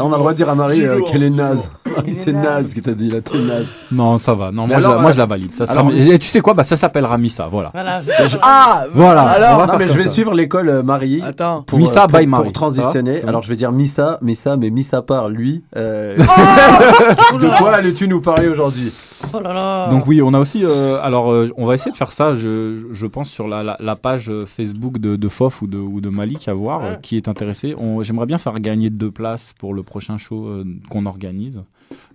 on 0.00 0.08
a 0.08 0.16
le 0.16 0.18
droit 0.18 0.32
de 0.32 0.36
dire 0.36 0.48
à 0.48 0.56
Marie 0.56 0.84
euh, 0.84 1.00
qu'elle 1.02 1.22
est 1.22 1.30
naze. 1.30 1.70
C'est 2.12 2.32
naze. 2.32 2.74
qui 2.74 2.82
t'a 2.82 2.92
dit, 2.92 3.08
là, 3.08 3.20
t'es 3.20 3.38
naze. 3.38 3.66
Non, 3.92 4.18
ça 4.18 4.34
va. 4.34 4.50
Non, 4.50 4.66
moi, 4.66 4.80
je, 4.80 4.84
alors, 4.84 4.96
la- 4.96 5.00
moi 5.02 5.10
euh, 5.10 5.14
je 5.14 5.18
la 5.18 5.26
valide. 5.26 5.50
Ça 5.54 5.64
et 5.94 6.18
tu 6.18 6.26
sais 6.26 6.40
quoi, 6.40 6.52
bah 6.54 6.64
ça 6.64 6.76
s'appellera 6.76 7.16
Missa, 7.18 7.46
voilà. 7.46 7.70
Ah 8.42 8.84
Voilà. 8.94 9.22
Alors, 9.22 9.66
non, 9.66 9.74
mais 9.78 9.86
je 9.86 9.92
vais 9.96 10.04
ça. 10.04 10.08
suivre 10.10 10.34
l'école 10.34 10.55
euh, 10.68 10.82
Marie 10.82 11.22
Attends. 11.24 11.62
pour, 11.62 11.78
Missa 11.78 12.04
euh, 12.04 12.06
pour, 12.06 12.18
by 12.18 12.26
Marie. 12.26 12.42
pour 12.44 12.52
transitionner. 12.52 13.20
Ah, 13.24 13.28
Alors 13.28 13.42
je 13.42 13.48
vais 13.48 13.56
dire 13.56 13.72
Missa, 13.72 14.18
Missa, 14.22 14.56
mais 14.56 14.70
Missa 14.70 15.02
par 15.02 15.28
lui. 15.28 15.64
euh, 15.76 16.14
Oh 17.32 17.38
de 17.38 17.48
quoi 17.58 17.74
allais-tu 17.74 18.08
nous 18.08 18.20
parler 18.20 18.48
aujourd'hui? 18.48 18.92
Oh 19.34 19.40
là 19.40 19.52
là. 19.52 19.88
Donc 19.90 20.06
oui, 20.06 20.20
on 20.22 20.32
a 20.34 20.38
aussi. 20.38 20.64
euh, 20.64 21.00
alors, 21.02 21.30
euh, 21.32 21.48
on 21.56 21.64
va 21.66 21.74
essayer 21.74 21.90
de 21.90 21.96
faire 21.96 22.12
ça. 22.12 22.34
Je, 22.34 23.06
pense 23.06 23.30
sur 23.30 23.48
la, 23.48 23.62
la, 23.62 23.76
la 23.80 23.96
page 23.96 24.28
euh, 24.30 24.44
Facebook 24.46 24.98
de, 24.98 25.16
de 25.16 25.28
Fof 25.28 25.62
ou 25.62 25.66
de, 25.66 25.78
ou 25.78 26.00
de 26.00 26.08
Malik 26.08 26.48
à 26.48 26.54
voir 26.54 26.80
Ouais. 26.82 26.86
euh, 26.90 26.94
qui 26.96 27.16
est 27.16 27.28
intéressé. 27.28 27.74
On- 27.78 28.02
J'aimerais 28.02 28.26
bien 28.26 28.38
faire 28.38 28.58
gagner 28.60 28.90
deux 28.90 29.10
places 29.10 29.52
pour 29.58 29.74
le 29.74 29.82
prochain 29.82 30.18
show 30.18 30.46
euh, 30.46 30.64
qu'on 30.90 31.06
organise. 31.06 31.62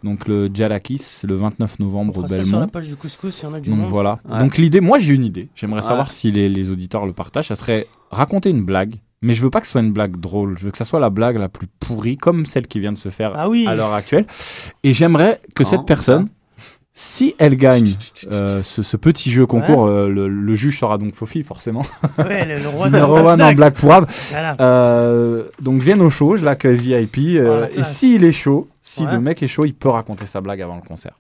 Donc 0.03 0.27
le 0.27 0.49
Jalakis 0.53 1.21
le 1.23 1.35
29 1.35 1.77
on 1.79 1.83
novembre 1.85 2.11
au 2.11 2.15
fera 2.15 2.27
ça 2.27 2.43
sur 2.43 2.43
la 2.43 2.51
Belmont. 2.59 2.67
page 2.67 2.87
du 2.87 2.95
couscous 2.97 3.33
si 3.33 3.45
on 3.45 3.53
a 3.53 3.59
du 3.59 3.69
Donc 3.69 3.79
monde. 3.79 3.89
voilà. 3.89 4.17
Ouais. 4.29 4.39
Donc 4.39 4.57
l'idée, 4.57 4.81
moi 4.81 4.99
j'ai 4.99 5.13
une 5.13 5.23
idée. 5.23 5.47
J'aimerais 5.55 5.81
Ouais. 5.81 5.87
savoir 5.87 6.11
si 6.11 6.31
les, 6.31 6.49
les 6.49 6.71
auditeurs 6.71 7.05
le 7.05 7.13
partagent. 7.13 7.47
Ça 7.47 7.55
serait 7.55 7.87
raconter 8.11 8.49
une 8.49 8.63
blague. 8.65 8.95
Mais 9.23 9.33
je 9.35 9.41
veux 9.43 9.51
pas 9.51 9.61
que 9.61 9.67
ce 9.67 9.73
soit 9.73 9.81
une 9.81 9.93
blague 9.93 10.17
drôle. 10.19 10.57
Je 10.57 10.65
veux 10.65 10.71
que 10.71 10.77
ça 10.79 10.83
soit 10.85 10.99
la 10.99 11.11
blague 11.11 11.37
la 11.37 11.47
plus 11.47 11.67
pourrie, 11.79 12.17
comme 12.17 12.45
celle 12.47 12.65
qui 12.67 12.79
vient 12.79 12.91
de 12.91 12.97
se 12.97 13.09
faire 13.09 13.33
Ah 13.35 13.47
oui. 13.49 13.65
à 13.67 13.75
l'heure 13.75 13.93
actuelle. 13.93 14.25
Et 14.83 14.93
j'aimerais 14.93 15.39
que 15.53 15.61
Non, 15.63 15.69
cette 15.69 15.85
personne, 15.85 16.27
si 17.03 17.33
elle 17.39 17.57
gagne 17.57 17.95
euh, 18.31 18.61
ce, 18.61 18.83
ce 18.83 18.95
petit 18.95 19.31
jeu 19.31 19.47
concours, 19.47 19.85
Ouais. 19.85 19.89
euh, 19.91 20.07
le, 20.07 20.27
le 20.27 20.53
juge 20.53 20.79
sera 20.79 20.99
donc 20.99 21.15
Fofi, 21.15 21.41
forcément. 21.41 21.81
Ouais, 22.19 22.45
le, 22.45 22.67
roi 22.67 22.89
en 23.33 23.71
pourrave. 23.71 24.05
Voilà. 24.29 24.55
Euh, 24.61 25.45
donc 25.59 25.81
vienne 25.81 25.99
au 26.03 26.11
show, 26.11 26.35
je 26.35 26.45
l'accueille 26.45 26.77
VIP. 26.77 27.17
et 27.17 27.83
s'il 27.83 28.23
est 28.23 28.31
chaud, 28.31 28.67
si 28.81 29.03
Ouais. 29.03 29.13
le 29.13 29.19
mec 29.19 29.41
est 29.41 29.47
chaud, 29.47 29.65
il 29.65 29.73
peut 29.73 29.89
raconter 29.89 30.27
sa 30.27 30.41
blague 30.41 30.61
avant 30.61 30.75
le 30.75 30.87
concert. 30.87 31.13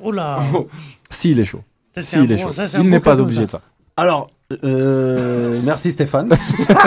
Oh 0.00 0.12
là. 0.12 0.38
S'il 1.10 1.40
est 1.40 1.44
chaud. 1.44 1.62
Ça, 1.94 2.02
c'est 2.02 2.16
un 2.18 2.22
S'il 2.22 2.32
est 2.32 2.38
chaud. 2.38 2.48
ça, 2.52 2.66
Il 2.80 2.88
n'est 2.88 3.00
pas 3.00 3.20
obligé 3.20 3.46
de 3.46 3.50
ça. 3.50 3.60
Alors, 3.96 4.28
euh, 4.62 5.60
merci 5.64 5.92
Stéphane. 5.92 6.30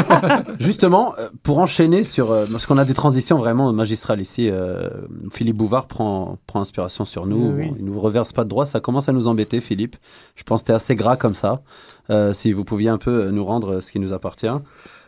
Justement, 0.59 1.13
euh, 1.17 1.29
pour 1.43 1.59
enchaîner 1.59 2.03
sur... 2.03 2.31
euh, 2.31 2.45
parce 2.51 2.65
qu'on 2.65 2.77
a 2.77 2.85
des 2.85 2.93
transitions 2.93 3.37
vraiment 3.37 3.73
magistrales 3.73 4.21
ici. 4.21 4.49
euh, 4.51 4.89
Philippe 5.31 5.57
Bouvard 5.57 5.87
prend, 5.87 6.37
prend 6.47 6.61
inspiration 6.61 7.05
sur 7.05 7.25
nous. 7.25 7.51
Oui. 7.51 7.67
Bon, 7.69 7.75
il 7.79 7.85
nous 7.85 7.99
reverse 7.99 8.33
pas 8.33 8.43
de 8.43 8.49
droit. 8.49 8.65
Ça 8.65 8.79
commence 8.79 9.09
à 9.09 9.11
nous 9.11 9.27
embêter, 9.27 9.61
Philippe. 9.61 9.95
Je 10.35 10.43
pense 10.43 10.61
que 10.61 10.67
tu 10.67 10.71
assez 10.71 10.95
gras 10.95 11.17
comme 11.17 11.35
ça. 11.35 11.61
Euh, 12.09 12.33
si 12.33 12.53
vous 12.53 12.63
pouviez 12.63 12.89
un 12.89 12.97
peu 12.97 13.29
nous 13.31 13.43
rendre 13.45 13.79
ce 13.79 13.91
qui 13.91 13.99
nous 13.99 14.13
appartient. 14.13 14.47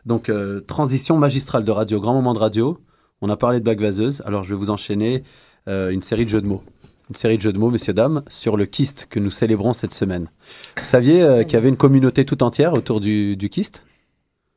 Donc, 0.06 0.32
transition 0.68 1.18
magistrale 1.18 1.64
de 1.64 1.72
radio, 1.72 2.00
grand 2.00 2.14
moment 2.14 2.34
de 2.34 2.40
radio. 2.40 2.80
On 3.22 3.30
a 3.30 3.36
parlé 3.38 3.60
de 3.60 3.64
blague 3.64 3.82
vaseuse. 3.82 4.24
Alors, 4.26 4.44
je 4.44 4.50
vais 4.50 4.60
vous 4.60 4.70
enchaîner 4.70 5.24
une 5.68 6.02
série 6.02 6.24
de 6.26 6.30
jeux 6.30 6.42
de 6.42 6.48
mots. 6.48 6.64
Une 7.10 7.16
série 7.16 7.38
de 7.38 7.42
jeux 7.42 7.54
de 7.54 7.58
mots, 7.58 7.72
messieurs, 7.72 7.94
dames, 7.94 8.24
sur 8.28 8.56
le 8.56 8.66
kyste 8.66 9.08
que 9.10 9.20
nous 9.20 9.32
célébrons 9.32 9.74
cette 9.74 9.94
semaine. 9.94 10.30
Vous 10.78 10.86
saviez 10.86 11.22
euh, 11.24 11.44
qu'il 11.44 11.54
y 11.54 11.56
avait 11.56 11.70
une 11.70 11.78
communauté 11.78 12.24
tout 12.24 12.44
entière 12.44 12.74
autour 12.74 13.00
du, 13.00 13.36
du 13.36 13.50
kyste? 13.50 13.84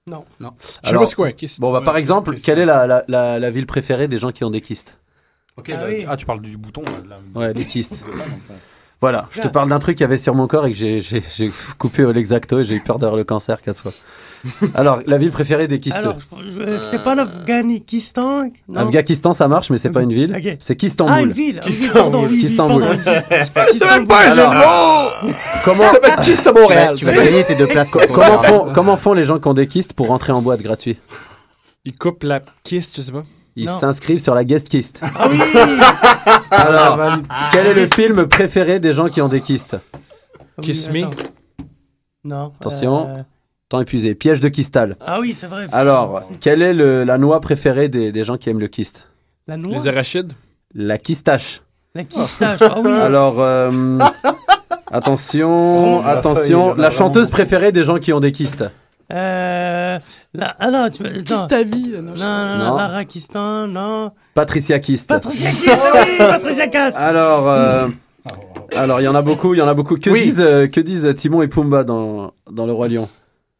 Non. 0.07 0.25
Non. 0.41 0.51
Je 0.61 0.67
sais 0.67 0.79
Alors, 0.85 1.03
pas 1.03 1.07
c'est 1.07 1.15
quoi 1.15 1.27
un 1.29 1.33
kyste. 1.33 1.61
Bon, 1.61 1.73
bah, 1.73 1.79
Ouais, 1.79 1.85
par 1.85 1.97
exemple, 1.97 2.35
quelle 2.37 2.59
est 2.59 2.67
la, 2.67 2.87
la, 2.87 3.05
la, 3.09 3.39
la 3.39 3.51
ville 3.51 3.67
préférée 3.67 4.07
des 4.09 4.19
gens 4.19 4.33
qui 4.33 4.45
ont 4.45 4.51
des 4.51 4.61
kystes? 4.61 4.99
Ok, 5.57 5.71
Ah 5.75 5.85
oui. 5.87 6.05
tu 6.19 6.27
parles 6.27 6.43
du 6.43 6.57
bouton. 6.59 6.83
là, 6.83 7.01
de 7.03 7.09
la- 7.09 7.41
Ouais, 7.41 7.55
des 7.55 7.65
kystes. 7.65 8.03
Voilà, 9.01 9.27
je 9.33 9.41
te 9.41 9.49
parle 9.49 9.69
d'un 9.69 9.81
truc 9.81 9.97
qu'il 9.97 10.05
y 10.05 10.07
avait 10.07 10.17
sur 10.17 10.33
mon 10.37 10.47
corps 10.47 10.65
et 10.67 10.71
que 10.71 10.77
j'ai- 10.79 11.03
coupé 11.77 12.05
au 12.05 12.13
l'exacto 12.13 12.61
et 12.61 12.65
j'ai 12.65 12.75
eu 12.77 12.81
peur 12.81 13.01
d'avoir 13.01 13.17
le 13.17 13.25
cancer 13.25 13.61
quatre 13.61 13.83
fois. 13.83 13.93
Alors, 14.75 15.01
la 15.07 15.19
ville 15.19 15.31
préférée 15.31 15.69
des 15.69 15.81
Alors, 15.93 16.17
je- 16.45 16.77
c'était 16.79 17.03
pas 17.03 17.15
l'Afghanistan 17.15 18.49
non 18.69 18.81
Afghanistan, 18.81 19.33
ça 19.33 19.47
marche, 19.49 19.71
mais 19.71 19.79
c'est 19.79 19.91
pas 19.91 20.03
une 20.03 20.13
ville. 20.13 20.57
C'est 20.59 20.77
Kistanbul. 20.77 21.15
Ah, 21.17 21.23
une 21.23 21.33
ville. 21.33 21.61
ah, 21.65 21.69
pardon, 21.93 22.23
oui, 22.25 22.29
oui, 22.33 22.41
Kistanbul. 22.41 22.83
C'est 23.05 23.53
pas 23.53 23.67
C'est 23.73 23.87
même 23.87 24.07
Kistanbul. 24.07 24.07
pas 24.09 24.27
un 24.27 24.31
jeu 24.31 24.37
de 24.37 24.41
Alors, 24.43 25.23
mots 25.23 25.31
Comment, 25.65 25.91
Ça 25.91 26.51
à 26.51 26.53
Montréal. 26.53 26.95
Tu 26.97 27.05
vas 27.05 27.13
gagner 27.13 27.45
tes 27.45 27.55
deux 27.55 27.67
places. 27.67 27.91
comment, 27.91 28.43
font, 28.43 28.73
comment 28.75 28.97
font 28.97 29.13
les 29.13 29.25
gens 29.25 29.39
qui 29.39 29.49
ont 29.49 29.55
des 29.55 29.67
kystes 29.69 29.93
pour 29.95 30.09
rentrer 30.09 30.33
en 30.33 30.43
boîte 30.43 30.61
gratuit 30.61 30.99
Il 31.85 31.97
coupe 31.97 32.25
la 32.25 32.41
kyste, 32.65 32.97
je 32.97 33.03
sais 33.03 33.13
pas. 33.13 33.25
Ils 33.55 33.69
s'inscrivent 33.69 34.19
sur 34.21 34.35
la 34.35 34.45
guest 34.45 34.69
kyste. 34.69 35.03
Ah 35.03 35.29
oui 35.31 35.39
Alors, 36.51 36.99
quel 37.53 37.67
est 37.67 37.75
le 37.75 37.87
film 37.87 38.27
préféré 38.27 38.81
des 38.81 38.93
gens 38.93 39.09
qui 39.09 39.21
ont 39.21 39.29
des 39.29 39.41
kystes 39.43 39.77
Oui, 40.59 40.65
Kiss 40.65 40.89
me. 40.89 41.03
Non. 42.25 42.53
Attention. 42.61 43.25
Temps 43.73 43.81
épuisé. 43.81 44.15
Piège 44.15 44.41
de 44.41 44.51
kystal. 44.51 44.97
Ah 45.01 45.19
oui, 45.19 45.33
c'est 45.33 45.47
vrai. 45.47 45.65
Alors, 45.73 46.25
quelle 46.43 46.61
est 46.61 46.75
le- 46.75 47.05
la 47.05 47.17
noix 47.17 47.41
préférée 47.41 47.89
des, 47.89 48.13
des 48.13 48.23
gens 48.23 48.37
qui 48.37 48.51
aiment 48.51 48.61
le 48.61 48.69
kyste? 48.69 49.09
La 49.49 49.57
noix? 49.57 49.73
Les 49.79 49.89
arachides. 49.89 50.35
La 50.75 50.99
kystache. 50.99 51.63
La 51.95 52.05
kistache. 52.05 52.61
Ah 52.61 52.81
oui. 52.85 52.91
Alors, 52.93 53.37
euh, 53.41 53.71
attention, 54.91 56.03
la 56.05 56.09
attention. 56.11 56.75
La 56.75 56.91
chanteuse 56.91 57.31
préférée 57.31 57.73
des 57.73 57.83
gens 57.85 57.97
qui 57.97 58.13
ont 58.13 58.21
des 58.21 58.31
kystes. 58.33 58.63
Euh. 59.11 59.99
La... 60.35 60.57
Ah 60.59 60.71
non, 60.71 60.89
tu 60.91 61.03
ta 61.49 61.63
vie. 61.63 61.93
Non, 61.97 62.03
Non, 62.03 62.15
non, 62.15 62.59
Non. 62.59 62.65
non, 62.73 62.77
la 62.77 62.89
Rakistan, 62.89 63.69
non. 63.69 64.13
Patricia 64.35 64.81
Kyste. 64.81 65.09
Patricia 65.09 65.51
Kiss, 65.51 65.71
ah 65.71 65.93
oui, 65.95 66.19
Patricia 66.19 66.67
Cass. 66.69 66.95
Alors, 66.97 67.49
euh, 67.49 67.89
alors 68.77 69.01
il 69.01 69.05
y 69.05 69.09
en 69.09 69.15
a 69.15 69.23
beaucoup, 69.23 69.55
il 69.55 69.59
y 69.59 69.63
en 69.63 69.69
a 69.69 69.73
beaucoup. 69.75 69.97
Que 69.97 70.11
Oui. 70.11 70.25
disent, 70.25 70.41
euh, 70.41 70.67
que 70.67 70.81
disent 70.81 71.11
Timon 71.17 71.41
et 71.41 71.49
Pumba 71.49 71.85
dans, 71.85 72.33
dans 72.51 72.67
le 72.67 72.73
roi 72.73 72.89
lion? 72.89 73.09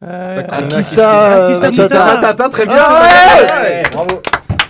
Euh, 0.03 0.41
Akista, 0.49 1.45
Akista, 1.45 1.67
Akista. 1.67 1.67
Akista. 1.67 2.05
Attends, 2.05 2.27
attends, 2.27 2.49
très 2.49 2.65
bien. 2.65 2.75
Ah, 2.77 3.07
Bravo. 3.93 4.21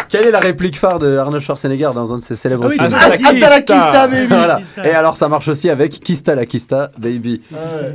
Quelle 0.10 0.28
est 0.28 0.32
la 0.32 0.40
réplique 0.40 0.78
phare 0.78 1.00
de 1.00 1.18
Arnold 1.18 1.42
Schwarzenegger 1.44 1.90
dans 1.96 2.14
un 2.14 2.20
de 2.20 2.24
ses 2.24 2.36
célèbres 2.36 2.66
Ah 2.66 2.68
oui, 2.70 2.78
films 3.18 3.64
Kista, 3.66 4.08
baby. 4.08 4.26
Voilà. 4.28 4.60
Et 4.84 4.92
alors 4.92 5.18
ça 5.18 5.28
marche 5.28 5.48
aussi 5.48 5.72
avec 5.72 6.00
Kista 6.02 6.36
la 6.36 6.46
Kista, 6.46 6.92
baby. 7.00 7.42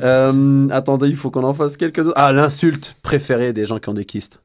Euh, 0.03 0.66
attendez, 0.70 1.07
il 1.09 1.14
faut 1.16 1.30
qu'on 1.30 1.45
en 1.45 1.55
fasse 1.55 1.76
quelques 1.76 2.01
autres. 2.01 2.14
Ah, 2.16 2.32
l'insulte 2.32 2.97
préférée 3.03 3.53
des 3.53 3.66
gens 3.66 3.78
qui 3.78 3.89
ont 3.89 3.95
des 3.95 4.05
kystes. 4.05 4.41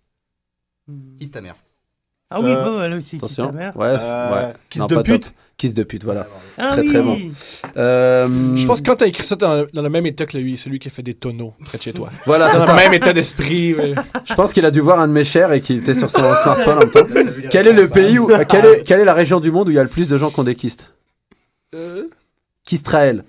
Kiss 1.20 1.32
ta 1.32 1.42
mère. 1.42 1.56
Ah 2.30 2.40
oui, 2.42 2.52
Euh, 2.52 2.56
bah, 2.64 2.70
voilà 2.74 2.96
aussi, 2.96 3.18
Kiss 3.20 3.24
Attention. 3.40 3.48
ta 3.48 3.52
mère. 3.58 3.76
Ouais, 3.78 3.96
Euh, 4.00 4.32
ouais. 4.50 4.54
Kiss 4.70 4.82
Non, 4.82 4.88
de 4.88 5.02
pute. 5.02 5.24
top. 5.26 5.34
Kiss 5.56 5.74
de 5.76 5.84
pute, 5.84 6.04
voilà. 6.04 6.26
Ah 6.58 6.72
très 6.74 6.82
oui. 6.82 6.88
très 6.90 7.02
bon. 7.04 7.18
Euh, 7.78 8.56
Je 8.56 8.66
pense 8.66 8.82
que 8.82 8.88
quand 8.88 8.96
t'as 8.98 9.06
écrit 9.08 9.24
ça 9.24 9.36
dans, 9.36 9.66
dans 9.72 9.82
le 9.84 9.90
même 9.90 10.06
état 10.06 10.26
que 10.26 10.38
lui, 10.38 10.58
celui 10.58 10.80
qui 10.80 10.88
a 10.88 10.92
fait 10.92 11.04
des 11.04 11.14
tonneaux 11.14 11.54
près 11.66 11.78
de 11.78 11.84
chez 11.84 11.94
toi. 11.94 12.10
Voilà, 12.26 12.52
dans 12.58 12.66
le 12.66 12.76
même 12.76 12.94
état 12.94 13.14
d'esprit. 13.14 13.74
ouais. 13.76 13.94
Je 14.26 14.34
pense 14.34 14.52
qu'il 14.52 14.66
a 14.66 14.72
dû 14.72 14.80
voir 14.82 15.00
un 15.00 15.08
de 15.08 15.14
mes 15.14 15.24
chers 15.24 15.52
et 15.54 15.62
qu'il 15.62 15.78
était 15.78 15.94
sur 15.96 16.10
son 16.10 16.20
smartphone 16.44 16.78
en 16.78 16.80
même 16.80 16.90
temps. 16.92 17.06
Quel 17.52 17.68
est 17.68 17.74
le 17.74 17.88
pays 17.88 18.18
où, 18.20 18.28
quelle 18.50 18.66
est, 18.66 18.84
quelle 18.84 19.00
est 19.00 19.06
la 19.06 19.14
région 19.14 19.40
du 19.40 19.52
monde 19.52 19.68
où 19.68 19.72
il 19.72 19.76
y 19.76 19.80
a 19.80 19.84
le 19.84 19.90
plus 19.90 20.08
de 20.08 20.18
gens 20.18 20.32
qui 20.32 20.40
ont 20.40 20.44
des 20.44 20.56
kystes? 20.56 20.92
Euh, 21.76 22.04
Kistraël. 22.66 23.24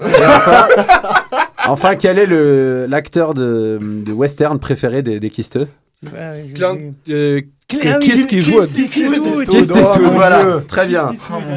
Enfin, 0.00 0.68
enfin, 1.66 1.96
quel 1.96 2.18
est 2.18 2.26
le 2.26 2.86
l'acteur 2.88 3.34
de, 3.34 3.78
de 3.82 4.12
western 4.12 4.58
préféré 4.58 5.02
des, 5.02 5.20
des 5.20 5.30
kysteux? 5.30 5.68
Ouais, 6.04 6.44
Clint 7.68 7.98
Kiss 8.00 8.24
qui 8.26 8.40
joue. 8.40 8.62
Kiss 8.66 9.70
voilà, 10.14 10.60
très 10.66 10.86
bien. 10.86 11.10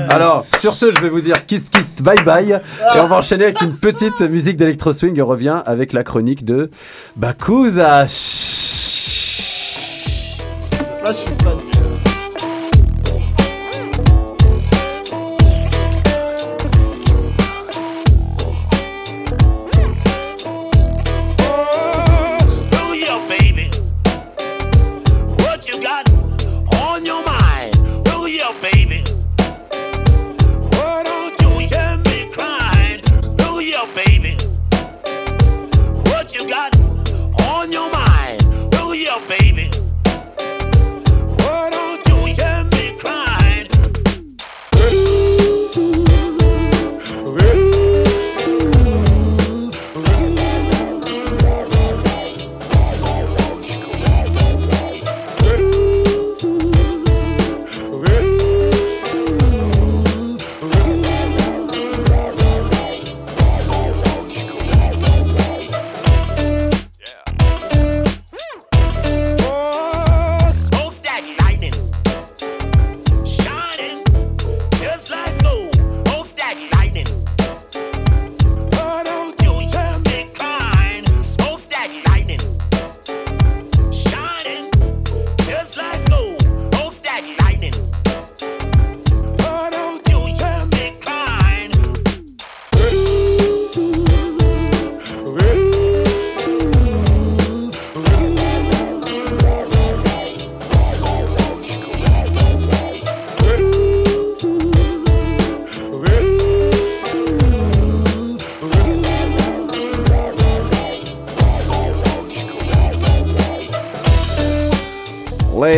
Alors, 0.09 0.45
sur 0.59 0.75
ce, 0.75 0.93
je 0.93 0.99
vais 0.99 1.07
vous 1.07 1.21
dire 1.21 1.45
kiss 1.45 1.69
kiss 1.69 1.89
bye 2.01 2.21
bye. 2.23 2.51
Et 2.51 2.99
on 2.99 3.07
va 3.07 3.15
enchaîner 3.15 3.45
avec 3.45 3.61
une 3.61 3.73
petite 3.77 4.19
musique 4.19 4.57
d'électro 4.57 4.91
swing. 4.91 5.17
Et 5.17 5.21
on 5.21 5.27
revient 5.27 5.61
avec 5.65 5.93
la 5.93 6.03
chronique 6.03 6.43
de 6.43 6.69
Bakuza. 7.15 8.01
Là, 8.01 8.05
je 11.07 11.13
suis 11.13 11.31
fan. 11.41 11.70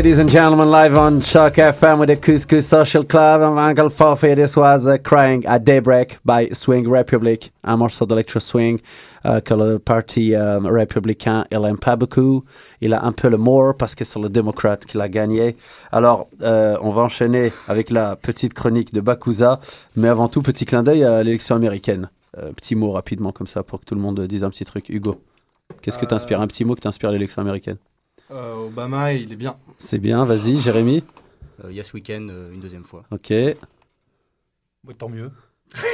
Ladies 0.04 0.20
and 0.20 0.30
gentlemen, 0.30 0.70
live 0.70 0.98
on 0.98 1.22
Shock 1.22 1.54
FM 1.54 1.98
with 1.98 2.10
the 2.10 2.18
Couscous 2.18 2.68
Social 2.68 3.06
Club. 3.06 3.42
I'm 3.42 3.58
Uncle 3.58 3.90
Fofi. 3.90 4.36
This 4.36 4.58
was 4.58 4.86
uh, 4.86 4.98
Crying 4.98 5.46
at 5.46 5.64
Daybreak 5.64 6.18
by 6.26 6.50
Swing 6.52 6.90
Republic, 6.90 7.54
un 7.64 7.78
morceau 7.78 8.06
d'electro 8.06 8.42
swing 8.42 8.82
euh, 9.26 9.40
que 9.40 9.54
le 9.54 9.80
parti 9.80 10.36
euh, 10.36 10.60
républicain 10.60 11.46
il 11.50 11.64
aime 11.64 11.78
pas 11.78 11.96
beaucoup. 11.96 12.44
Il 12.82 12.94
a 12.94 13.06
un 13.06 13.14
peu 13.14 13.30
le 13.30 13.38
mort 13.38 13.78
parce 13.78 13.96
que 13.96 14.04
c'est 14.04 14.20
le 14.20 14.28
démocrate 14.28 14.86
qui 14.86 14.98
l'a 14.98 15.08
gagné. 15.08 15.56
Alors, 15.94 16.28
euh, 16.42 16.78
on 16.82 16.90
va 16.90 17.04
enchaîner 17.04 17.54
avec 17.70 17.90
la 17.90 18.18
petite 18.18 18.54
chronique 18.54 18.94
de 18.94 19.00
Bakuza, 19.00 19.62
mais 19.96 20.10
avant 20.10 20.28
tout, 20.28 20.42
petit 20.42 20.66
clin 20.66 20.84
d'œil 20.84 21.06
à 21.06 21.24
l'élection 21.24 21.56
américaine. 21.56 22.10
Euh, 22.38 22.52
petit 22.52 22.76
mot 22.76 22.92
rapidement 22.92 23.32
comme 23.32 23.48
ça 23.48 23.64
pour 23.64 23.80
que 23.80 23.86
tout 23.86 23.96
le 23.96 24.02
monde 24.02 24.20
dise 24.28 24.44
un 24.44 24.50
petit 24.50 24.66
truc. 24.66 24.90
Hugo, 24.90 25.22
qu'est-ce 25.82 25.98
que 25.98 26.06
t'inspire 26.06 26.42
Un 26.42 26.48
petit 26.48 26.66
mot 26.66 26.76
que 26.76 26.82
t'inspire 26.82 27.10
l'élection 27.10 27.42
américaine? 27.42 27.78
Euh, 28.34 28.66
Obama, 28.68 29.14
il 29.14 29.32
est 29.32 29.36
bien. 29.36 29.56
C'est 29.78 30.00
bien, 30.00 30.26
vas-y, 30.26 30.60
Jérémy. 30.60 31.04
Euh, 31.64 31.68
Il 31.70 31.76
y 31.76 31.80
a 31.80 31.84
ce 31.84 31.94
week-end 31.94 32.28
euh, 32.32 32.52
une 32.52 32.60
deuxième 32.62 32.84
fois. 32.84 33.04
Ok. 33.12 33.30
Ouais, 33.30 33.56
tant 34.98 35.10
mieux. 35.10 35.32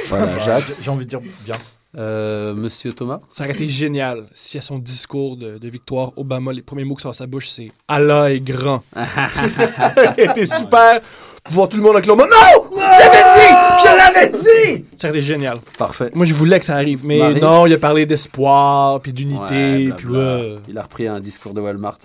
Voilà, 0.08 0.38
Jacques. 0.38 0.64
J'ai- 0.82 0.90
envie 0.90 1.04
de 1.04 1.10
dire 1.10 1.20
bien. 1.44 1.56
Euh, 1.98 2.54
Monsieur 2.54 2.92
Thomas 2.92 3.20
Ça 3.30 3.42
aurait 3.44 3.52
été 3.52 3.66
génial 3.68 4.28
si 4.32 4.56
à 4.58 4.60
son 4.60 4.78
discours 4.78 5.36
de, 5.36 5.58
de 5.58 5.68
victoire, 5.68 6.12
Obama, 6.16 6.52
les 6.52 6.62
premiers 6.62 6.84
mots 6.84 6.94
qui 6.94 7.02
sortent 7.02 7.14
de 7.14 7.18
sa 7.18 7.26
bouche, 7.26 7.48
c'est 7.48 7.72
Allah 7.88 8.32
est 8.32 8.38
grand. 8.40 8.82
Ça 8.94 9.92
aurait 9.96 10.24
été 10.24 10.46
super. 10.46 11.00
Pour 11.44 11.52
voir 11.54 11.68
tout 11.68 11.76
le 11.76 11.82
monde 11.82 11.96
acclamer. 11.96 12.22
Non! 12.22 12.70
Je 12.72 12.78
l'avais 12.78 13.34
dit! 13.34 13.82
Je 13.82 13.96
l'avais 13.96 14.30
dit! 14.78 14.84
Ça 14.96 15.08
aurait 15.08 15.18
été 15.18 15.26
génial. 15.26 15.58
Parfait. 15.78 16.10
Moi, 16.14 16.26
je 16.26 16.34
voulais 16.34 16.60
que 16.60 16.66
ça 16.66 16.76
arrive, 16.76 17.04
mais 17.04 17.18
Marie? 17.18 17.40
non, 17.40 17.66
il 17.66 17.72
a 17.74 17.78
parlé 17.78 18.06
d'espoir, 18.06 19.00
puis 19.00 19.12
d'unité, 19.12 19.88
Ouais, 19.88 19.94
puis 19.96 20.06
ouais. 20.06 20.58
Il 20.68 20.78
a 20.78 20.82
repris 20.82 21.08
un 21.08 21.18
discours 21.20 21.54
de 21.54 21.60
Walmart. 21.60 21.98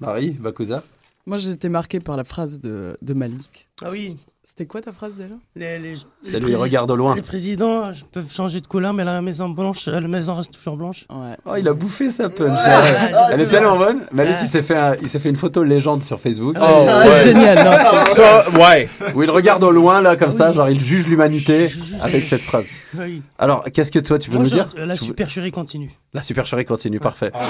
Marie, 0.00 0.30
Bakuza 0.32 0.82
Moi, 1.26 1.38
j'ai 1.38 1.50
été 1.50 1.68
marqué 1.68 2.00
par 2.00 2.16
la 2.16 2.24
phrase 2.24 2.60
de, 2.60 2.96
de 3.00 3.14
Malik. 3.14 3.68
Ah 3.82 3.90
oui. 3.90 4.16
C'était 4.62 4.70
quoi 4.70 4.80
ta 4.80 4.92
phrase 4.92 5.14
déjà 5.18 5.34
Les, 5.56 5.76
les- 5.80 5.94
C'est 6.22 6.38
les 6.38 6.46
lui, 6.46 6.52
il 6.52 6.56
regarde 6.56 6.88
au 6.88 6.94
loin. 6.94 7.16
Les 7.16 7.22
présidents 7.22 7.86
euh, 7.86 7.92
peuvent 8.12 8.30
changer 8.32 8.60
de 8.60 8.66
couleur, 8.68 8.92
mais 8.94 9.02
la 9.02 9.20
maison 9.20 9.48
blanche, 9.48 9.88
euh, 9.88 9.98
la 9.98 10.06
maison 10.06 10.34
reste 10.34 10.52
toujours 10.54 10.76
blanche. 10.76 11.04
Ouais. 11.10 11.34
Oh, 11.44 11.54
il 11.58 11.66
a 11.66 11.72
bouffé 11.74 12.10
sa 12.10 12.28
punch. 12.28 12.46
Ouais, 12.48 12.54
Ouais. 12.54 13.10
Elle 13.32 13.40
est 13.40 13.46
tellement 13.48 13.76
bonne. 13.76 14.02
Malik, 14.12 14.34
Ouais. 14.34 14.38
il 14.42 14.46
s'est 14.48 14.62
fait, 14.62 14.76
un- 14.76 14.94
il 15.02 15.08
s'est 15.08 15.18
fait 15.18 15.30
une 15.30 15.34
photo 15.36 15.64
légende 15.64 16.04
sur 16.04 16.20
Facebook. 16.20 16.54
Ah 16.60 16.68
Oh, 17.06 17.10
génial, 17.24 17.58
non 17.64 17.72
Ça, 18.14 18.48
ouais. 18.50 18.88
Où 19.16 19.24
il 19.24 19.30
regarde 19.30 19.64
au 19.64 19.72
loin, 19.72 20.00
là, 20.00 20.14
comme 20.16 20.30
ça, 20.30 20.52
genre 20.52 20.68
il 20.70 20.78
juge 20.78 21.08
l'humanité 21.08 21.68
avec 22.02 22.24
cette 22.24 22.42
phrase. 22.42 22.68
Oui. 22.96 23.20
Alors, 23.40 23.64
qu'est-ce 23.72 23.90
que 23.90 23.98
toi, 23.98 24.20
tu 24.20 24.30
peux 24.30 24.38
nous 24.38 24.44
dire 24.44 24.68
euh, 24.78 24.86
la 24.86 24.96
Tu- 24.96 25.06
supercherie 25.06 25.50
continue. 25.50 25.90
La 26.14 26.22
supercherie 26.22 26.64
continue, 26.66 27.00
parfait. 27.00 27.32
Ah, 27.34 27.40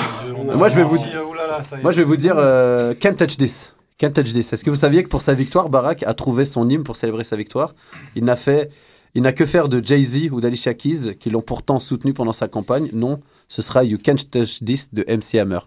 Moi, 0.55 0.69
je 0.69 0.77
vais 0.77 0.83
vous, 0.85 0.97
moi, 1.83 1.93
je 1.93 2.01
vais 2.01 2.17
dire, 2.17 2.37
can't 3.01 3.17
touch 3.17 3.37
this. 3.37 3.75
Est-ce 4.03 4.65
que 4.65 4.71
vous 4.71 4.77
saviez 4.77 5.05
que 5.05 5.09
pour 5.09 5.23
sa 5.23 5.35
victoire, 5.35 5.69
Barack 5.69 6.03
a 6.03 6.15
trouvé 6.15 6.45
son 6.45 6.69
hymne 6.69 6.83
pour 6.83 6.97
célébrer 6.97 7.25
sa 7.25 7.37
victoire? 7.37 7.75
Il 8.17 8.25
n'a 8.25 8.37
fait, 8.37 8.71
il 9.15 9.23
n'a 9.23 9.33
que 9.33 9.47
faire 9.47 9.69
de 9.69 9.85
Jay-Z 9.85 10.31
ou 10.33 10.41
d'Alicia 10.41 10.75
Keys, 10.75 11.17
qui 11.21 11.31
l'ont 11.31 11.41
pourtant 11.41 11.79
soutenu 11.79 12.13
pendant 12.13 12.33
sa 12.33 12.49
campagne? 12.49 12.91
Non, 12.93 13.21
ce 13.53 13.61
sera 13.61 13.85
You 13.85 13.99
Can't 14.03 14.17
Touch 14.31 14.65
This 14.65 14.89
de 14.95 15.05
MC 15.07 15.39
Hammer. 15.39 15.59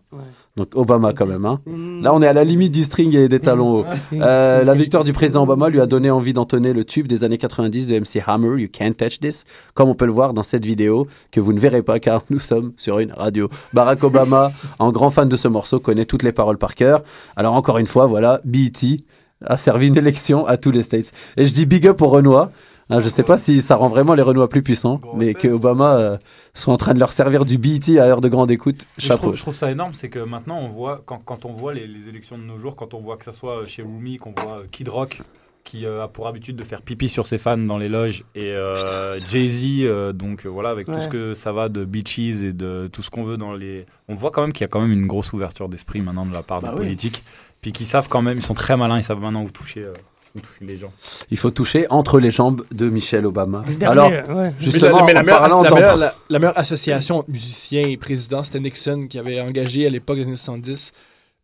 Donc 0.57 0.69
Obama 0.73 1.13
quand 1.13 1.27
même. 1.27 1.45
Hein. 1.45 1.59
Là, 2.01 2.15
on 2.15 2.21
est 2.23 2.27
à 2.27 2.33
la 2.33 2.43
limite 2.43 2.73
du 2.73 2.83
string 2.83 3.15
et 3.15 3.27
des 3.27 3.39
talons 3.39 3.81
hauts. 3.81 3.85
Euh, 4.13 4.63
la 4.63 4.73
victoire 4.73 5.03
du 5.03 5.13
président 5.13 5.43
Obama 5.43 5.69
lui 5.69 5.79
a 5.79 5.85
donné 5.85 6.09
envie 6.09 6.33
d'entonner 6.33 6.73
le 6.73 6.83
tube 6.83 7.05
des 7.05 7.23
années 7.23 7.37
90 7.37 7.85
de 7.85 7.99
MC 7.99 8.23
Hammer, 8.25 8.59
You 8.59 8.69
Can't 8.73 8.93
Touch 8.93 9.19
This, 9.19 9.45
comme 9.75 9.87
on 9.87 9.93
peut 9.93 10.07
le 10.07 10.13
voir 10.13 10.33
dans 10.33 10.41
cette 10.41 10.65
vidéo 10.65 11.05
que 11.31 11.39
vous 11.39 11.53
ne 11.53 11.59
verrez 11.59 11.83
pas 11.83 11.99
car 11.99 12.23
nous 12.31 12.39
sommes 12.39 12.73
sur 12.75 12.97
une 12.97 13.11
radio. 13.11 13.49
Barack 13.71 14.03
Obama, 14.03 14.51
en 14.79 14.91
grand 14.91 15.11
fan 15.11 15.29
de 15.29 15.35
ce 15.35 15.47
morceau, 15.47 15.79
connaît 15.79 16.05
toutes 16.05 16.23
les 16.23 16.31
paroles 16.31 16.57
par 16.57 16.73
cœur. 16.73 17.03
Alors 17.35 17.53
encore 17.53 17.77
une 17.77 17.85
fois, 17.87 18.07
voilà, 18.07 18.41
BET 18.45 19.03
a 19.45 19.57
servi 19.57 19.89
une 19.89 19.97
élection 19.97 20.47
à 20.47 20.57
tous 20.57 20.71
les 20.71 20.81
States. 20.81 21.11
Et 21.37 21.45
je 21.45 21.53
dis 21.53 21.67
big 21.67 21.85
up 21.85 22.01
aux 22.01 22.07
Renois. 22.07 22.51
Hein, 22.89 22.99
je 22.99 23.09
sais 23.09 23.23
pas 23.23 23.37
si 23.37 23.61
ça 23.61 23.75
rend 23.75 23.87
vraiment 23.87 24.13
les 24.13 24.21
Renois 24.21 24.47
plus 24.47 24.61
puissants, 24.61 25.01
mais 25.15 25.33
que 25.33 25.47
Obama 25.47 25.97
euh, 25.97 26.17
soit 26.53 26.73
en 26.73 26.77
train 26.77 26.93
de 26.93 26.99
leur 26.99 27.11
servir 27.13 27.43
du 27.45 27.57
BET 27.57 27.97
à 27.99 28.03
heure 28.03 28.21
de 28.21 28.29
grande 28.29 28.51
écoute. 28.51 28.85
Je 28.97 29.07
Chapeau. 29.07 29.21
trouve, 29.23 29.35
je 29.35 29.41
trouve 29.41 29.55
ça 29.55 29.71
énorme, 29.71 29.93
c'est 29.93 30.09
que 30.09 30.19
maintenant 30.19 30.59
on 30.59 30.67
voit, 30.67 31.01
quand, 31.05 31.17
quand 31.25 31.45
on 31.45 31.51
voit 31.53 31.73
les, 31.73 31.87
les 31.87 32.07
élections 32.09 32.37
de 32.37 32.43
nos 32.43 32.59
jours, 32.59 32.75
quand 32.75 32.93
on 32.93 32.99
voit 32.99 33.17
que 33.17 33.25
ce 33.25 33.31
soit 33.31 33.65
chez 33.65 33.81
Rumi, 33.81 34.17
qu'on 34.17 34.33
voit 34.37 34.59
euh, 34.59 34.63
Kid 34.71 34.87
Rock, 34.89 35.21
qui 35.63 35.87
euh, 35.87 36.03
a 36.03 36.07
pour 36.07 36.27
habitude 36.27 36.55
de 36.57 36.63
faire 36.63 36.83
pipi 36.83 37.09
sur 37.09 37.25
ses 37.25 37.39
fans 37.39 37.57
dans 37.57 37.79
les 37.79 37.89
loges, 37.89 38.23
et 38.35 38.51
euh, 38.51 39.13
Jay-Z, 39.29 39.79
euh, 39.81 40.13
donc 40.13 40.45
euh, 40.45 40.49
voilà, 40.49 40.69
avec 40.69 40.85
tout 40.85 41.01
ce 41.01 41.07
que 41.09 41.33
ça 41.33 41.51
va 41.51 41.69
de 41.69 41.85
Beaches 41.85 42.19
et 42.19 42.53
de 42.53 42.87
tout 42.93 43.01
ce 43.01 43.09
qu'on 43.09 43.23
veut 43.23 43.37
dans 43.37 43.51
les. 43.53 43.87
On 44.07 44.13
voit 44.13 44.29
quand 44.29 44.41
même 44.43 44.53
qu'il 44.53 44.61
y 44.61 44.65
a 44.65 44.67
quand 44.67 44.81
même 44.81 44.91
une 44.91 45.07
grosse 45.07 45.33
ouverture 45.33 45.67
d'esprit 45.69 46.01
maintenant 46.01 46.27
de 46.27 46.33
la 46.33 46.43
part 46.43 46.61
Bah 46.61 46.69
des 46.69 46.75
oui. 46.75 46.83
politiques. 46.83 47.23
Puis 47.61 47.71
qui 47.71 47.85
savent 47.85 48.07
quand 48.07 48.21
même, 48.21 48.37
ils 48.37 48.43
sont 48.43 48.53
très 48.53 48.77
malins, 48.77 48.97
ils 48.99 49.03
savent 49.03 49.19
maintenant 49.21 49.41
où 49.41 49.49
toucher, 49.49 49.81
euh, 49.85 49.89
où 49.89 49.93
toucher 49.93 50.14
les 50.61 50.77
gens. 50.77 50.91
Il 51.31 51.37
faut 51.37 51.51
toucher 51.51 51.85
entre 51.89 52.19
les 52.19 52.31
jambes 52.31 52.63
de 52.71 52.89
Michelle 52.89 53.25
Obama. 53.25 53.63
Dernier, 53.79 53.85
Alors, 53.85 54.11
ouais. 54.37 54.53
justement, 54.59 55.05
Mais 55.05 55.13
la, 55.13 55.23
mais 55.23 55.31
la 55.31 55.37
en 55.37 55.39
meilleure, 55.39 55.39
parlant 55.39 55.61
la, 55.63 55.71
meilleure, 55.71 55.97
la- 55.97 56.15
la 56.29 56.39
meilleure 56.39 56.57
association 56.57 57.23
musicien 57.27 57.81
et 57.83 57.97
président, 57.97 58.43
c'était 58.43 58.59
Nixon 58.59 59.07
qui 59.09 59.17
avait 59.19 59.39
engagé 59.41 59.85
à 59.85 59.89
l'époque 59.89 60.17
des 60.17 60.23
années 60.25 60.35
70 60.35 60.91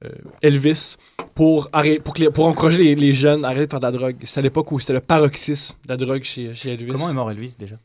euh, 0.04 0.10
Elvis 0.42 0.96
pour, 1.36 1.70
pour, 2.04 2.14
que 2.16 2.20
les- 2.22 2.30
pour 2.32 2.46
encourager 2.46 2.78
les, 2.80 2.96
les 2.96 3.14
jeunes 3.14 3.46
à 3.46 3.50
arrêter 3.50 3.66
de 3.68 3.72
faire 3.72 3.80
de 3.80 3.86
la 3.86 3.92
drogue. 3.92 4.16
C'était 4.24 4.40
à 4.40 4.42
l'époque 4.42 4.72
où 4.72 4.80
c'était 4.80 4.94
le 4.94 5.00
paroxysme 5.02 5.76
de 5.86 5.90
la 5.90 5.98
drogue 5.98 6.24
chez, 6.24 6.54
chez 6.56 6.74
Elvis. 6.74 6.92
Comment 6.92 7.10
est 7.10 7.14
mort 7.14 7.30
Elvis 7.32 7.56
déjà? 7.58 7.76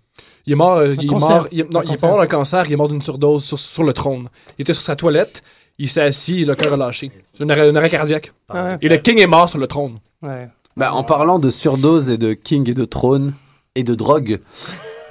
Il 0.46 0.52
est 0.54 0.56
mort, 0.56 0.76
euh, 0.78 0.88
il 0.98 1.04
est 1.04 1.06
cancer. 1.08 1.36
mort, 1.36 1.48
il 1.52 1.60
est, 1.60 1.70
non, 1.72 1.82
il 1.82 1.92
est 1.92 2.02
mort 2.02 2.18
d'un 2.18 2.26
cancer, 2.26 2.64
il 2.66 2.72
est 2.72 2.76
mort 2.76 2.88
d'une 2.88 3.02
surdose 3.02 3.44
sur, 3.44 3.58
sur 3.58 3.82
le 3.84 3.92
trône. 3.92 4.28
Il 4.58 4.62
était 4.62 4.72
sur 4.72 4.82
sa 4.82 4.96
toilette, 4.96 5.42
il 5.78 5.88
s'est 5.90 6.00
assis, 6.00 6.44
le 6.46 6.54
cœur 6.54 6.72
a 6.72 6.76
lâché. 6.78 7.10
C'est 7.36 7.44
un 7.44 7.50
arrêt, 7.50 7.68
un 7.68 7.76
arrêt 7.76 7.90
cardiaque. 7.90 8.32
Ah, 8.48 8.78
Et 8.80 8.88
le 8.88 8.96
king 8.96 9.20
est 9.20 9.26
mort 9.26 9.48
sur 9.50 9.58
le 9.58 9.66
trône. 9.66 9.98
Ouais. 10.22 10.48
Bah, 10.78 10.92
en 10.92 11.04
parlant 11.04 11.38
de 11.38 11.48
surdose 11.48 12.10
et 12.10 12.18
de 12.18 12.34
king 12.34 12.68
et 12.68 12.74
de 12.74 12.84
trône 12.84 13.32
et 13.76 13.82
de 13.82 13.94
drogue, 13.94 14.40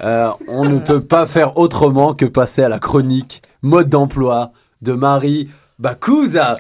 euh, 0.03 0.29
on 0.47 0.63
ne 0.63 0.77
peut 0.77 1.01
pas 1.01 1.25
faire 1.25 1.57
autrement 1.57 2.13
que 2.13 2.25
passer 2.25 2.61
à 2.61 2.69
la 2.69 2.77
chronique 2.77 3.41
mode 3.63 3.89
d'emploi 3.89 4.51
de 4.83 4.93
Marie 4.93 5.49
Bakuza. 5.79 6.57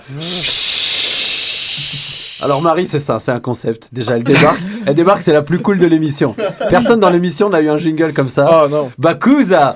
Alors 2.41 2.63
Marie, 2.63 2.87
c'est 2.87 2.97
ça, 2.97 3.19
c'est 3.19 3.31
un 3.31 3.39
concept. 3.39 3.89
Déjà, 3.93 4.17
elle 4.17 4.23
débarque. 4.23 4.59
Elle 4.87 4.95
débarque, 4.95 5.21
c'est 5.21 5.33
la 5.33 5.43
plus 5.43 5.59
cool 5.59 5.77
de 5.77 5.85
l'émission. 5.85 6.35
Personne 6.71 6.99
dans 6.99 7.11
l'émission 7.11 7.47
n'a 7.49 7.61
eu 7.61 7.69
un 7.69 7.77
jingle 7.77 8.11
comme 8.11 8.29
ça. 8.29 8.63
Oh 8.63 8.67
non. 8.67 8.91
Bakuza. 8.97 9.75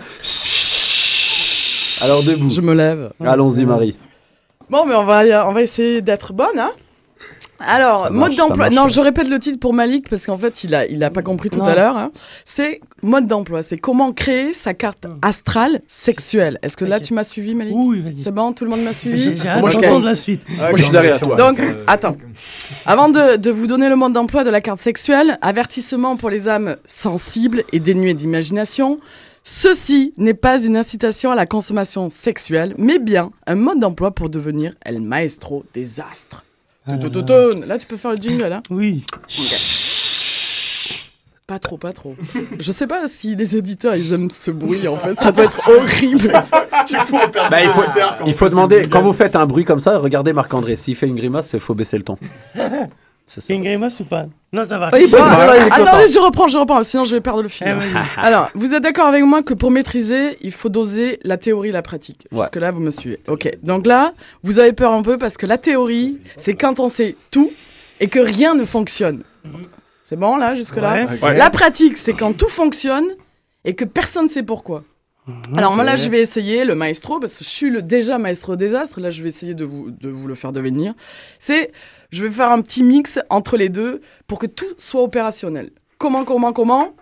Alors 2.02 2.24
debout. 2.24 2.50
Je 2.50 2.62
me 2.62 2.74
lève. 2.74 3.12
Allons-y 3.24 3.64
Marie. 3.64 3.96
Bon, 4.72 4.88
mais 4.88 4.96
on 4.96 5.06
va, 5.06 5.48
on 5.48 5.52
va 5.52 5.62
essayer 5.62 6.02
d'être 6.02 6.34
bonne, 6.34 6.58
hein 6.58 6.72
alors, 7.60 8.12
marche, 8.12 8.14
mode 8.14 8.36
d'emploi. 8.36 8.70
Non, 8.70 8.88
je 8.88 9.02
répète 9.02 9.28
le 9.30 9.40
titre 9.40 9.60
pour 9.60 9.74
Malik 9.74 10.10
parce 10.10 10.26
qu'en 10.26 10.38
fait, 10.38 10.64
il 10.64 10.74
a, 10.76 10.86
il 10.88 11.04
a 11.04 11.10
pas 11.10 11.22
compris 11.22 11.50
tout 11.50 11.60
Non. 11.60 11.66
à 11.66 11.76
l'heure. 11.76 11.98
hein. 11.98 12.12
C'est 12.46 12.80
mode 13.04 13.28
d'emploi. 13.28 13.62
C'est 13.64 13.78
comment 13.78 14.12
créer 14.14 14.54
sa 14.54 14.74
carte 14.74 15.06
astrale 15.22 15.82
sexuelle. 15.88 16.58
Est-ce 16.64 16.78
que 16.78 16.86
là, 16.86 17.00
tu 17.00 17.14
m'as 17.14 17.24
suivi, 17.24 17.56
Malik 17.56 17.74
Oui, 17.76 18.02
vas-y. 18.02 18.16
C'est 18.24 18.32
bon, 18.32 18.54
tout 18.54 18.64
le 18.66 18.70
monde 18.72 18.84
m'a 18.84 18.94
suivi 18.94 19.36
J'ai 19.36 19.48
hâte 19.48 19.62
d'entendre 19.62 20.06
la 20.06 20.16
suite. 20.16 20.42
Moi, 20.58 20.72
je 20.76 20.84
suis 20.84 20.92
derrière 20.92 21.20
toi. 21.20 21.36
Donc, 21.36 21.60
attends. 21.88 22.16
Avant 22.86 23.10
de, 23.10 23.36
de 23.38 23.52
vous 23.52 23.68
donner 23.68 23.90
le 23.90 23.96
mode 23.96 24.14
d'emploi 24.14 24.44
de 24.44 24.50
la 24.50 24.62
carte 24.62 24.80
sexuelle, 24.82 25.38
avertissement 25.42 26.16
pour 26.18 26.30
les 26.30 26.48
âmes 26.48 26.78
sensibles 26.88 27.64
et 27.74 27.80
dénuées 27.80 28.14
d'imagination. 28.14 29.00
Ceci 29.44 30.14
n'est 30.18 30.34
pas 30.34 30.62
une 30.62 30.76
incitation 30.78 31.32
à 31.32 31.36
la 31.36 31.46
consommation 31.46 32.10
sexuelle, 32.10 32.76
mais 32.78 33.00
bien 33.00 33.32
un 33.48 33.56
mode 33.56 33.80
d'emploi 33.80 34.12
pour 34.12 34.30
devenir 34.30 34.74
el 34.86 35.02
maestro 35.02 35.64
des 35.74 36.00
astres. 36.02 36.44
Toutoutoutoun. 36.90 37.66
Là, 37.66 37.78
tu 37.78 37.86
peux 37.86 37.98
faire 37.98 38.12
le 38.12 38.18
jingle, 38.18 38.52
hein 38.52 38.62
Oui. 38.70 39.06
Pas 41.48 41.58
trop, 41.58 41.78
pas 41.78 41.94
trop. 41.94 42.16
Je 42.60 42.72
sais 42.72 42.86
pas 42.86 43.08
si 43.08 43.36
les 43.36 43.56
éditeurs, 43.56 43.96
ils 43.96 44.14
aiment 44.14 44.30
ce 44.30 44.52
bruit, 44.52 44.88
en 44.88 44.96
fait. 44.96 45.20
Ça 45.20 45.32
doit 45.32 45.46
être 45.46 45.60
horrible. 45.68 46.32
Bah, 47.50 47.64
il 47.64 47.70
faut, 47.70 47.82
il 48.28 48.34
faut 48.36 48.50
demander, 48.50 48.88
quand 48.88 49.02
vous 49.02 49.14
faites 49.14 49.36
un 49.36 49.48
bruit 49.48 49.66
comme 49.66 49.80
ça, 49.80 49.98
regardez 49.98 50.32
Marc-André. 50.32 50.76
S'il 50.76 50.96
fait 50.96 51.08
une 51.08 51.16
grimace, 51.16 51.52
il 51.54 51.60
faut 51.60 51.74
baisser 51.74 51.98
le 51.98 52.04
ton. 52.04 52.18
C'est 53.30 53.54
une 53.54 53.64
grimace 53.64 54.00
ou 54.00 54.06
pas? 54.06 54.26
Non, 54.52 54.66
ça 54.66 54.80
va. 54.80 54.90
Ah, 54.92 54.96
attendez, 54.96 56.08
je 56.08 56.18
reprends, 56.18 56.48
je 56.48 56.58
reprends, 56.58 56.82
sinon 56.82 57.04
je 57.04 57.16
vais 57.16 57.22
perdre 57.22 57.44
le 57.44 57.48
fil. 57.48 57.68
Eh. 57.68 57.98
Alors, 58.20 58.50
vous 58.56 58.74
êtes 58.74 58.82
d'accord 58.82 59.06
avec 59.06 59.24
moi 59.24 59.44
que 59.44 59.54
pour 59.54 59.70
maîtriser, 59.70 60.38
il 60.42 60.52
faut 60.52 60.70
doser 60.70 61.20
la 61.24 61.38
théorie 61.38 61.70
et 61.70 61.72
la 61.72 61.84
pratique. 61.84 62.28
Ouais. 62.32 62.42
Jusque-là, 62.42 62.72
vous 62.72 62.80
me 62.80 62.90
suivez. 62.90 63.20
Ok. 63.28 63.48
Donc 63.62 63.86
là, 63.86 64.14
vous 64.42 64.58
avez 64.58 64.74
peur 64.74 64.94
un 64.94 65.04
peu 65.04 65.20
parce 65.20 65.38
que 65.38 65.46
la 65.46 65.60
théorie, 65.60 66.18
c'est 66.38 66.56
quand 66.56 66.80
on 66.80 66.88
sait 66.88 67.16
tout 67.30 67.52
et 68.00 68.08
que 68.08 68.20
rien 68.20 68.56
ne 68.56 68.66
fonctionne. 68.66 69.22
C'est 70.02 70.18
bon 70.18 70.36
là, 70.36 70.56
jusque-là? 70.56 71.06
Ouais. 71.22 71.38
La 71.38 71.52
pratique, 71.52 71.98
c'est 71.98 72.14
quand 72.14 72.34
tout 72.34 72.50
fonctionne 72.50 73.06
et 73.64 73.76
que 73.76 73.86
personne 73.86 74.24
ne 74.26 74.30
sait 74.30 74.44
pourquoi. 74.44 74.84
Alors 75.56 75.76
moi 75.76 75.84
là, 75.84 75.96
je 75.96 76.10
vais 76.10 76.22
essayer 76.22 76.66
le 76.66 76.74
maestro 76.74 77.20
parce 77.20 77.38
que 77.38 77.44
je 77.44 77.50
suis 77.50 77.70
le 77.70 77.84
déjà 77.84 78.18
maestro 78.18 78.56
des 78.56 78.74
astres. 78.74 79.00
Là, 79.00 79.12
je 79.12 79.22
vais 79.22 79.30
essayer 79.30 79.54
de 79.54 79.64
vous 79.64 79.92
de 79.92 80.10
vous 80.10 80.28
le 80.28 80.34
faire 80.34 80.52
devenir. 80.52 80.94
C'est, 81.38 81.72
je 82.12 82.26
vais 82.26 82.32
faire 82.32 82.52
un 82.52 82.62
petit 82.62 82.84
mix 82.84 83.20
entre 83.30 83.58
les 83.58 83.70
deux 83.70 84.02
pour 84.28 84.40
que 84.40 84.46
tout 84.48 84.66
soit 84.78 85.02
opérationnel. 85.04 85.70
Comment, 85.98 86.24
comment, 86.24 86.54
comment? 86.54 86.94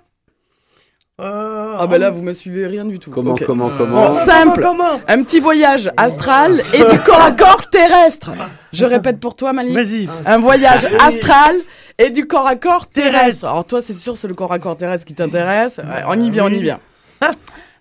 Euh, 1.20 1.76
Ah 1.80 1.88
ben 1.88 1.97
là, 1.97 2.12
vous 2.12 2.22
me 2.22 2.34
suivez 2.34 2.68
rien 2.68 2.86
du 2.86 2.99
tout. 2.99 3.10
Comment, 3.10 3.32
Ok. 3.32 3.43
comment, 3.45 3.70
Bon, 3.70 3.78
comment 3.78 4.12
simple. 4.12 4.62
Comment 4.62 5.01
Un 5.08 5.24
petit 5.24 5.39
voyage 5.39 5.89
astral 5.97 6.62
et 6.74 6.78
du 6.91 6.99
corps 6.99 7.22
à 7.22 7.32
corps 7.32 7.70
terrestre. 7.72 8.32
Je 8.72 8.86
répète 8.86 9.20
pour 9.20 9.36
toi, 9.36 9.51
Malik. 9.53 9.74
Vas-y. 9.76 10.08
Un 10.26 10.38
voyage 10.38 10.86
astral 10.99 11.55
et 11.97 12.12
du 12.12 12.28
corps 12.28 12.45
à 12.45 12.55
corps 12.55 12.86
terrestre. 12.88 13.45
Alors 13.45 13.66
toi, 13.66 13.82
c'est 13.82 13.95
sûr, 13.95 14.16
c'est 14.16 14.28
le 14.28 14.36
corps 14.36 14.53
à 14.53 14.60
corps 14.60 14.78
terrestre 14.78 15.05
qui 15.05 15.16
t'intéresse. 15.16 15.78
Ouais, 15.80 16.03
on 16.08 16.20
y 16.20 16.30
vient, 16.30 16.45
on 16.45 16.49
y 16.49 16.60
vient. 16.60 16.80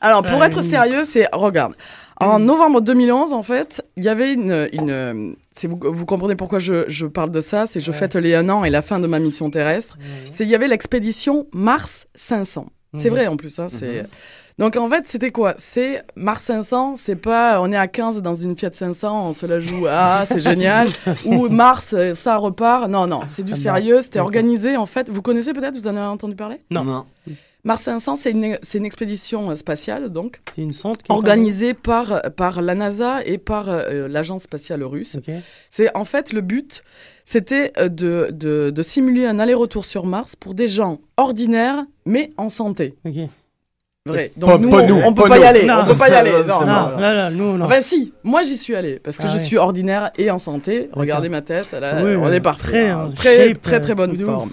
Alors, 0.00 0.22
pour 0.22 0.42
être 0.44 0.62
sérieux, 0.62 1.04
c'est 1.04 1.28
regarde. 1.32 1.74
En 2.20 2.38
novembre 2.38 2.80
2011, 2.80 3.32
en 3.32 3.42
fait, 3.42 3.84
il 3.96 4.04
y 4.04 4.08
avait 4.08 4.32
une, 4.32 5.34
vous, 5.64 5.78
vous 5.82 6.06
comprenez 6.06 6.34
pourquoi 6.34 6.58
je, 6.58 6.84
je 6.88 7.06
parle 7.06 7.30
de 7.30 7.40
ça, 7.40 7.66
c'est 7.66 7.80
je 7.80 7.92
fête 7.92 8.16
les 8.16 8.34
un 8.34 8.48
an 8.48 8.64
et 8.64 8.70
la 8.70 8.80
fin 8.82 8.98
de 9.00 9.06
ma 9.06 9.18
mission 9.18 9.50
terrestre. 9.50 9.98
C'est 10.30 10.44
il 10.44 10.50
y 10.50 10.54
avait 10.54 10.68
l'expédition 10.68 11.46
Mars 11.52 12.06
500. 12.14 12.66
C'est 12.94 13.08
Mhm. 13.10 13.14
vrai 13.14 13.26
en 13.26 13.36
plus, 13.36 13.58
hein, 13.58 13.66
c'est 13.68 14.04
donc 14.58 14.76
en 14.76 14.88
fait, 14.88 15.04
c'était 15.04 15.30
quoi? 15.32 15.52
C'est 15.58 16.02
Mars 16.14 16.44
500, 16.44 16.96
c'est 16.96 17.16
pas 17.16 17.60
on 17.60 17.70
est 17.72 17.76
à 17.76 17.88
15 17.88 18.22
dans 18.22 18.34
une 18.34 18.56
Fiat 18.56 18.70
500, 18.72 19.28
on 19.28 19.32
se 19.34 19.44
la 19.44 19.60
joue, 19.60 19.84
ah 19.86 20.24
c'est 20.26 20.40
génial, 20.40 20.88
ou 21.26 21.50
Mars, 21.50 21.92
euh, 21.92 22.14
ça 22.14 22.38
repart. 22.38 22.88
Non, 22.88 23.06
non, 23.06 23.20
c'est 23.28 23.42
du 23.42 23.52
Ah 23.52 23.56
non. 23.56 23.62
sérieux, 23.62 24.00
c'était 24.00 24.20
organisé 24.20 24.78
en 24.78 24.86
fait. 24.86 25.10
Vous 25.10 25.20
connaissez 25.20 25.52
peut-être, 25.52 25.74
vous 25.74 25.86
en 25.88 25.96
avez 25.96 26.06
entendu 26.06 26.34
parler? 26.36 26.56
Non. 26.70 27.04
Mars 27.66 27.82
500, 27.82 28.16
c'est 28.16 28.30
une, 28.30 28.56
une 28.74 28.84
expédition 28.86 29.50
euh, 29.50 29.54
spatiale, 29.56 30.08
donc, 30.08 30.40
C'est 30.54 30.62
une 30.62 30.72
sonde 30.72 30.98
qui 30.98 31.10
organisée 31.12 31.74
par, 31.74 32.22
par 32.36 32.62
la 32.62 32.74
NASA 32.76 33.24
et 33.26 33.38
par 33.38 33.68
euh, 33.68 34.06
l'agence 34.08 34.44
spatiale 34.44 34.82
russe. 34.84 35.18
C'est 35.68 35.94
en 35.96 36.04
fait 36.04 36.32
le 36.32 36.40
but, 36.42 36.82
c'était 37.24 37.72
euh, 37.78 37.88
de, 37.88 38.28
de, 38.30 38.70
de 38.70 38.82
simuler 38.82 39.26
un 39.26 39.38
aller-retour 39.40 39.84
sur 39.84 40.06
Mars 40.06 40.36
pour 40.36 40.54
des 40.54 40.68
gens 40.68 41.00
ordinaires, 41.16 41.84
mais 42.04 42.30
en 42.36 42.48
santé. 42.48 42.94
Ok. 43.04 43.14
Vrai. 44.06 44.30
Donc 44.36 44.50
Pas- 44.50 44.58
nous, 44.58 44.70
pas 44.70 44.82
on, 44.84 44.86
nous, 44.86 45.00
on 45.04 45.12
peut 45.12 45.22
pas 45.24 45.28
pas 45.30 45.38
y 45.40 45.44
aller. 45.44 45.64
Non. 45.64 45.78
On 45.82 45.86
peut 45.86 45.96
pas 45.96 46.08
y 46.08 46.14
aller. 46.14 46.30
Non, 46.46 46.60
Non, 46.60 46.66
non, 46.66 47.00
Non, 47.00 47.30
non. 47.32 47.58
non. 47.58 47.64
Enfin 47.64 47.80
si, 47.80 48.12
moi 48.22 48.44
j'y 48.44 48.56
suis 48.56 48.76
allé 48.76 49.00
parce 49.00 49.16
que 49.18 49.24
Ah 49.24 49.26
je 49.26 49.38
ouais. 49.38 49.42
suis 49.42 49.56
ordinaire 49.58 50.12
et 50.16 50.30
en 50.30 50.38
santé. 50.38 50.88
Regardez 50.92 51.28
ma 51.28 51.42
tête, 51.42 51.72
là, 51.72 52.04
Oui, 52.04 52.14
on 52.14 52.32
est 52.32 52.40
parti. 52.40 52.62
très, 52.62 52.88
hein. 52.90 53.10
très, 53.16 53.48
shape, 53.48 53.62
très, 53.62 53.80
très 53.80 53.92
euh, 53.92 53.96
bonne 53.96 54.16
forme. 54.16 54.50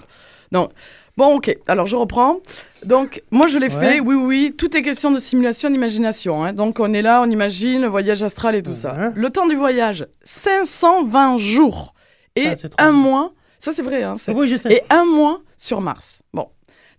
Donc, 0.52 0.72
bon, 1.18 1.36
ok. 1.36 1.56
Alors 1.68 1.86
je 1.86 1.96
reprends. 1.96 2.40
Donc, 2.86 3.22
moi 3.32 3.48
je 3.48 3.58
l'ai 3.58 3.74
Ouais. 3.74 3.94
fait. 3.94 4.00
Oui, 4.00 4.16
oui. 4.16 4.54
Tout 4.58 4.76
est 4.76 4.82
question 4.82 5.12
de 5.12 5.18
simulation, 5.18 5.70
d'imagination. 5.70 6.44
hein. 6.44 6.54
Donc, 6.54 6.80
on 6.80 6.94
est 6.94 7.02
là, 7.02 7.22
on 7.22 7.30
imagine 7.30 7.82
le 7.82 7.88
voyage 7.88 8.24
astral 8.24 8.56
et 8.56 8.64
tout 8.64 8.74
ça. 8.74 9.12
Le 9.16 9.30
temps 9.30 9.48
du 9.48 9.56
voyage, 9.56 10.06
520 10.24 11.38
jours 11.38 11.94
et 12.36 12.56
Ça, 12.56 12.68
un 12.80 12.92
mois. 12.92 13.32
Ça, 13.60 13.72
c'est 13.74 13.82
vrai. 13.82 14.04
Hein, 14.04 14.16
c'est- 14.20 14.34
Oui, 14.34 14.48
je 14.48 14.56
sais. 14.56 14.74
et 14.74 14.82
un 14.90 15.06
mois 15.06 15.40
sur 15.58 15.80
Mars. 15.82 16.22
Bon. 16.34 16.48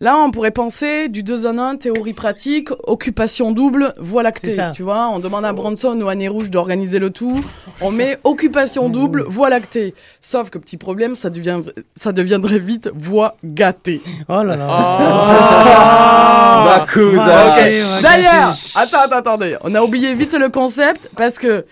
Là, 0.04 0.18
on 0.18 0.30
pourrait 0.30 0.50
penser 0.50 1.08
du 1.08 1.22
2 1.22 1.46
en 1.46 1.56
1, 1.56 1.76
théorie 1.76 2.12
pratique, 2.12 2.68
occupation 2.86 3.52
double, 3.52 3.94
voie 3.98 4.22
lactée. 4.22 4.54
Tu 4.74 4.82
vois, 4.82 5.08
on 5.08 5.18
demande 5.18 5.46
à 5.46 5.54
Bronson 5.54 5.98
ou 5.98 6.08
à 6.10 6.14
Nez 6.14 6.28
Rouge 6.28 6.50
d'organiser 6.50 6.98
le 6.98 7.08
tout. 7.08 7.42
On 7.80 7.90
met 7.90 8.18
occupation 8.24 8.90
double, 8.90 9.24
voie 9.26 9.48
lactée. 9.48 9.94
Sauf 10.20 10.50
que 10.50 10.58
petit 10.58 10.76
problème, 10.76 11.14
ça, 11.14 11.30
devient, 11.30 11.60
ça 11.96 12.12
deviendrait 12.12 12.58
vite 12.58 12.90
voie 12.94 13.38
gâtée. 13.42 14.02
Oh 14.28 14.42
là 14.42 14.56
là. 14.56 14.66
Ah. 15.86 16.80
Bakuza. 16.80 17.46
Ok. 17.46 17.60
Ok, 17.60 17.72
ok. 17.96 18.02
D'ailleurs, 18.02 18.54
attends, 18.76 19.00
attends, 19.04 19.16
attendez. 19.16 19.56
On 19.62 19.74
a 19.74 19.80
oublié 19.82 20.12
vite 20.12 20.34
le 20.34 20.50
concept 20.50 21.08
parce 21.16 21.38
que. 21.38 21.64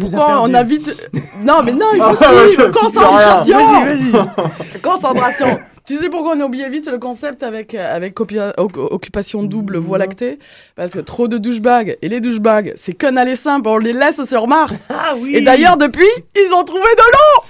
Pourquoi 0.00 0.42
on 0.42 0.52
a 0.52 0.64
vite. 0.64 1.10
Non, 1.44 1.62
mais 1.64 1.72
non, 1.72 1.86
il 1.94 2.00
Ah, 2.02 2.12
faut 2.12 2.24
suivre. 2.24 2.70
Concentration. 2.72 3.56
Vas-y, 3.56 4.10
vas-y. 4.10 4.80
Concentration. 4.80 5.60
Tu 5.84 5.96
sais 5.96 6.08
pourquoi 6.08 6.34
on 6.36 6.40
a 6.40 6.44
oublié 6.44 6.68
vite 6.68 6.88
le 6.88 6.98
concept 6.98 7.42
avec, 7.42 7.74
euh, 7.74 7.94
avec 7.96 8.14
occupation 8.20 9.42
double 9.42 9.78
voie 9.78 9.98
lactée? 9.98 10.38
Parce 10.76 10.92
que 10.92 11.00
trop 11.00 11.26
de 11.28 11.38
douchebags. 11.38 11.96
Et 12.02 12.08
les 12.08 12.20
douchebags, 12.20 12.72
c'est 12.76 12.92
qu'un 12.92 13.16
aller 13.16 13.34
simple, 13.36 13.68
on 13.68 13.78
les 13.78 13.92
laisse 13.92 14.24
sur 14.24 14.46
Mars. 14.46 14.74
Ah 14.90 15.14
oui. 15.18 15.34
Et 15.36 15.40
d'ailleurs, 15.40 15.76
depuis, 15.76 16.06
ils 16.36 16.54
ont 16.54 16.62
trouvé 16.62 16.82
de 16.96 17.02
l'eau 17.12 17.44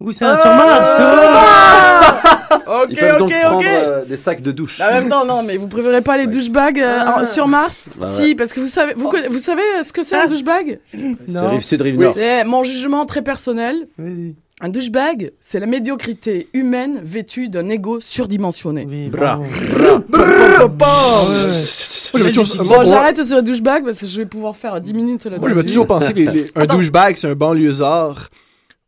Où 0.00 0.12
ça? 0.12 0.36
Sur 0.36 0.54
Mars. 0.54 0.96
Sur 0.96 1.04
Oh. 1.04 1.16
Mars 1.16 2.24
Ok, 2.66 2.86
Ils 2.90 2.96
peuvent 2.96 3.12
ok, 3.12 3.18
donc 3.18 3.30
ok. 3.32 3.40
prendre 3.42 3.62
euh, 3.66 4.04
des 4.04 4.16
sacs 4.16 4.42
de 4.42 4.52
douche. 4.52 4.80
En 4.80 4.90
même 4.90 5.08
temps, 5.08 5.24
non, 5.24 5.42
mais 5.42 5.56
vous 5.56 5.68
préférez 5.68 6.02
pas 6.02 6.16
les 6.16 6.26
douchebags 6.26 6.80
euh, 6.80 7.00
en- 7.06 7.24
sur 7.24 7.46
Mars? 7.48 7.88
Bah 7.98 8.06
Si, 8.14 8.34
parce 8.34 8.52
que 8.52 8.60
vous 8.60 8.66
savez, 8.66 8.94
vous, 8.96 9.08
conna- 9.08 9.28
vous 9.28 9.38
savez 9.38 9.62
ce 9.82 9.92
que 9.92 10.02
c'est 10.02 10.16
un 10.16 10.26
douchebag? 10.26 10.80
C'est 11.28 11.40
rive 11.46 11.60
sud, 11.60 11.80
rive 11.82 11.98
nord. 11.98 12.12
C'est 12.14 12.44
mon 12.44 12.64
jugement 12.64 13.06
très 13.06 13.22
personnel. 13.22 13.86
Vas-y. 13.98 14.34
Un 14.60 14.70
douchebag, 14.70 15.30
c'est 15.40 15.60
la 15.60 15.66
médiocrité 15.66 16.48
humaine 16.52 17.00
vêtue 17.02 17.48
d'un 17.48 17.68
ego 17.68 18.00
surdimensionné. 18.00 18.86
Oui, 18.88 19.08
Bra. 19.08 19.40
bravo. 20.08 20.68
Bra. 20.68 21.24
Ouais, 21.24 21.28
ouais. 21.28 21.64
Moi, 22.12 22.22
j'avais 22.22 22.32
toujours- 22.32 22.56
Bon, 22.64 22.64
moi, 22.64 22.84
j'arrête 22.84 23.24
sur 23.24 23.36
le 23.36 23.42
douchebag 23.42 23.84
parce 23.84 24.00
que 24.00 24.06
je 24.06 24.16
vais 24.18 24.26
pouvoir 24.26 24.56
faire 24.56 24.80
10 24.80 24.94
minutes 24.94 25.24
là-dessus. 25.26 25.40
Moi, 25.40 25.50
j'avais 25.50 25.62
toujours 25.64 25.86
pensé 25.86 26.12
que 26.12 26.18
les- 26.18 26.26
les- 26.26 26.44
un 26.56 26.62
Attends. 26.62 26.76
douchebag, 26.76 27.14
c'est 27.16 27.28
un 27.28 27.34
banlieusard 27.36 28.30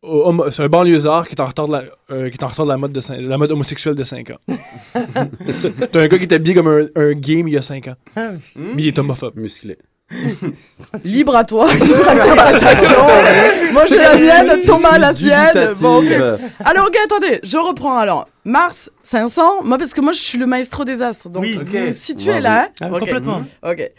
homo- 0.02 0.50
c'est 0.50 0.62
un 0.64 0.68
banlieusard 0.68 1.28
qui 1.28 1.34
est 1.34 1.40
en 1.40 1.44
retard 1.44 1.68
de 1.68 1.72
la, 1.72 1.82
euh, 2.10 2.30
qui 2.30 2.36
est 2.36 2.42
en 2.42 2.46
retard 2.48 2.64
de 2.66 2.70
la 2.70 2.76
mode, 2.78 2.92
de 2.92 3.00
cin- 3.00 3.20
la 3.20 3.36
mode 3.38 3.52
homosexuelle 3.52 3.94
de 3.94 4.02
5 4.02 4.30
ans. 4.30 4.38
c'est 5.46 5.96
un 5.96 6.06
gars 6.08 6.18
qui 6.18 6.24
était 6.24 6.34
habillé 6.36 6.54
comme 6.54 6.68
un, 6.68 6.86
un 6.96 7.12
gay, 7.12 7.42
mais 7.42 7.50
il 7.50 7.54
y 7.54 7.58
a 7.58 7.62
5 7.62 7.86
ans. 7.88 7.94
Ah. 8.16 8.30
Mais 8.56 8.82
il 8.82 8.88
est 8.88 8.98
homophobe. 8.98 9.34
Musclé. 9.36 9.76
Libre 11.04 11.36
à 11.36 11.44
toi, 11.44 11.72
libre 11.74 12.08
interprétation. 12.08 12.96
Moi 13.72 13.86
j'ai 13.86 13.96
la 13.98 14.16
mienne, 14.16 14.62
Thomas 14.66 14.98
la 14.98 15.12
sienne. 15.14 15.72
Bon, 15.80 15.98
ok. 15.98 16.12
Alors 16.64 16.86
ok, 16.88 16.96
attendez, 17.04 17.40
je 17.44 17.56
reprends 17.58 17.98
alors. 17.98 18.26
Mars 18.44 18.90
500, 19.04 19.62
moi 19.64 19.78
parce 19.78 19.92
que 19.92 20.00
moi 20.00 20.12
je 20.12 20.18
suis 20.18 20.38
le 20.38 20.46
maestro 20.46 20.84
des 20.84 21.00
astres, 21.02 21.28
donc 21.28 21.42
Oui. 21.44 21.54
vous 21.62 21.76
Ok. 21.76 21.82
vous 21.86 21.92
situez 21.92 22.40
là. 22.40 22.62
hein 22.62 22.68
Ah, 22.80 22.88
Ok. 22.90 23.00
complètement. 23.00 23.42
Ok. 23.64 23.90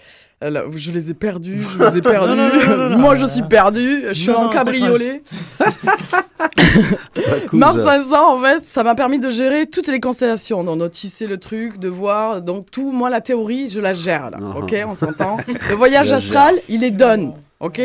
Je 0.42 0.92
les 0.92 1.12
ai 1.12 1.14
perdus, 1.14 1.62
je 1.62 1.84
les 1.84 1.98
ai 1.98 2.02
perdus. 2.02 2.30
Non, 2.30 2.36
non, 2.36 2.50
non, 2.50 2.78
non, 2.78 2.90
non, 2.90 2.98
moi 2.98 3.16
je 3.16 3.26
suis 3.26 3.44
perdu, 3.44 4.06
je 4.08 4.14
suis 4.14 4.28
Non, 4.28 4.46
en 4.46 4.50
cabriolet. 4.50 5.22
Mars 7.54 7.84
500, 7.84 8.36
en 8.36 8.40
fait, 8.40 8.66
ça 8.66 8.84
m'a 8.84 8.96
permis 8.96 9.20
de 9.20 9.30
gérer 9.30 9.68
toutes 9.68 9.88
les 9.88 10.00
constellations, 10.00 10.64
donc 10.64 10.80
de 10.80 10.88
tisser 10.88 11.28
le 11.28 11.38
truc, 11.38 11.78
de 11.78 11.90
voir, 11.90 12.42
donc 12.42 12.72
tout, 12.72 12.92
moi 12.92 13.10
la 13.10 13.22
théorie, 13.22 13.70
je 13.70 13.80
la 13.80 13.94
gère 13.94 14.32
là, 14.32 14.40
ok, 14.56 14.76
on 14.88 14.96
s'entend. 14.96 15.38
Le 15.70 15.76
voyage 15.76 16.12
astral, 16.12 16.56
il 16.70 16.84
est 16.84 16.92
done, 16.92 17.34
ok. 17.60 17.80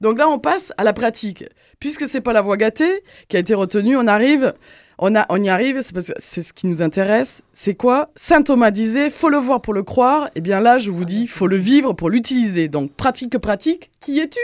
Donc 0.00 0.18
là, 0.18 0.28
on 0.28 0.38
passe 0.38 0.72
à 0.76 0.84
la 0.84 0.92
pratique. 0.92 1.44
Puisque 1.80 2.06
c'est 2.06 2.20
pas 2.20 2.32
la 2.32 2.40
voie 2.40 2.56
gâtée 2.56 3.02
qui 3.28 3.36
a 3.36 3.40
été 3.40 3.54
retenue, 3.54 3.96
on 3.96 4.06
arrive, 4.06 4.52
on, 4.98 5.14
a, 5.14 5.26
on 5.28 5.42
y 5.42 5.48
arrive, 5.48 5.80
c'est 5.80 5.92
parce 5.92 6.08
que 6.08 6.12
c'est 6.18 6.42
ce 6.42 6.52
qui 6.52 6.66
nous 6.66 6.82
intéresse. 6.82 7.42
C'est 7.52 7.74
quoi 7.74 8.10
Saint 8.16 8.42
Thomas 8.42 8.70
disait, 8.70 9.10
faut 9.10 9.28
le 9.28 9.38
voir 9.38 9.60
pour 9.60 9.74
le 9.74 9.82
croire. 9.82 10.28
Et 10.34 10.40
bien 10.40 10.60
là, 10.60 10.78
je 10.78 10.90
vous 10.90 11.04
dis, 11.04 11.26
faut 11.26 11.46
le 11.46 11.56
vivre 11.56 11.92
pour 11.92 12.10
l'utiliser. 12.10 12.68
Donc 12.68 12.92
pratique 12.92 13.32
que 13.32 13.38
pratique, 13.38 13.90
qui 14.00 14.18
es-tu? 14.18 14.40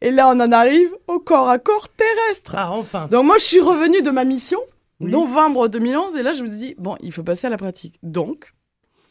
Et 0.00 0.10
là, 0.10 0.28
on 0.28 0.40
en 0.40 0.52
arrive 0.52 0.90
au 1.06 1.20
corps 1.20 1.48
à 1.48 1.58
corps 1.58 1.88
terrestre. 1.88 2.54
Ah, 2.56 2.72
enfin. 2.72 3.06
Donc 3.08 3.24
moi, 3.24 3.38
je 3.38 3.44
suis 3.44 3.60
revenu 3.60 4.02
de 4.02 4.10
ma 4.10 4.24
mission, 4.24 4.58
novembre 5.00 5.68
2011, 5.68 6.16
et 6.16 6.22
là, 6.22 6.32
je 6.32 6.42
me 6.42 6.48
dit, 6.48 6.74
bon, 6.76 6.96
il 7.00 7.12
faut 7.12 7.22
passer 7.22 7.46
à 7.46 7.50
la 7.50 7.56
pratique. 7.56 8.00
Donc, 8.02 8.52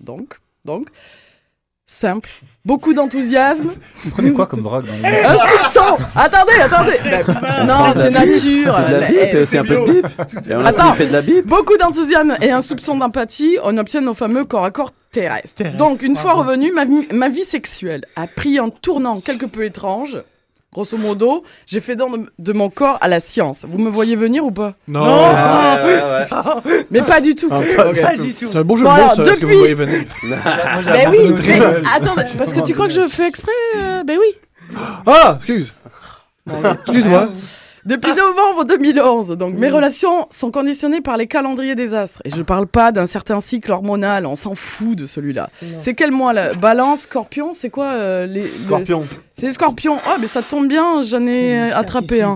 donc, 0.02 0.40
donc, 0.66 0.90
simple, 1.92 2.30
beaucoup 2.66 2.94
d'enthousiasme. 2.94 3.70
Vous 4.04 4.12
prenez 4.12 4.32
quoi 4.34 4.48
comme 4.48 4.62
drogue 4.62 4.86
dans 4.86 5.08
Un 5.08 5.38
soupçon 5.38 5.98
Attendez, 6.16 6.54
attendez 6.62 6.98
Ben, 7.04 7.66
Non, 7.66 7.94
c'est 7.94 8.10
nature 8.12 8.80
aussi 9.42 9.58
un 9.58 9.64
peu 9.64 9.76
de 9.76 9.92
bip. 10.02 10.08
Attends, 10.66 10.94
fait 10.94 11.08
de 11.08 11.14
la 11.14 11.22
bip. 11.22 11.46
beaucoup 11.46 11.78
d'enthousiasme 11.78 12.36
et 12.42 12.52
un 12.52 12.62
soupçon 12.62 12.98
d'empathie, 12.98 13.58
on 13.64 13.78
obtient 13.78 14.02
nos 14.02 14.14
fameux 14.14 14.46
corps 14.46 14.66
à 14.66 14.72
corps 14.72 14.92
terrestres. 15.12 15.56
Terrestre, 15.56 15.78
Donc, 15.78 16.02
une 16.02 16.16
fois 16.16 16.34
revenu, 16.34 16.72
ma, 16.72 16.86
vie- 16.86 17.08
ma 17.12 17.28
vie 17.30 17.44
sexuelle 17.44 18.06
a 18.16 18.28
pris 18.28 18.58
un 18.60 18.70
tournant 18.70 19.20
quelque 19.20 19.46
peu 19.46 19.66
étrange. 19.66 20.18
Grosso 20.74 20.96
modo, 20.98 21.44
j'ai 21.66 21.82
fait 21.82 21.98
don 21.98 22.10
de, 22.12 22.32
de 22.40 22.54
mon 22.54 22.70
corps 22.70 22.98
à 23.02 23.10
la 23.10 23.20
science. 23.20 23.66
Vous 23.70 23.78
me 23.78 23.90
voyez 23.90 24.16
venir 24.16 24.46
ou 24.46 24.52
pas 24.52 24.74
Non. 24.88 25.02
Ah, 25.04 25.82
ouais, 25.84 26.02
ouais. 26.02 26.84
Mais 26.92 27.02
pas 27.02 27.20
du 27.20 27.36
tout. 27.36 27.50
Ah, 27.52 27.60
pas 27.76 27.92
du 27.92 28.00
Pas 28.00 28.16
du 28.16 28.34
tout. 28.34 28.48
C'est 28.50 28.58
un 28.58 28.64
beau 28.64 28.78
jeu 28.78 28.86
Bon, 28.86 28.94
de 28.96 29.02
mots. 29.02 29.08
Est-ce 29.10 29.18
que 29.18 29.22
vous 29.32 29.36
depuis- 29.42 29.58
voyez 29.58 29.74
venir? 29.74 30.00
Ben 30.24 31.10
oui, 31.10 31.36
mais 31.46 31.60
attendez, 31.94 32.24
parce 32.38 32.54
que 32.54 32.62
tu 32.62 32.74
crois 32.74 32.88
que 32.88 32.94
je 32.94 33.06
fais 33.08 33.28
exprès 33.28 33.52
euh, 33.80 34.04
Ben 34.06 34.18
oui. 34.18 34.78
Ah, 35.06 35.34
excuse. 35.38 35.74
Excuse-moi. 36.50 37.28
Depuis 37.86 38.12
novembre 38.14 38.64
2011, 38.66 39.30
donc 39.32 39.56
mes 39.56 39.70
relations 39.70 40.28
sont 40.30 40.52
conditionnées 40.52 41.02
par 41.02 41.18
les 41.18 41.26
calendriers 41.28 41.74
des 41.76 41.94
astres. 41.96 42.22
Et 42.26 42.30
je 42.30 42.42
parle 42.44 42.68
pas 42.68 42.92
d'un 42.92 43.08
certain 43.08 43.40
cycle 43.40 43.72
hormonal, 43.72 44.26
on 44.28 44.36
s'en 44.36 44.54
fout 44.54 44.96
de 44.96 45.06
celui-là. 45.08 45.50
C'est 45.80 45.96
quel 45.96 46.12
mois 46.12 46.32
là 46.34 46.54
Balance, 46.54 47.02
Scorpion, 47.02 47.54
c'est 47.54 47.70
quoi 47.72 47.86
euh, 47.94 48.28
les 48.28 48.44
le- 48.44 48.50
Scorpion. 48.66 49.08
C'est 49.34 49.50
Scorpion. 49.52 49.98
Oh, 50.08 50.18
mais 50.20 50.28
ça 50.28 50.44
tombe 50.44 50.68
bien, 50.68 51.02
j'en 51.02 51.26
ai 51.26 51.72
euh, 51.72 51.76
attrapé 51.76 52.22
un. 52.22 52.36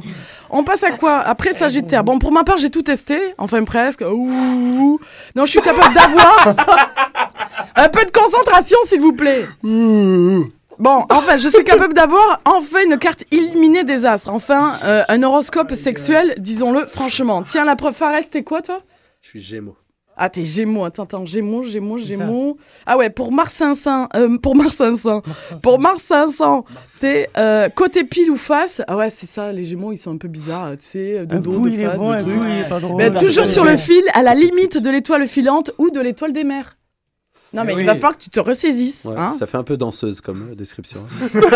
On 0.50 0.64
passe 0.64 0.84
à 0.84 0.92
quoi 0.92 1.20
Après 1.20 1.54
Sagittaire. 1.54 2.04
Bon, 2.04 2.18
pour 2.18 2.32
ma 2.32 2.44
part, 2.44 2.58
j'ai 2.58 2.70
tout 2.70 2.82
testé, 2.84 3.18
enfin 3.38 3.64
presque. 3.64 4.02
Ouh. 4.02 5.00
Non, 5.36 5.46
je 5.46 5.52
suis 5.52 5.62
capable 5.62 5.94
d'avoir 5.94 6.56
un 7.76 7.90
peu 7.90 8.04
de 8.06 8.12
concentration, 8.12 8.78
s'il 8.86 9.02
vous 9.02 9.14
plaît. 9.14 9.46
Bon, 10.80 11.06
enfin, 11.10 11.38
je 11.38 11.48
suis 11.48 11.64
capable 11.64 11.94
d'avoir 11.94 12.42
enfin 12.46 12.80
une 12.86 12.98
carte 12.98 13.24
illuminée 13.32 13.84
des 13.84 14.06
astres. 14.06 14.30
Enfin, 14.30 14.74
euh, 14.84 15.04
un 15.08 15.24
horoscope 15.24 15.74
sexuel, 15.74 16.36
disons-le 16.38 16.86
franchement. 16.86 17.44
Tiens, 17.44 17.66
la 17.66 17.76
preuve, 17.76 17.94
Fares, 17.94 18.30
t'es 18.30 18.44
quoi, 18.44 18.62
toi? 18.62 18.82
Je 19.22 19.30
suis 19.30 19.42
Gémeaux. 19.42 19.78
Ah, 20.18 20.30
t'es 20.30 20.44
Gémeaux. 20.46 20.86
Attends, 20.86 21.04
attends, 21.04 21.26
Gémeaux, 21.26 21.64
Gémeaux, 21.64 21.98
Gémeaux. 21.98 22.58
Ah 22.86 22.98
ouais, 22.98 23.10
pour 23.10 23.32
Mars 23.34 23.54
500, 23.54 24.10
euh, 24.16 24.38
pour 24.38 24.56
Mars 24.56 24.76
500, 24.76 25.22
pour 25.62 25.80
Mars 25.80 26.02
500, 26.04 26.64
t'es 27.02 27.28
euh, 27.38 27.68
côté 27.70 28.06
pile 28.06 28.32
ou 28.32 28.38
face? 28.38 28.82
Ah 28.88 28.96
ouais, 28.96 29.10
c'est 29.10 29.26
ça, 29.26 29.52
les 29.52 29.64
Gémeaux, 29.66 29.92
ils 29.92 29.98
sont 29.98 30.14
un 30.14 30.18
peu 30.18 30.30
bizarres, 30.30 30.72
tu 30.78 30.86
sais, 30.86 31.26
de 31.26 31.36
Un 31.36 31.40
dos, 31.40 31.52
coup, 31.52 31.70
de 31.70 31.74
il 31.74 31.82
est 31.82 31.86
face, 31.86 31.98
bon, 31.98 32.12
un 32.12 32.24
coup, 32.24 32.30
il 32.30 32.60
est 32.60 32.70
pas 32.70 32.80
drôle. 32.80 32.98
Mais 32.98 33.12
toujours 33.12 33.48
sur 33.48 33.66
le 33.66 33.76
fil, 33.76 34.04
à 34.14 34.24
la 34.24 34.36
limite 34.36 34.78
de 34.78 34.90
l'étoile 34.90 35.28
filante 35.28 35.72
ou 35.80 35.90
de 35.90 36.00
l'étoile 36.00 36.32
des 36.32 36.46
mers. 36.46 36.78
Non, 37.56 37.64
mais 37.64 37.74
Oui. 37.74 37.82
il 37.82 37.86
va 37.86 37.94
falloir 37.96 38.18
que 38.18 38.24
tu 38.24 38.30
te 38.30 38.40
ressaisisses. 38.40 39.06
Ouais, 39.06 39.16
hein. 39.18 39.34
Ça 39.40 39.46
fait 39.46 39.58
un 39.58 39.64
peu 39.64 39.78
danseuse 39.78 40.22
comme 40.22 40.50
euh, 40.52 40.56
description. 40.56 41.00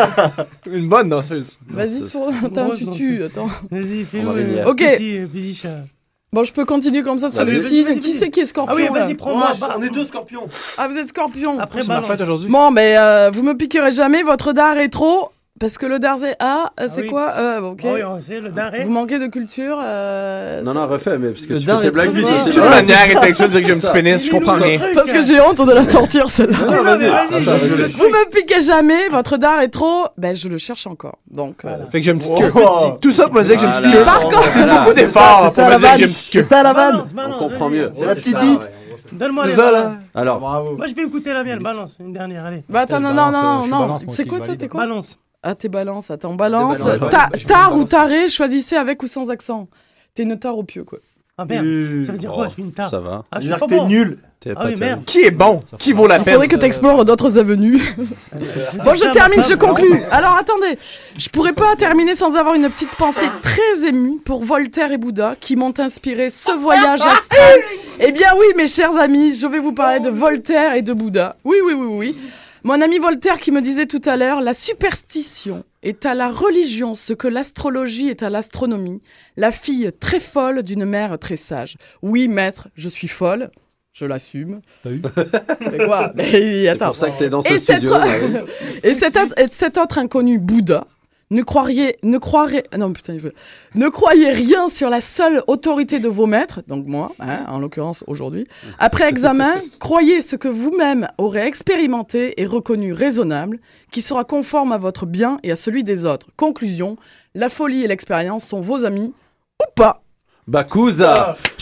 Une 0.72 0.88
bonne 0.90 1.10
danseuse. 1.10 1.60
Vas-y, 1.68 2.04
attends, 2.06 2.76
tu 2.76 2.86
tues, 2.92 3.24
attends. 3.24 3.50
Vas-y, 3.72 4.04
fais-le. 4.06 4.28
euh, 4.28 4.66
Ok. 4.66 4.78
Petit, 4.78 5.20
euh, 5.20 5.28
petit 5.28 5.54
chat. 5.56 5.84
Bon, 6.32 6.44
je 6.44 6.54
peux 6.54 6.64
continuer 6.66 7.02
comme 7.02 7.18
ça 7.18 7.28
sur 7.30 7.44
le 7.44 7.52
vas-y, 7.54 8.00
Qui 8.00 8.14
c'est 8.14 8.30
qui 8.30 8.42
est 8.42 8.46
scorpion 8.46 8.76
Ah 8.78 8.92
oui, 8.94 9.00
vas-y, 9.00 9.16
prends-moi. 9.16 9.52
Moi, 9.60 9.74
on 9.78 9.82
est 9.82 9.90
deux 9.90 10.06
scorpions. 10.06 10.46
Ah, 10.78 10.88
vous 10.88 10.96
êtes 10.96 11.08
scorpion. 11.10 11.60
Après, 11.60 11.82
aujourd'hui. 12.22 12.50
Bon, 12.50 12.70
mais 12.72 12.96
euh, 12.98 13.32
vous 13.34 13.42
me 13.44 13.54
piquerez 13.58 13.92
jamais 13.92 14.22
votre 14.22 14.54
dard 14.54 14.76
rétro. 14.76 15.30
Parce 15.60 15.78
que 15.78 15.86
le 15.86 16.00
dard, 16.00 16.18
c'est. 16.20 16.36
Ah, 16.40 16.72
euh, 16.80 16.86
c'est 16.88 17.02
oui. 17.02 17.08
quoi 17.08 17.32
euh, 17.38 17.60
Ok. 17.60 17.82
Ah 17.84 17.88
oui, 17.94 18.04
on 18.04 18.20
sait, 18.22 18.40
le 18.40 18.50
daré. 18.50 18.84
Vous 18.86 18.92
manquez 18.92 19.20
de 19.20 19.28
culture. 19.28 19.78
euh, 19.84 20.62
Non, 20.62 20.74
non, 20.74 20.88
refais, 20.88 21.18
mais 21.18 21.32
parce 21.32 21.46
que 21.46 21.54
Le 21.54 21.60
tu 21.60 21.66
fais 21.66 21.80
tes 21.82 21.88
est 21.88 21.92
blagues 21.92 22.10
trop 22.10 22.18
vite. 22.18 22.54
ça. 22.54 22.64
une 22.64 22.70
manière 22.70 23.08
de 23.22 23.28
que 23.30 23.60
j'ai 23.62 23.72
un 23.72 23.76
petit 23.76 23.82
ça. 23.82 23.92
pénis, 23.92 24.26
je 24.26 24.32
comprends 24.32 24.54
rien. 24.54 24.80
Parce 24.96 25.12
que 25.12 25.22
j'ai 25.22 25.42
honte 25.42 25.58
de 25.68 25.72
la 25.74 25.84
sortir 25.86 26.30
celle-là. 26.30 26.58
Non, 26.66 26.84
non, 26.84 26.96
le 26.96 27.88
Vous 27.98 28.10
me 28.10 28.30
piquez 28.30 28.62
jamais 28.62 29.10
votre 29.10 29.38
dard 29.38 29.60
rétro. 29.60 30.06
Ben, 30.18 30.36
je 30.36 30.48
le 30.48 30.58
cherche 30.58 30.88
encore. 30.88 31.18
Donc. 31.30 31.66
euh, 31.66 31.76
Fait 31.92 32.00
que 32.00 32.06
j'ai 32.06 32.12
une 32.12 32.20
petite 32.20 32.32
Oh. 32.36 32.40
queue. 32.40 32.52
Petit. 32.52 33.00
Tout 33.02 33.12
ça 33.12 33.26
pour 33.26 33.36
me 33.36 33.44
dire 33.44 33.56
que 33.56 33.60
j'ai 33.62 33.66
une 33.68 33.72
petite 33.74 33.86
Voilà. 33.86 33.98
queue. 34.00 34.06
Par 34.06 34.20
contre, 34.22 34.52
C'est 34.52 34.62
beaucoup 34.64 34.86
C'est 34.88 34.94
d'efforts 34.94 35.50
ça 35.50 35.62
pour 35.64 35.72
la 35.72 35.78
me 35.78 35.82
dire 35.82 35.92
que 35.92 35.98
j'ai 35.98 36.02
vanne. 36.02 36.02
une 36.10 36.14
petite 36.14 36.32
C'est 36.32 36.42
ça 36.42 36.64
la 36.64 36.74
vanne. 36.74 36.92
Balance, 36.92 37.14
balance, 37.14 37.36
On 37.42 37.50
comprend 37.50 37.70
mieux. 37.70 37.90
C'est 37.92 38.06
la 38.06 38.16
petite 38.16 38.40
bite. 38.40 38.70
Donne-moi 39.12 39.48
les 39.48 39.56
là. 39.56 39.94
Alors, 40.16 40.40
Bravo. 40.40 40.78
Moi, 40.78 40.86
je 40.86 40.94
vais 40.96 41.04
écouter 41.04 41.34
la 41.34 41.44
mienne. 41.44 41.60
Balance, 41.60 41.98
une 42.00 42.14
dernière, 42.14 42.46
allez. 42.46 42.64
Bah 42.70 42.82
attends, 42.82 43.00
non, 43.00 43.14
non, 43.14 43.32
non, 43.32 43.64
euh, 43.64 43.68
non. 43.68 43.98
C'est 44.10 44.26
quoi 44.26 44.40
toi. 44.40 44.56
T'es 44.56 44.68
quoi? 44.68 44.82
Balance. 44.82 45.18
Ah, 45.42 45.56
t'es 45.56 45.70
balance. 45.70 46.10
Balance. 46.10 46.38
Balances, 46.38 46.80
ouais. 47.02 47.10
Ta- 47.10 47.30
Je 47.34 47.40
fais 47.40 47.46
Tard 47.46 47.78
ou 47.78 47.84
taré, 47.86 48.28
choisissez 48.28 48.76
avec 48.76 49.02
ou 49.02 49.08
sans 49.08 49.30
accent. 49.30 49.68
T'es 50.14 50.24
une 50.24 50.38
tare 50.38 50.58
au 50.58 50.64
pieu, 50.64 50.84
quoi. 50.84 51.00
Ah 51.38 51.46
merde, 51.46 51.66
Euh, 51.66 52.04
ça 52.04 52.12
veut 52.12 52.18
dire 52.18 52.34
quoi 52.34 52.48
Je 52.48 52.54
suis 52.54 52.64
une 52.64 52.74
tare. 52.74 52.90
ça 52.90 53.00
va. 53.00 53.24
Ah, 53.32 53.40
je 53.40 53.50
suis 53.50 53.58
pas 53.60 53.66
t'es 53.68 53.78
bon. 53.78 53.88
nul. 53.88 54.18
Ah 54.46 54.56
pas 54.56 54.66
oui, 54.68 54.76
merde. 54.76 55.06
Qui 55.06 55.22
est 55.22 55.32
bon? 55.32 55.62
Qui 55.78 55.94
vaut 55.94 56.08
la 56.08 56.18
Il 56.18 56.24
peine 56.26 56.34
faudrait 56.34 56.48
que 56.50 56.56
tu 56.58 56.66
explores 56.66 57.06
d'autres 57.06 57.38
avenues. 57.38 57.80
Bon, 58.84 58.96
je 58.96 59.12
termine, 59.12 59.44
je 59.44 59.54
conclus. 59.54 60.02
Alors 60.12 60.36
attendez, 60.36 60.78
je 61.18 61.30
pourrais 61.30 61.54
pas 61.54 61.76
terminer 61.78 62.16
sans 62.16 62.36
avoir 62.36 62.56
une 62.56 62.70
petite 62.70 62.94
pensée 62.96 63.28
très 63.42 63.88
émue 63.88 64.18
pour 64.24 64.44
Voltaire 64.44 64.92
et 64.92 64.98
Bouddha 64.98 65.36
qui 65.40 65.56
m'ont 65.56 65.74
inspiré 65.78 66.30
ce 66.30 66.52
voyage 66.52 67.02
astral. 67.02 67.60
Eh 68.02 68.14
bien 68.14 68.30
oui, 68.38 68.46
mes 68.56 68.68
chers 68.68 68.96
amis, 68.96 69.36
je 69.36 69.46
vais 69.46 69.60
vous 69.60 69.74
parler 69.74 70.00
de 70.00 70.10
Voltaire 70.10 70.74
et 70.76 70.82
de 70.82 70.94
Bouddha. 70.94 71.36
Oui, 71.44 71.58
oui, 71.66 71.74
oui, 71.74 71.88
oui. 71.90 72.18
Mon 72.64 72.82
ami 72.82 73.00
Voltaire 73.00 73.40
qui 73.40 73.52
me 73.52 73.62
disait 73.62 73.86
tout 73.86 74.02
à 74.06 74.18
l'heure, 74.18 74.42
la 74.42 74.54
superstition 74.54 75.64
est 75.82 76.06
à 76.06 76.14
la 76.14 76.30
religion 76.30 76.94
ce 76.94 77.14
que 77.14 77.28
l'astrologie 77.28 78.10
est 78.10 78.22
à 78.24 78.30
l'astronomie, 78.30 79.02
la 79.38 79.52
fille 79.52 79.92
très 80.00 80.20
folle 80.20 80.64
d'une 80.64 80.86
mère 80.86 81.18
très 81.20 81.38
sage. 81.38 81.78
Oui, 82.02 82.28
maître, 82.28 82.68
je 82.76 82.90
suis 82.90 83.08
folle, 83.08 83.50
je 83.94 84.06
l'assume. 84.06 84.60
Mais 84.86 85.86
quoi? 85.86 86.12
Mais 86.16 86.66
C'est 86.66 86.78
pour 86.78 86.96
ça 86.96 87.10
que 87.12 87.20
t'es 87.20 87.30
dans 87.30 87.42
ce 87.42 87.54
Et 87.54 87.60
studio. 87.60 87.94
oui. 87.96 88.38
et 88.84 88.94
cet 88.94 89.16
autre, 89.16 89.34
et 89.38 89.48
cet 89.52 89.78
autre 89.78 89.98
inconnu 89.98 90.38
Bouddha, 90.38 90.86
ne 91.32 91.42
croiriez, 91.44 91.96
ne 92.04 92.18
croirez, 92.18 92.64
non 92.78 92.92
putain, 92.94 93.18
je 93.18 93.24
veux- 93.24 93.34
ne 93.76 93.88
croyez 93.88 94.30
rien 94.32 94.68
sur 94.70 94.90
la 94.90 95.00
seule 95.02 95.44
autorité 95.48 96.00
de 96.00 96.08
vos 96.08 96.26
maîtres, 96.26 96.62
donc 96.68 96.88
moi, 96.88 97.12
hein, 97.20 97.46
en 97.48 97.60
l'occurrence 97.60 98.04
aujourd'hui. 98.08 98.48
Après 98.80 99.08
examen, 99.08 99.54
croyez 99.80 100.22
ce 100.22 100.36
que 100.36 100.48
vous-même 100.48 101.08
aurez 101.18 101.46
expérimenté 101.46 102.42
et 102.42 102.46
reconnu 102.46 102.94
raisonnable, 102.94 103.60
qui 103.92 104.02
sera 104.02 104.24
conforme 104.24 104.72
à 104.72 104.78
votre 104.78 105.06
bien 105.06 105.40
et 105.44 105.52
à 105.52 105.56
celui 105.56 105.84
des 105.84 106.06
autres. 106.06 106.28
Conclusion, 106.36 106.98
la 107.36 107.50
folie 107.50 107.84
et 107.84 107.88
l'expérience 107.88 108.44
sont 108.46 108.62
vos 108.62 108.84
amis 108.86 109.14
ou 109.62 109.66
pas. 109.76 110.02
Bakuza 110.48 111.36
fait, 111.38 111.54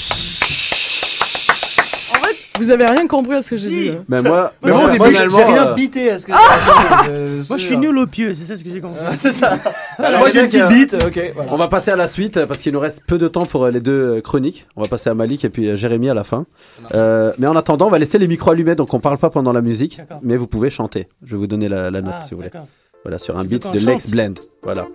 vous 2.57 2.71
avez 2.71 2.85
rien 2.85 3.07
compris 3.07 3.35
à 3.35 3.41
ce 3.41 3.49
que 3.51 3.55
j'ai 3.55 3.69
dit. 3.69 3.89
hein. 3.89 4.03
Mais 4.09 4.21
moi, 4.21 4.53
Mais 4.63 4.71
moi, 4.71 4.91
j'ai 4.91 5.09
finalement, 5.11 5.37
j'ai 5.37 5.43
rien 5.43 5.67
euh, 5.67 5.73
bité 5.73 6.11
à 6.11 6.19
ce 6.19 6.25
que 6.25 6.31
Euh, 7.09 7.41
Moi, 7.49 7.57
je 7.57 7.63
suis 7.63 7.77
nul 7.77 7.97
au 7.97 8.07
pieu, 8.07 8.33
c'est 8.33 8.43
ça 8.45 8.55
ce 8.55 8.63
que 8.63 8.69
j'ai 8.69 8.81
compris. 8.81 8.99
C'est 9.17 9.31
ça. 9.31 9.57
Alors, 9.97 10.19
Moi, 10.19 10.29
j'ai 10.29 10.41
une 10.41 10.47
petite 10.47 10.61
euh, 10.61 10.67
bite. 10.67 10.93
Ok, 10.95 11.31
voilà. 11.35 11.51
On 11.53 11.57
va 11.57 11.67
passer 11.67 11.91
à 11.91 11.95
la 11.95 12.07
suite 12.07 12.37
euh, 12.37 12.45
parce 12.45 12.61
qu'il 12.61 12.73
nous 12.73 12.79
reste 12.79 13.01
peu 13.07 13.17
de 13.17 13.27
temps 13.27 13.45
pour 13.45 13.65
euh, 13.65 13.71
les 13.71 13.79
deux 13.79 14.17
euh, 14.17 14.21
chroniques. 14.21 14.67
On 14.75 14.81
va 14.81 14.87
passer 14.87 15.09
à 15.09 15.13
Malik 15.13 15.45
et 15.45 15.49
puis 15.49 15.67
euh, 15.69 15.75
Jérémy 15.75 16.09
à 16.09 16.13
la 16.13 16.23
fin. 16.23 16.45
Euh, 16.93 17.31
mais 17.37 17.47
en 17.47 17.55
attendant, 17.55 17.87
on 17.87 17.91
va 17.91 17.99
laisser 17.99 18.17
les 18.17 18.27
micros 18.27 18.51
allumés 18.51 18.75
donc 18.75 18.93
on 18.93 18.99
parle 18.99 19.17
pas 19.17 19.29
pendant 19.29 19.53
la 19.53 19.61
musique, 19.61 19.97
D'accord. 19.97 20.19
mais 20.23 20.35
vous 20.37 20.47
pouvez 20.47 20.69
chanter. 20.69 21.07
Je 21.23 21.31
vais 21.31 21.37
vous 21.37 21.47
donner 21.47 21.69
la, 21.69 21.89
la 21.91 22.01
note 22.01 22.13
Ah, 22.17 22.21
si 22.21 22.31
vous 22.31 22.37
voulez. 22.37 22.49
d'accord. 22.49 22.67
Voilà 23.03 23.17
sur 23.19 23.37
un 23.37 23.43
beat 23.43 23.71
de 23.71 23.79
Lex 23.79 24.09
Blend. 24.09 24.33
Voilà. 24.63 24.85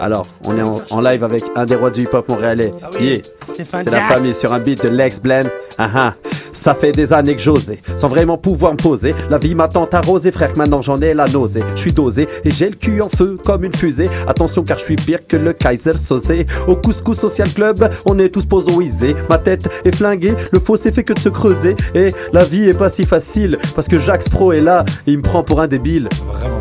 Alors, 0.00 0.26
on 0.46 0.56
est 0.56 0.62
en, 0.62 0.76
en 0.90 1.00
live 1.00 1.24
avec 1.24 1.42
un 1.56 1.64
des 1.64 1.76
rois 1.76 1.90
du 1.90 2.02
hip-hop 2.02 2.28
montréalais. 2.28 2.72
Yeah. 3.00 3.18
Stéphane 3.48 3.84
C'est 3.84 3.90
la 3.90 4.00
famille 4.00 4.32
sur 4.32 4.52
un 4.52 4.58
beat 4.58 4.82
de 4.82 4.88
Lex 4.88 5.20
Blend. 5.20 5.48
Ah 5.78 5.90
ah. 5.94 6.14
Ça 6.52 6.74
fait 6.74 6.92
des 6.92 7.12
années 7.12 7.34
que 7.34 7.42
j'osais, 7.42 7.80
sans 7.96 8.06
vraiment 8.06 8.38
pouvoir 8.38 8.72
me 8.72 8.76
poser. 8.76 9.10
La 9.28 9.38
vie 9.38 9.56
m'a 9.56 9.66
tant 9.66 9.86
arrosé, 9.86 10.30
frère, 10.30 10.52
maintenant 10.56 10.80
j'en 10.82 10.94
ai 10.96 11.12
la 11.12 11.24
nausée. 11.24 11.60
Je 11.74 11.80
suis 11.80 11.92
dosé 11.92 12.28
et 12.44 12.50
j'ai 12.50 12.70
le 12.70 12.76
cul 12.76 13.02
en 13.02 13.08
feu 13.08 13.36
comme 13.44 13.64
une 13.64 13.74
fusée. 13.74 14.08
Attention, 14.28 14.62
car 14.62 14.78
je 14.78 14.84
suis 14.84 14.96
pire 14.96 15.26
que 15.26 15.36
le 15.36 15.52
Kaiser 15.52 15.96
Sosé. 15.96 16.46
Au 16.68 16.76
Couscous 16.76 17.18
Social 17.18 17.48
Club, 17.52 17.90
on 18.06 18.18
est 18.20 18.28
tous 18.28 18.46
posoisés. 18.46 19.16
Ma 19.28 19.38
tête 19.38 19.68
est 19.84 19.94
flinguée, 19.94 20.34
le 20.52 20.60
fossé 20.60 20.92
fait 20.92 21.02
que 21.02 21.12
de 21.12 21.18
se 21.18 21.28
creuser. 21.28 21.76
Et 21.94 22.12
la 22.32 22.44
vie 22.44 22.68
est 22.68 22.78
pas 22.78 22.88
si 22.88 23.04
facile, 23.04 23.58
parce 23.74 23.88
que 23.88 24.00
Jax 24.00 24.28
Pro 24.28 24.52
est 24.52 24.60
là, 24.60 24.84
et 25.06 25.12
il 25.12 25.18
me 25.18 25.22
prend 25.22 25.42
pour 25.42 25.60
un 25.60 25.66
débile. 25.66 26.08
Vraiment. 26.32 26.53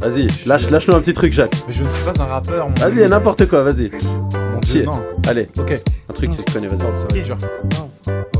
Vas-y, 0.00 0.26
lâche, 0.46 0.70
lâche-nous 0.70 0.94
un 0.94 1.00
petit 1.00 1.12
truc, 1.12 1.32
Jacques. 1.32 1.54
Mais 1.66 1.74
je 1.74 1.82
ne 1.82 1.88
suis 1.88 2.04
pas 2.04 2.22
un 2.22 2.26
rappeur. 2.26 2.68
mon 2.68 2.74
Vas-y, 2.74 3.08
n'importe 3.08 3.46
quoi, 3.48 3.62
vas-y. 3.62 3.90
Mon 4.52 4.60
Dieu, 4.60 4.84
non. 4.84 5.02
Allez, 5.28 5.48
Ok. 5.58 5.74
un 6.08 6.12
truc 6.12 6.30
que 6.36 6.42
tu 6.42 6.52
connais, 6.52 6.68
vas-y. 6.68 6.78
Ça 6.80 6.86
va 6.86 7.16
être 7.18 7.24
dur. 7.24 7.36
Ok. 8.36 8.37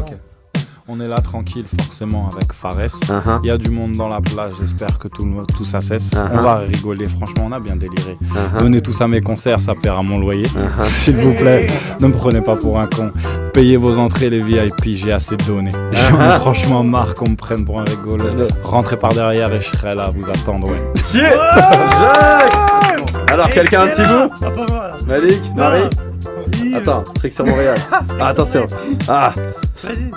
On 0.90 1.00
est 1.00 1.08
là 1.08 1.18
tranquille 1.18 1.66
forcément 1.68 2.30
avec 2.32 2.50
Fares. 2.52 2.78
Uh-huh. 2.78 3.40
Il 3.42 3.48
y 3.48 3.50
a 3.50 3.58
du 3.58 3.68
monde 3.68 3.92
dans 3.92 4.08
la 4.08 4.22
plage, 4.22 4.52
j'espère 4.58 4.98
que 4.98 5.08
tout, 5.08 5.26
le- 5.26 5.44
tout 5.54 5.62
ça 5.64 5.80
cesse. 5.80 6.12
Uh-huh. 6.12 6.28
On 6.32 6.40
va 6.40 6.54
rigoler, 6.56 7.04
franchement 7.04 7.44
on 7.48 7.52
a 7.52 7.60
bien 7.60 7.76
déliré. 7.76 8.16
Uh-huh. 8.22 8.62
Venez 8.62 8.80
tous 8.80 8.98
à 9.02 9.06
mes 9.06 9.20
concerts, 9.20 9.60
ça 9.60 9.74
paiera 9.74 10.02
mon 10.02 10.18
loyer. 10.18 10.46
S'il 10.84 11.16
vous 11.18 11.34
plaît, 11.34 11.66
ne 12.00 12.06
me 12.06 12.12
prenez 12.14 12.40
pas 12.40 12.56
pour 12.56 12.80
un 12.80 12.86
con. 12.86 13.12
Payez 13.52 13.76
vos 13.76 13.98
entrées 13.98 14.30
les 14.30 14.40
VIP, 14.40 14.94
j'ai 14.96 15.12
assez 15.12 15.36
donné. 15.36 15.70
J'en 15.92 16.20
ai 16.20 16.24
Uh-huh. 16.24 16.38
franchement 16.40 16.82
marre 16.82 17.12
qu'on 17.12 17.28
me 17.30 17.36
prenne 17.36 17.66
pour 17.66 17.80
un 17.80 17.84
rigolo. 17.84 18.24
Rentrez 18.64 18.96
par 18.96 19.12
derrière 19.12 19.52
et 19.52 19.60
je 19.60 19.66
serai 19.66 19.94
là 19.94 20.04
à 20.06 20.10
vous 20.10 20.24
attendre, 20.30 20.70
ouais. 20.70 20.80
Alors, 23.30 23.50
quelqu'un 23.50 23.82
a 23.82 23.84
un 23.84 23.88
petit 23.88 24.02
bout 24.02 24.32
Ah. 24.72 24.96
Malik 25.06 25.42
Non. 25.54 25.64
Marie 25.64 25.82
Oui, 26.62 26.72
euh, 26.74 26.78
Attends, 26.78 27.02
trick 27.14 27.32
sur 27.34 27.44
Montréal. 27.44 27.76
Ah, 28.18 28.28
attention. 28.28 28.66
Ah 29.06 29.30
Vas-y. 29.84 30.10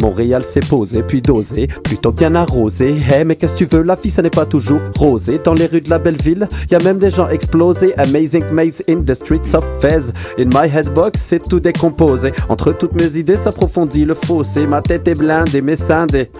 Montréal 0.00 0.44
s'est 0.44 0.60
posé, 0.60 1.02
puis 1.02 1.20
dosé, 1.20 1.68
plutôt 1.82 2.12
bien 2.12 2.34
arrosé. 2.34 2.96
Hey, 3.08 3.24
mais 3.24 3.36
qu'est-ce 3.36 3.54
que 3.54 3.64
tu 3.64 3.76
veux, 3.76 3.82
la 3.82 3.94
vie, 3.94 4.10
ça 4.10 4.22
n'est 4.22 4.30
pas 4.30 4.46
toujours 4.46 4.80
rosé. 4.96 5.40
Dans 5.42 5.54
les 5.54 5.66
rues 5.66 5.80
de 5.80 5.90
la 5.90 5.98
belle 5.98 6.20
ville, 6.20 6.46
y 6.70 6.74
a 6.74 6.78
même 6.78 6.98
des 6.98 7.10
gens 7.10 7.28
explosés. 7.28 7.94
Amazing 7.98 8.44
maze 8.50 8.82
in 8.88 9.02
the 9.02 9.14
streets 9.14 9.54
of 9.54 9.64
Fez. 9.80 10.12
In 10.38 10.46
my 10.46 10.68
headbox, 10.68 11.20
c'est 11.20 11.48
tout 11.48 11.60
décomposé. 11.60 12.32
Entre 12.48 12.72
toutes 12.72 12.94
mes 12.94 13.18
idées 13.18 13.36
s'approfondit 13.36 14.04
le 14.04 14.14
fossé. 14.14 14.66
Ma 14.66 14.82
tête 14.82 15.06
est 15.08 15.18
blindée, 15.18 15.60
mes 15.60 15.76
scindés. 15.76 16.30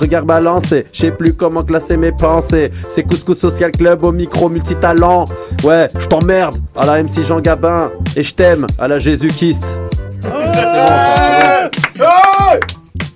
Regard 0.00 0.24
balancé, 0.24 0.86
je 0.92 1.02
sais 1.02 1.10
plus 1.12 1.34
comment 1.34 1.62
classer 1.62 1.96
mes 1.96 2.12
pensées. 2.12 2.70
C'est 2.88 3.02
Couscous 3.02 3.38
Social 3.38 3.70
Club 3.70 4.04
au 4.04 4.12
micro 4.12 4.48
multitalent. 4.48 5.24
Ouais, 5.64 5.86
je 5.98 6.06
t'emmerde 6.06 6.56
à 6.76 6.86
la 6.86 7.02
MC 7.02 7.22
Jean 7.22 7.40
Gabin. 7.40 7.90
Et 8.16 8.22
je 8.22 8.34
t'aime 8.34 8.66
à 8.78 8.88
la 8.88 8.98
Jésus-Christ. 8.98 9.64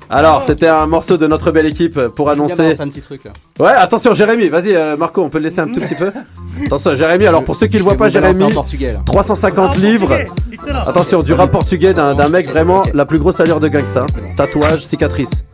Alors, 0.09 0.42
c'était 0.44 0.68
un 0.68 0.86
morceau 0.86 1.16
de 1.16 1.26
notre 1.26 1.50
belle 1.50 1.66
équipe 1.66 1.98
pour 2.09 2.30
annoncer. 2.30 2.80
un 2.80 2.88
petit 2.88 3.00
truc 3.00 3.22
là. 3.24 3.32
Ouais, 3.59 3.72
attention, 3.72 4.14
Jérémy, 4.14 4.48
vas-y, 4.48 4.74
euh, 4.74 4.96
Marco, 4.96 5.22
on 5.22 5.28
peut 5.28 5.38
le 5.38 5.44
laisser 5.44 5.61
un 5.61 5.66
tout 5.66 5.80
petit 5.80 5.94
peu. 5.94 6.12
Attention, 6.66 6.94
Jérémy, 6.94 7.26
alors 7.26 7.44
pour 7.44 7.57
ceux 7.57 7.66
qui 7.66 7.74
le 7.74 7.78
Je 7.80 7.84
voient 7.84 7.96
pas, 7.96 8.09
Jérémy, 8.09 8.44
en 8.44 8.50
portugais, 8.50 8.92
là. 8.92 9.00
350 9.04 9.70
Ah, 9.74 9.78
livres. 9.78 10.18
Attention, 10.86 11.22
du 11.22 11.32
rap 11.32 11.50
portugais 11.50 11.92
d'un 11.92 12.14
d'un 12.14 12.28
mec 12.28 12.48
vraiment 12.48 12.82
la 12.94 13.04
plus 13.04 13.18
grosse 13.18 13.40
allure 13.40 13.61
de 13.61 13.68
gangsta. 13.68 14.07
Tatouage, 14.36 14.86
cicatrice. 14.86 15.44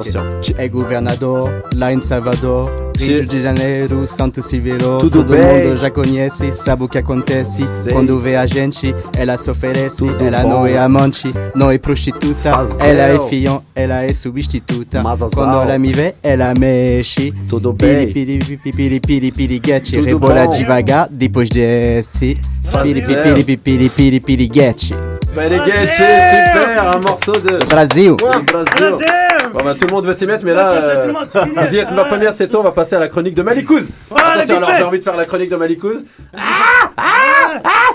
Attention. 0.00 0.54
É 0.56 0.68
governador 0.68 1.64
lá 1.74 1.92
em 1.92 2.00
Salvador. 2.00 2.88
Rio 2.98 3.24
de 3.24 3.40
Janeiro, 3.40 4.08
Santo 4.08 4.42
Silveiro. 4.42 4.98
Tudo 4.98 5.22
Todo 5.22 5.28
bem? 5.36 5.66
mundo 5.66 5.76
já 5.76 5.88
conhece, 5.88 6.52
sabe 6.52 6.82
o 6.82 6.88
que 6.88 6.98
acontece. 6.98 7.64
Sei. 7.64 7.92
Quando 7.92 8.18
vê 8.18 8.34
a 8.34 8.44
gente, 8.44 8.92
ela 9.16 9.38
se 9.38 9.48
oferece. 9.48 9.98
Tudo 9.98 10.24
ela 10.24 10.42
bom. 10.42 10.48
não 10.48 10.66
é 10.66 10.76
amante, 10.78 11.28
não 11.54 11.70
é 11.70 11.78
prostituta. 11.78 12.50
Ela 12.80 13.02
é 13.02 13.28
fião, 13.28 13.62
ela 13.72 14.02
é 14.02 14.12
substituta. 14.12 15.00
Mazazal. 15.00 15.30
Quando 15.30 15.62
ela 15.62 15.78
me 15.78 15.92
vê, 15.92 16.14
ela 16.24 16.52
mexe. 16.58 17.32
Tudo 17.46 17.72
Piri, 17.72 17.92
bem. 17.92 18.08
piri, 18.08 18.56
piri, 18.56 19.00
piri, 19.00 19.30
piri, 19.30 19.60
Rebola 20.04 20.46
bom. 20.46 20.52
devagar, 20.54 21.08
depois 21.08 21.48
desce. 21.48 22.36
Piri, 22.82 23.00
Fazel. 23.00 23.22
piri, 23.22 23.44
piri, 23.44 23.56
piri, 23.56 23.88
piri, 23.88 24.20
piriguete. 24.20 24.92
Beneghetti, 25.38 25.86
super, 25.86 26.96
un 26.96 26.98
morceau 26.98 27.32
de 27.32 27.64
Brasil. 27.66 28.10
du 28.10 28.16
Brésil. 28.16 29.06
Bon, 29.52 29.64
bah, 29.64 29.74
tout 29.78 29.86
le 29.86 29.92
monde 29.94 30.04
veut 30.04 30.12
s'y 30.12 30.26
mettre, 30.26 30.44
mais 30.44 30.52
là, 30.52 30.68
euh, 30.72 31.12
vous 31.56 31.74
y 31.74 31.78
êtes 31.78 31.90
ma 31.92 32.04
première, 32.04 32.34
c'est 32.34 32.48
tout. 32.48 32.56
On 32.56 32.62
va 32.64 32.72
passer 32.72 32.96
à 32.96 32.98
la 32.98 33.08
chronique 33.08 33.34
de 33.34 33.42
Malikouz. 33.42 33.86
Attention, 34.10 34.56
alors 34.56 34.74
j'ai 34.76 34.82
envie 34.82 34.98
de 34.98 35.04
faire 35.04 35.16
la 35.16 35.24
chronique 35.24 35.48
de 35.48 35.56
Malikouz. 35.56 36.04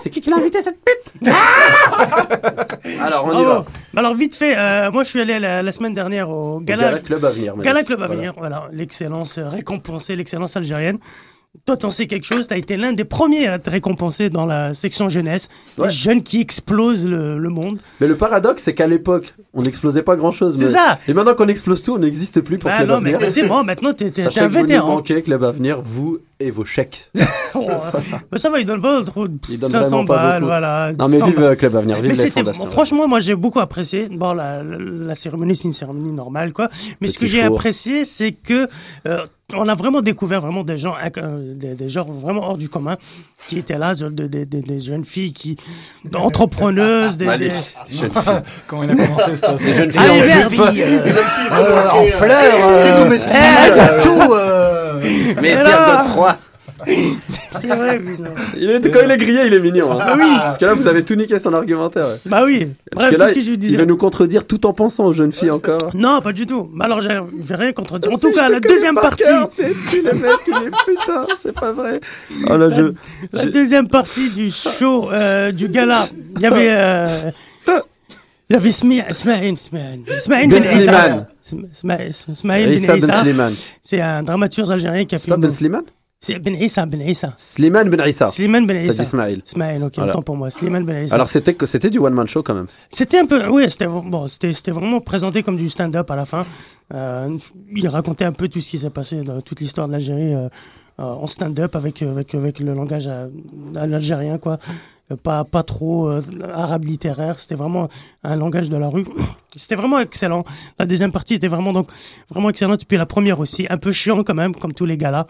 c'est 0.02 0.10
qui 0.10 0.22
qui 0.22 0.30
l'a 0.30 0.38
invité 0.38 0.62
cette 0.62 0.78
pipe 0.84 1.30
Alors, 3.02 3.26
on 3.26 3.42
y 3.42 3.46
va. 3.46 3.66
Alors, 3.96 4.16
vite 4.16 4.36
fait, 4.36 4.58
euh, 4.58 4.90
moi, 4.92 5.04
je 5.04 5.10
suis 5.10 5.22
allé 5.22 5.38
la, 5.38 5.62
la 5.62 5.72
semaine 5.74 5.94
dernière 5.94 6.30
au 6.30 6.62
Gala, 6.62 6.86
Gala 6.86 7.00
Club 7.00 7.26
Avenir. 7.26 7.56
Gala 7.58 7.84
Club. 7.84 8.02
Avenir. 8.02 8.34
Voilà, 8.38 8.68
l'excellence 8.72 9.38
euh, 9.38 9.50
récompensée, 9.50 10.16
l'excellence 10.16 10.56
algérienne. 10.56 10.98
Toi, 11.66 11.78
t'en 11.78 11.92
sais 11.92 12.08
quelque 12.08 12.26
chose, 12.26 12.48
t'as 12.48 12.58
été 12.58 12.78
l'un 12.78 12.94
des 12.94 13.06
premiers 13.06 13.48
à 13.48 13.54
être 13.56 13.70
récompensé 13.70 14.30
dans 14.32 14.46
la 14.48 14.74
section 14.74 15.08
jeunesse. 15.08 15.50
Ouais. 15.78 15.88
Les 15.88 15.94
jeunes 15.94 16.24
qui 16.24 16.42
explosent 16.42 17.06
le, 17.06 17.38
le 17.38 17.50
monde. 17.50 17.80
Mais 18.02 18.08
le 18.08 18.16
paradoxe, 18.18 18.64
c'est 18.64 18.74
qu'à 18.74 18.88
l'époque, 18.88 19.34
on 19.54 19.62
n'explosait 19.62 20.02
pas 20.02 20.16
grand 20.16 20.32
chose. 20.32 20.58
C'est 20.58 20.72
ça. 20.72 20.98
Et 21.08 21.14
maintenant 21.14 21.36
qu'on 21.36 21.48
explose 21.48 21.84
tout, 21.84 21.94
on 21.94 22.00
n'existe 22.00 22.42
plus 22.42 22.58
pour 22.58 22.70
Bah 22.72 22.78
Club 22.78 22.90
non, 22.90 22.96
mais, 23.00 23.12
Avenir. 23.12 23.20
mais 23.22 23.30
c'est 23.30 23.48
bon, 23.48 23.64
maintenant, 23.64 23.94
t'es 23.94 24.10
t'es- 24.10 24.24
un 24.26 24.30
que 24.30 24.44
vous 24.46 24.50
vétéran. 24.62 24.88
manquez, 24.96 25.22
Club 25.22 25.44
Avenir, 25.44 25.80
vous 25.82 26.18
et 26.40 26.50
vos 26.52 26.66
chèques. 26.66 27.12
Oh, 27.56 27.68
ça 28.36 28.50
va, 28.50 28.60
ils 28.60 28.66
donnent 28.66 28.82
pas 28.82 29.04
trop. 29.04 29.28
Ils 29.48 29.60
donnent 29.60 29.70
500 29.70 29.90
vraiment 29.90 30.06
pas 30.08 30.16
balles, 30.16 30.40
beaucoup. 30.40 30.48
voilà. 30.50 30.92
Non, 30.98 31.08
mais 31.08 31.20
100 31.20 31.26
vive 31.28 31.36
balles. 31.36 31.44
euh, 31.44 31.56
Club 31.56 31.76
Avenir, 31.76 31.96
vive 31.98 32.06
Mais 32.06 32.10
les 32.10 32.16
c'était, 32.16 32.40
fondations. 32.42 32.66
franchement, 32.66 33.08
moi 33.08 33.20
j'ai 33.20 33.36
beaucoup 33.36 33.60
apprécié. 33.60 34.08
Bon, 34.10 34.34
la, 34.34 34.64
la, 34.64 34.78
la 34.80 35.14
cérémonie, 35.16 35.56
c'est 35.56 35.66
une 35.66 35.72
cérémonie 35.74 36.12
normale, 36.14 36.52
quoi. 36.52 36.68
Mais 37.00 37.08
ce 37.10 37.20
que 37.20 37.28
j'ai 37.28 37.44
apprécié, 37.44 38.06
c'est 38.06 38.32
que 38.32 38.68
euh, 39.08 39.24
on 39.56 39.68
a 39.68 39.76
vraiment 39.76 40.02
découvert 40.02 40.42
vraiment 40.42 40.64
des 40.64 40.78
gens, 40.78 40.96
euh, 41.18 41.54
des, 41.56 41.76
des 41.76 41.90
gens 41.90 42.06
vraiment 42.06 42.42
hors 42.50 42.58
du 42.58 42.70
commun 42.70 42.98
qui 43.48 43.58
étaient 43.60 43.78
là, 43.78 43.94
de- 43.96 44.10
de- 44.10 44.28
de- 44.28 44.44
de- 44.46 44.60
des 44.62 44.82
jeunes 44.82 45.06
filles 45.06 45.34
qui, 45.34 45.58
entrepreneuses, 46.14 47.18
des, 47.18 47.26
Malik, 47.26 47.52
des- 47.90 47.96
jeune 47.98 48.12
fille. 48.12 48.34
Comment 48.68 48.84
il 48.84 48.92
a 48.92 48.96
commencé 48.96 49.36
ça 49.38 49.54
Des 49.54 49.74
jeunes 49.74 49.92
filles 49.92 50.00
Ah, 51.52 51.96
en 51.96 52.02
les 52.04 52.12
fleurs. 52.12 52.70
euh, 52.72 54.02
Tout, 54.04 54.34
euh, 54.34 55.00
Mais 55.42 55.54
là. 55.56 55.66
cirque 55.66 56.06
de 56.08 56.10
froid. 56.12 56.33
c'est 57.52 57.68
vrai, 57.68 58.00
putain. 58.00 58.30
Il 58.58 58.70
est, 58.70 58.90
quand 58.92 59.00
il 59.04 59.12
est 59.12 59.18
grillé, 59.18 59.42
il 59.48 59.54
est 59.54 59.60
mignon. 59.60 59.92
hein. 59.92 59.98
Ah 60.02 60.16
oui. 60.18 60.26
Parce 60.38 60.58
que 60.58 60.66
là, 60.66 60.74
vous 60.74 60.88
avez 60.88 61.04
tout 61.04 61.16
niqué 61.16 61.40
son 61.40 61.54
argumentaire. 61.54 62.08
ouais. 62.08 62.16
Bah 62.26 62.44
oui. 62.46 62.68
Parce 62.92 63.06
Bref, 63.08 63.16
que 63.16 63.20
là, 63.20 63.28
ce 63.28 63.34
que 63.34 63.42
je 63.42 63.46
vous 63.48 63.52
il 63.54 63.58
disais. 63.60 63.78
veut 63.78 63.86
nous 63.86 63.98
contredire 63.98 64.46
tout 64.46 64.66
en 64.66 64.74
pensant 64.74 65.06
aux 65.06 65.14
jeunes 65.14 65.32
filles 65.32 65.52
encore. 65.52 65.90
Non, 65.96 66.22
pas 66.22 66.34
du 66.34 66.46
tout. 66.46 66.70
Mais 66.74 66.86
alors, 66.86 67.02
je 67.02 67.08
vais 67.10 67.56
rien 67.56 67.74
contredire. 67.74 68.12
En 68.12 68.18
tout 68.18 68.32
cas, 68.32 68.50
la 68.50 68.60
deuxième 68.60 68.96
par 68.96 69.04
partie. 69.04 69.24
Tu 69.90 70.02
mets, 70.02 70.12
tu 70.12 70.52
les 70.52 70.72
putain, 70.96 71.26
c'est 71.38 71.54
pas 71.54 71.72
vrai. 71.72 72.00
Oh 72.50 72.58
là, 72.58 72.70
je. 72.70 72.94
La 73.32 73.44
je- 73.44 73.50
deuxième 73.50 73.88
partie 73.88 74.30
du 74.30 74.50
show, 74.52 75.10
euh, 75.12 75.52
du 75.52 75.68
gala, 75.70 76.06
il 76.36 76.42
y 76.42 76.46
avait. 76.46 76.68
euh, 76.72 77.32
il 78.50 78.54
y 78.54 78.56
avait 78.58 78.72
Smaïn, 78.72 79.06
Smaïn, 79.10 79.56
Ben 79.58 80.00
Ben 80.50 80.64
Issa. 80.78 81.28
Smaïn 81.42 82.72
Issa 82.74 82.94
Ben 82.94 83.00
Ben 83.04 83.50
Issa. 83.50 83.66
C'est 83.82 84.02
un 84.02 84.22
dramaturge 84.22 84.70
algérien 84.70 85.06
qui 85.06 85.16
a 85.16 85.18
C'est 85.18 85.26
fait. 85.26 85.30
pas 85.32 85.36
une- 85.38 85.42
Ben 85.42 85.50
Slimane 85.50 85.84
C'est 85.88 86.03
Ben 86.30 86.56
Issa, 86.56 86.86
Ben 86.86 87.02
Issa. 87.02 87.34
Slimane 87.38 87.90
Ben 87.90 88.08
Issa. 88.08 88.26
Slimane 88.26 88.66
Ben 88.66 88.86
Issa. 88.86 89.04
Smaïn, 89.04 89.84
ok, 89.84 89.94
Voilà. 89.96 90.12
autant 90.12 90.22
pour 90.22 90.38
moi. 90.38 90.50
Slimane 90.50 90.86
Ben 90.86 91.06
Issa. 91.06 91.16
Alors 91.16 91.30
c'était 91.30 91.54
que 91.54 91.66
c'était 91.66 91.90
du 91.90 92.00
one 92.00 92.14
man 92.14 92.28
show 92.28 92.44
quand 92.44 92.54
même. 92.54 92.68
C'était 92.90 93.20
un 93.20 93.26
peu, 93.26 93.48
oui, 93.48 93.70
c'était 93.70 93.88
bon, 93.88 94.28
c'était 94.28 94.54
c'était 94.54 94.72
vraiment 94.72 95.02
présenté 95.02 95.44
comme 95.44 95.58
du 95.58 95.70
stand-up 95.70 96.10
à 96.10 96.16
la 96.16 96.26
fin. 96.26 96.46
Euh, 96.94 97.38
il 97.76 97.88
racontait 97.88 98.26
un 98.26 98.32
peu 98.32 98.48
tout 98.48 98.62
ce 98.62 98.70
qui 98.72 98.80
s'est 98.80 98.90
passé 98.90 99.22
dans 99.24 99.42
toute 99.42 99.60
l'histoire 99.60 99.88
de 99.88 99.94
l'Algérie 99.94 100.34
euh, 100.34 100.48
euh, 101.00 101.04
en 101.06 101.26
stand-up 101.26 101.76
avec 101.76 102.04
avec 102.04 102.36
avec 102.36 102.60
le 102.60 102.76
langage 102.76 103.08
euh, 103.08 103.28
à, 103.76 103.88
l'algérien 103.88 104.38
quoi. 104.38 104.60
Pas 105.24 105.44
pas 105.44 105.64
trop 105.64 106.08
euh, 106.08 106.22
arabe 106.54 106.86
littéraire. 106.86 107.40
C'était 107.40 107.56
vraiment 107.56 107.90
un 108.24 108.36
langage 108.36 108.70
de 108.70 108.78
la 108.78 108.90
rue. 108.90 109.06
C'était 109.56 109.76
vraiment 109.76 110.00
excellent. 110.00 110.44
La 110.78 110.86
deuxième 110.86 111.12
partie 111.12 111.34
était 111.34 111.48
vraiment 111.48 111.74
donc 111.74 111.88
vraiment 112.30 112.50
excellente. 112.52 112.84
Et 112.84 112.86
puis 112.86 112.98
la 112.98 113.08
première 113.08 113.40
aussi, 113.40 113.66
un 113.72 113.78
peu 113.78 113.92
chiant 113.92 114.24
quand 114.24 114.36
même, 114.36 114.54
comme 114.54 114.74
tous 114.74 114.86
les 114.86 114.98
gars-là. 114.98 115.26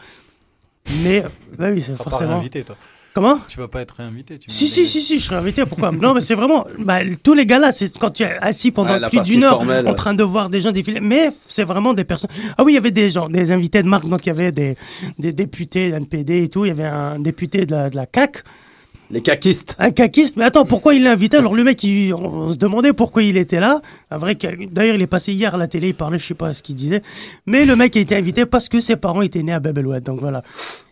Mais 1.03 1.23
bah 1.57 1.67
oui, 1.71 1.81
c'est 1.81 1.91
Tu 1.93 1.97
vas 1.97 1.97
pas 2.03 2.09
forcément. 2.09 2.31
réinviter, 2.35 2.63
toi. 2.63 2.75
Comment? 3.15 3.37
Tu 3.47 3.59
vas 3.59 3.67
pas 3.67 3.81
être 3.81 3.93
réinvité. 3.95 4.39
Tu 4.39 4.49
si, 4.49 4.67
si, 4.67 4.87
si, 4.87 4.99
si, 4.99 5.19
je 5.19 5.23
serais 5.25 5.35
invité, 5.35 5.63
pourquoi? 5.67 5.91
Non, 5.91 6.15
mais 6.15 6.21
c'est 6.21 6.33
vraiment, 6.33 6.65
bah, 6.79 7.01
tous 7.21 7.35
les 7.35 7.45
gars-là, 7.45 7.71
c'est 7.71 7.95
quand 7.99 8.09
tu 8.09 8.23
es 8.23 8.35
assis 8.41 8.71
pendant 8.71 8.99
Ouais, 8.99 9.07
plus 9.07 9.21
d'une 9.21 9.43
heure 9.43 9.57
formelle, 9.57 9.85
en 9.85 9.89
ouais. 9.91 9.95
train 9.95 10.15
de 10.15 10.23
voir 10.23 10.49
des 10.49 10.61
gens 10.61 10.71
défiler, 10.71 10.99
mais 10.99 11.29
c'est 11.47 11.63
vraiment 11.63 11.93
des 11.93 12.05
personnes. 12.05 12.31
Ah 12.57 12.63
oui, 12.63 12.71
il 12.71 12.75
y 12.75 12.77
avait 12.79 12.89
des 12.89 13.11
gens, 13.11 13.29
des 13.29 13.51
invités 13.51 13.83
de 13.83 13.87
marque, 13.87 14.09
donc 14.09 14.25
il 14.25 14.29
y 14.29 14.31
avait 14.31 14.51
des, 14.51 14.75
des 15.19 15.31
députés 15.31 15.91
de 15.91 15.95
NPD 15.97 16.43
et 16.45 16.49
tout, 16.49 16.65
il 16.65 16.69
y 16.69 16.71
avait 16.71 16.85
un 16.85 17.19
député 17.19 17.67
de 17.67 17.71
la, 17.75 17.89
de 17.91 17.95
la 17.95 18.07
CAC. 18.07 18.43
Les 19.13 19.21
caquistes. 19.21 19.75
Un 19.77 19.91
caquiste, 19.91 20.37
mais 20.37 20.43
attends, 20.45 20.65
pourquoi 20.65 20.95
il 20.95 21.03
l'a 21.03 21.11
invité 21.11 21.37
Alors 21.37 21.53
le 21.53 21.63
mec, 21.63 21.83
il- 21.83 22.15
on, 22.15 22.25
on 22.25 22.49
se 22.49 22.57
demandait 22.57 22.93
pourquoi 22.93 23.21
il 23.21 23.37
était 23.37 23.59
là. 23.59 23.79
Un 24.09 24.17
vrai, 24.17 24.35
d'ailleurs, 24.71 24.95
il 24.95 25.01
est 25.03 25.07
passé 25.07 25.31
hier 25.33 25.53
à 25.53 25.57
la 25.59 25.67
télé, 25.67 25.89
il 25.89 25.93
parlait, 25.95 26.17
je 26.17 26.25
sais 26.25 26.33
pas 26.33 26.51
ce 26.55 26.63
qu'il 26.63 26.73
disait. 26.73 27.03
Mais 27.45 27.63
le 27.65 27.75
mec 27.75 27.95
a 27.95 27.99
été 27.99 28.15
invité 28.15 28.47
parce 28.47 28.69
que 28.69 28.79
ses 28.79 28.95
parents 28.95 29.21
étaient 29.21 29.43
nés 29.43 29.53
à 29.53 29.59
Babeloued, 29.59 30.01
donc 30.03 30.19
voilà. 30.19 30.41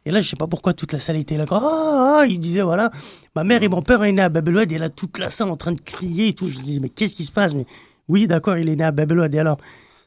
Et 0.05 0.11
là, 0.11 0.22
je 0.22 0.30
sais 0.30 0.36
pas 0.36 0.45
pourquoi 0.45 0.74
toute 0.74 0.93
la 0.93 0.99
salle 0.99 1.17
était 1.17 1.36
là. 1.36 1.45
Ah, 1.49 2.19
ah, 2.22 2.26
il 2.28 2.38
disait 2.38 2.61
voilà, 2.61 2.91
ma 3.36 3.43
mère 3.43 3.63
et 3.63 3.69
mon 3.69 3.82
père 3.82 4.03
est 4.03 4.11
né 4.11 4.22
à 4.22 4.30
Babeloued, 4.30 4.72
et 4.72 4.78
là 4.78 4.89
toute 4.89 5.17
la 5.17 5.32
salle 5.32 5.49
en 5.49 5.55
train 5.55 5.72
de 5.72 5.82
crier 5.82 6.28
et 6.28 6.34
tout. 6.34 6.47
Je 6.47 6.59
disais 6.59 6.80
mais 6.80 6.89
qu'est-ce 6.89 7.15
qui 7.15 7.26
se 7.26 7.32
passe? 7.32 7.55
Mais 7.55 7.65
oui, 8.07 8.28
d'accord, 8.28 8.55
il 8.55 8.69
est 8.69 8.76
né 8.76 8.84
à 8.84 8.91
Babeloued. 8.91 9.34
Et 9.34 9.39
alors? 9.39 9.57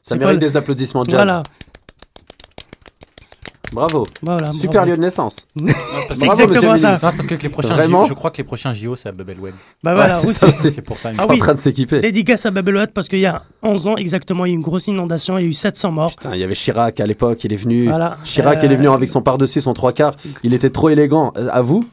Ça 0.01 0.15
mérite 0.15 0.39
des 0.39 0.55
applaudissements 0.55 1.03
de 1.03 1.09
jazz. 1.09 1.17
Voilà. 1.17 1.43
Bravo. 3.73 4.05
Voilà, 4.21 4.51
Super 4.53 4.71
bravo. 4.81 4.89
lieu 4.91 4.95
de 4.97 5.01
naissance. 5.01 5.45
C'est 5.57 5.63
Bravo, 6.25 6.41
exactement 6.41 6.71
monsieur 6.71 6.71
le 6.71 6.77
ça. 6.77 6.91
Non, 7.11 7.13
parce 7.17 7.27
que 7.27 7.35
les 7.35 7.49
prochains 7.49 7.73
Vraiment 7.73 8.03
JO, 8.03 8.09
je 8.09 8.13
crois 8.13 8.31
que 8.31 8.37
les 8.37 8.43
prochains 8.43 8.73
JO, 8.73 8.95
c'est 8.95 9.09
à 9.09 9.11
Bubblewed. 9.11 9.53
Bah 9.83 9.93
voilà, 9.95 10.15
c'est 10.15 10.29
aussi. 10.29 10.45
c'est- 10.61 10.81
pour 10.81 10.97
ça. 10.97 11.09
Ils 11.11 11.15
sont 11.15 11.23
semble. 11.23 11.33
en 11.35 11.37
train 11.39 11.53
de 11.53 11.59
s'équiper. 11.59 11.99
Dédicace 11.99 12.45
à 12.45 12.51
Babeloued 12.51 12.91
parce 12.93 13.07
qu'il 13.09 13.19
y 13.19 13.25
a 13.25 13.41
11 13.63 13.87
ans 13.87 13.95
exactement, 13.97 14.45
il 14.45 14.49
y 14.49 14.51
a 14.51 14.53
eu 14.53 14.57
une 14.57 14.61
grosse 14.61 14.87
inondation, 14.87 15.37
il 15.37 15.41
y 15.43 15.45
a 15.45 15.49
eu 15.49 15.53
700 15.53 15.91
morts. 15.91 16.11
Putain, 16.15 16.31
il 16.33 16.39
y 16.39 16.43
avait 16.43 16.53
Chirac 16.55 16.99
à 16.99 17.05
l'époque, 17.05 17.43
il 17.43 17.51
est 17.53 17.57
venu. 17.57 17.87
Voilà. 17.87 18.17
Chirac, 18.23 18.59
Euh, 18.59 18.65
il 18.65 18.71
est 18.71 18.75
venu 18.75 18.87
avec 18.89 19.09
son 19.09 19.21
par-dessus, 19.21 19.61
son 19.61 19.73
trois 19.73 19.91
quarts. 19.91 20.15
Il 20.43 20.53
était 20.53 20.69
trop 20.69 20.89
élégant. 20.89 21.33
Euh, 21.37 21.47
À 21.51 21.61
vous 21.61 21.83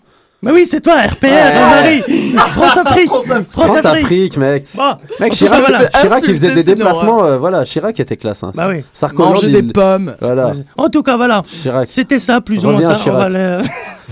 Mais 0.44 0.50
oui, 0.50 0.66
c'est 0.66 0.80
toi, 0.80 0.94
RPR, 0.94 1.26
Jean-Marie 1.28 2.02
France 2.50 2.76
Afrique 2.78 3.06
France 3.06 3.32
France 3.48 3.76
Afrique 3.76 4.04
Afrique, 4.04 4.36
mec. 4.38 4.66
Bon, 4.74 4.82
Mec, 5.20 5.32
Chirac, 5.34 5.52
cas, 5.52 5.60
voilà. 5.68 5.78
il 5.78 5.84
fait- 5.84 6.00
Chirac, 6.00 6.22
il 6.24 6.30
faisait 6.32 6.54
des 6.54 6.62
déplacements. 6.64 7.24
euh, 7.24 7.38
voilà, 7.38 7.64
Chirac 7.64 8.00
était 8.00 8.16
classe. 8.16 8.42
Hein. 8.42 8.50
Bah 8.54 8.66
oui. 8.68 8.82
Sarko 8.92 9.22
Manger 9.22 9.46
Hollande, 9.46 9.52
des 9.52 9.66
il- 9.68 9.72
pommes. 9.72 10.16
Voilà. 10.20 10.50
En 10.76 10.88
tout 10.88 11.04
cas, 11.04 11.16
voilà. 11.16 11.44
Chirac. 11.46 11.88
C'était 11.88 12.18
ça, 12.18 12.40
plus 12.40 12.66
ou 12.66 12.70
moins 12.70 12.80
ça. 12.80 12.98
On 13.06 13.10
va 13.12 13.28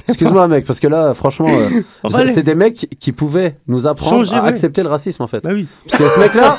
Excuse-moi, 0.08 0.48
mec, 0.48 0.64
parce 0.64 0.80
que 0.80 0.86
là, 0.86 1.14
franchement, 1.14 1.48
euh, 1.48 2.08
c'est 2.34 2.42
des 2.42 2.54
mecs 2.54 2.88
qui 2.98 3.12
pouvaient 3.12 3.56
nous 3.68 3.86
apprendre 3.86 4.24
Changer, 4.24 4.36
à 4.36 4.42
ouais. 4.42 4.48
accepter 4.48 4.82
le 4.82 4.88
racisme, 4.88 5.22
en 5.22 5.26
fait. 5.26 5.42
Bah 5.42 5.50
oui. 5.52 5.66
Parce 5.88 6.02
que 6.02 6.08
ce 6.10 6.18
mec-là, 6.20 6.56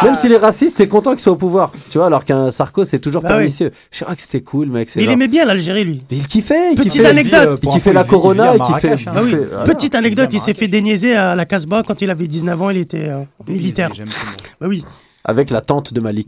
même 0.04 0.14
s'il 0.14 0.32
est 0.32 0.36
raciste, 0.38 0.76
t'es 0.78 0.88
content 0.88 1.12
qu'il 1.12 1.20
soit 1.20 1.32
au 1.32 1.36
pouvoir. 1.36 1.72
Tu 1.90 1.98
vois, 1.98 2.06
alors 2.06 2.24
qu'un 2.24 2.50
Sarko, 2.50 2.84
c'est 2.84 2.98
toujours 2.98 3.22
Bah 3.22 3.28
oui. 3.30 3.34
pernicieux. 3.36 3.70
Chirac, 3.90 4.20
c'était 4.20 4.40
cool, 4.42 4.68
mec. 4.68 4.88
Mais 4.96 5.02
il 5.02 5.04
genre- 5.06 5.12
aimait 5.14 5.28
bien 5.28 5.44
l'Algérie, 5.44 5.84
lui. 5.84 6.02
Mais 6.10 6.16
il 6.18 6.26
kiffait. 6.26 6.72
il 6.72 6.76
Petite 6.76 6.92
kiffait- 6.92 7.06
anecdote. 7.06 7.60
Il 7.62 7.68
kiffait 7.68 7.92
la 7.92 8.04
Corona, 8.04 8.54
il 8.56 8.62
kiffait. 8.62 8.96
Bah 9.06 9.12
oui. 9.22 9.30
il 9.32 9.36
kiffait- 9.38 9.46
voilà. 9.48 9.64
Petite 9.64 9.94
anecdote, 9.94 10.28
il 10.32 10.40
s'est 10.40 10.54
fait 10.54 10.68
déniaiser 10.68 11.14
à 11.14 11.34
la 11.34 11.44
Casbah 11.44 11.82
quand 11.86 12.00
il 12.02 12.10
avait 12.10 12.26
19 12.26 12.60
ans, 12.62 12.70
il 12.70 12.78
était 12.78 13.08
euh, 13.08 13.22
militaire. 13.48 13.90
Bah 14.60 14.66
oui. 14.68 14.84
Avec 15.24 15.50
la 15.50 15.60
tante 15.60 15.94
de 15.94 16.00
Malik. 16.00 16.20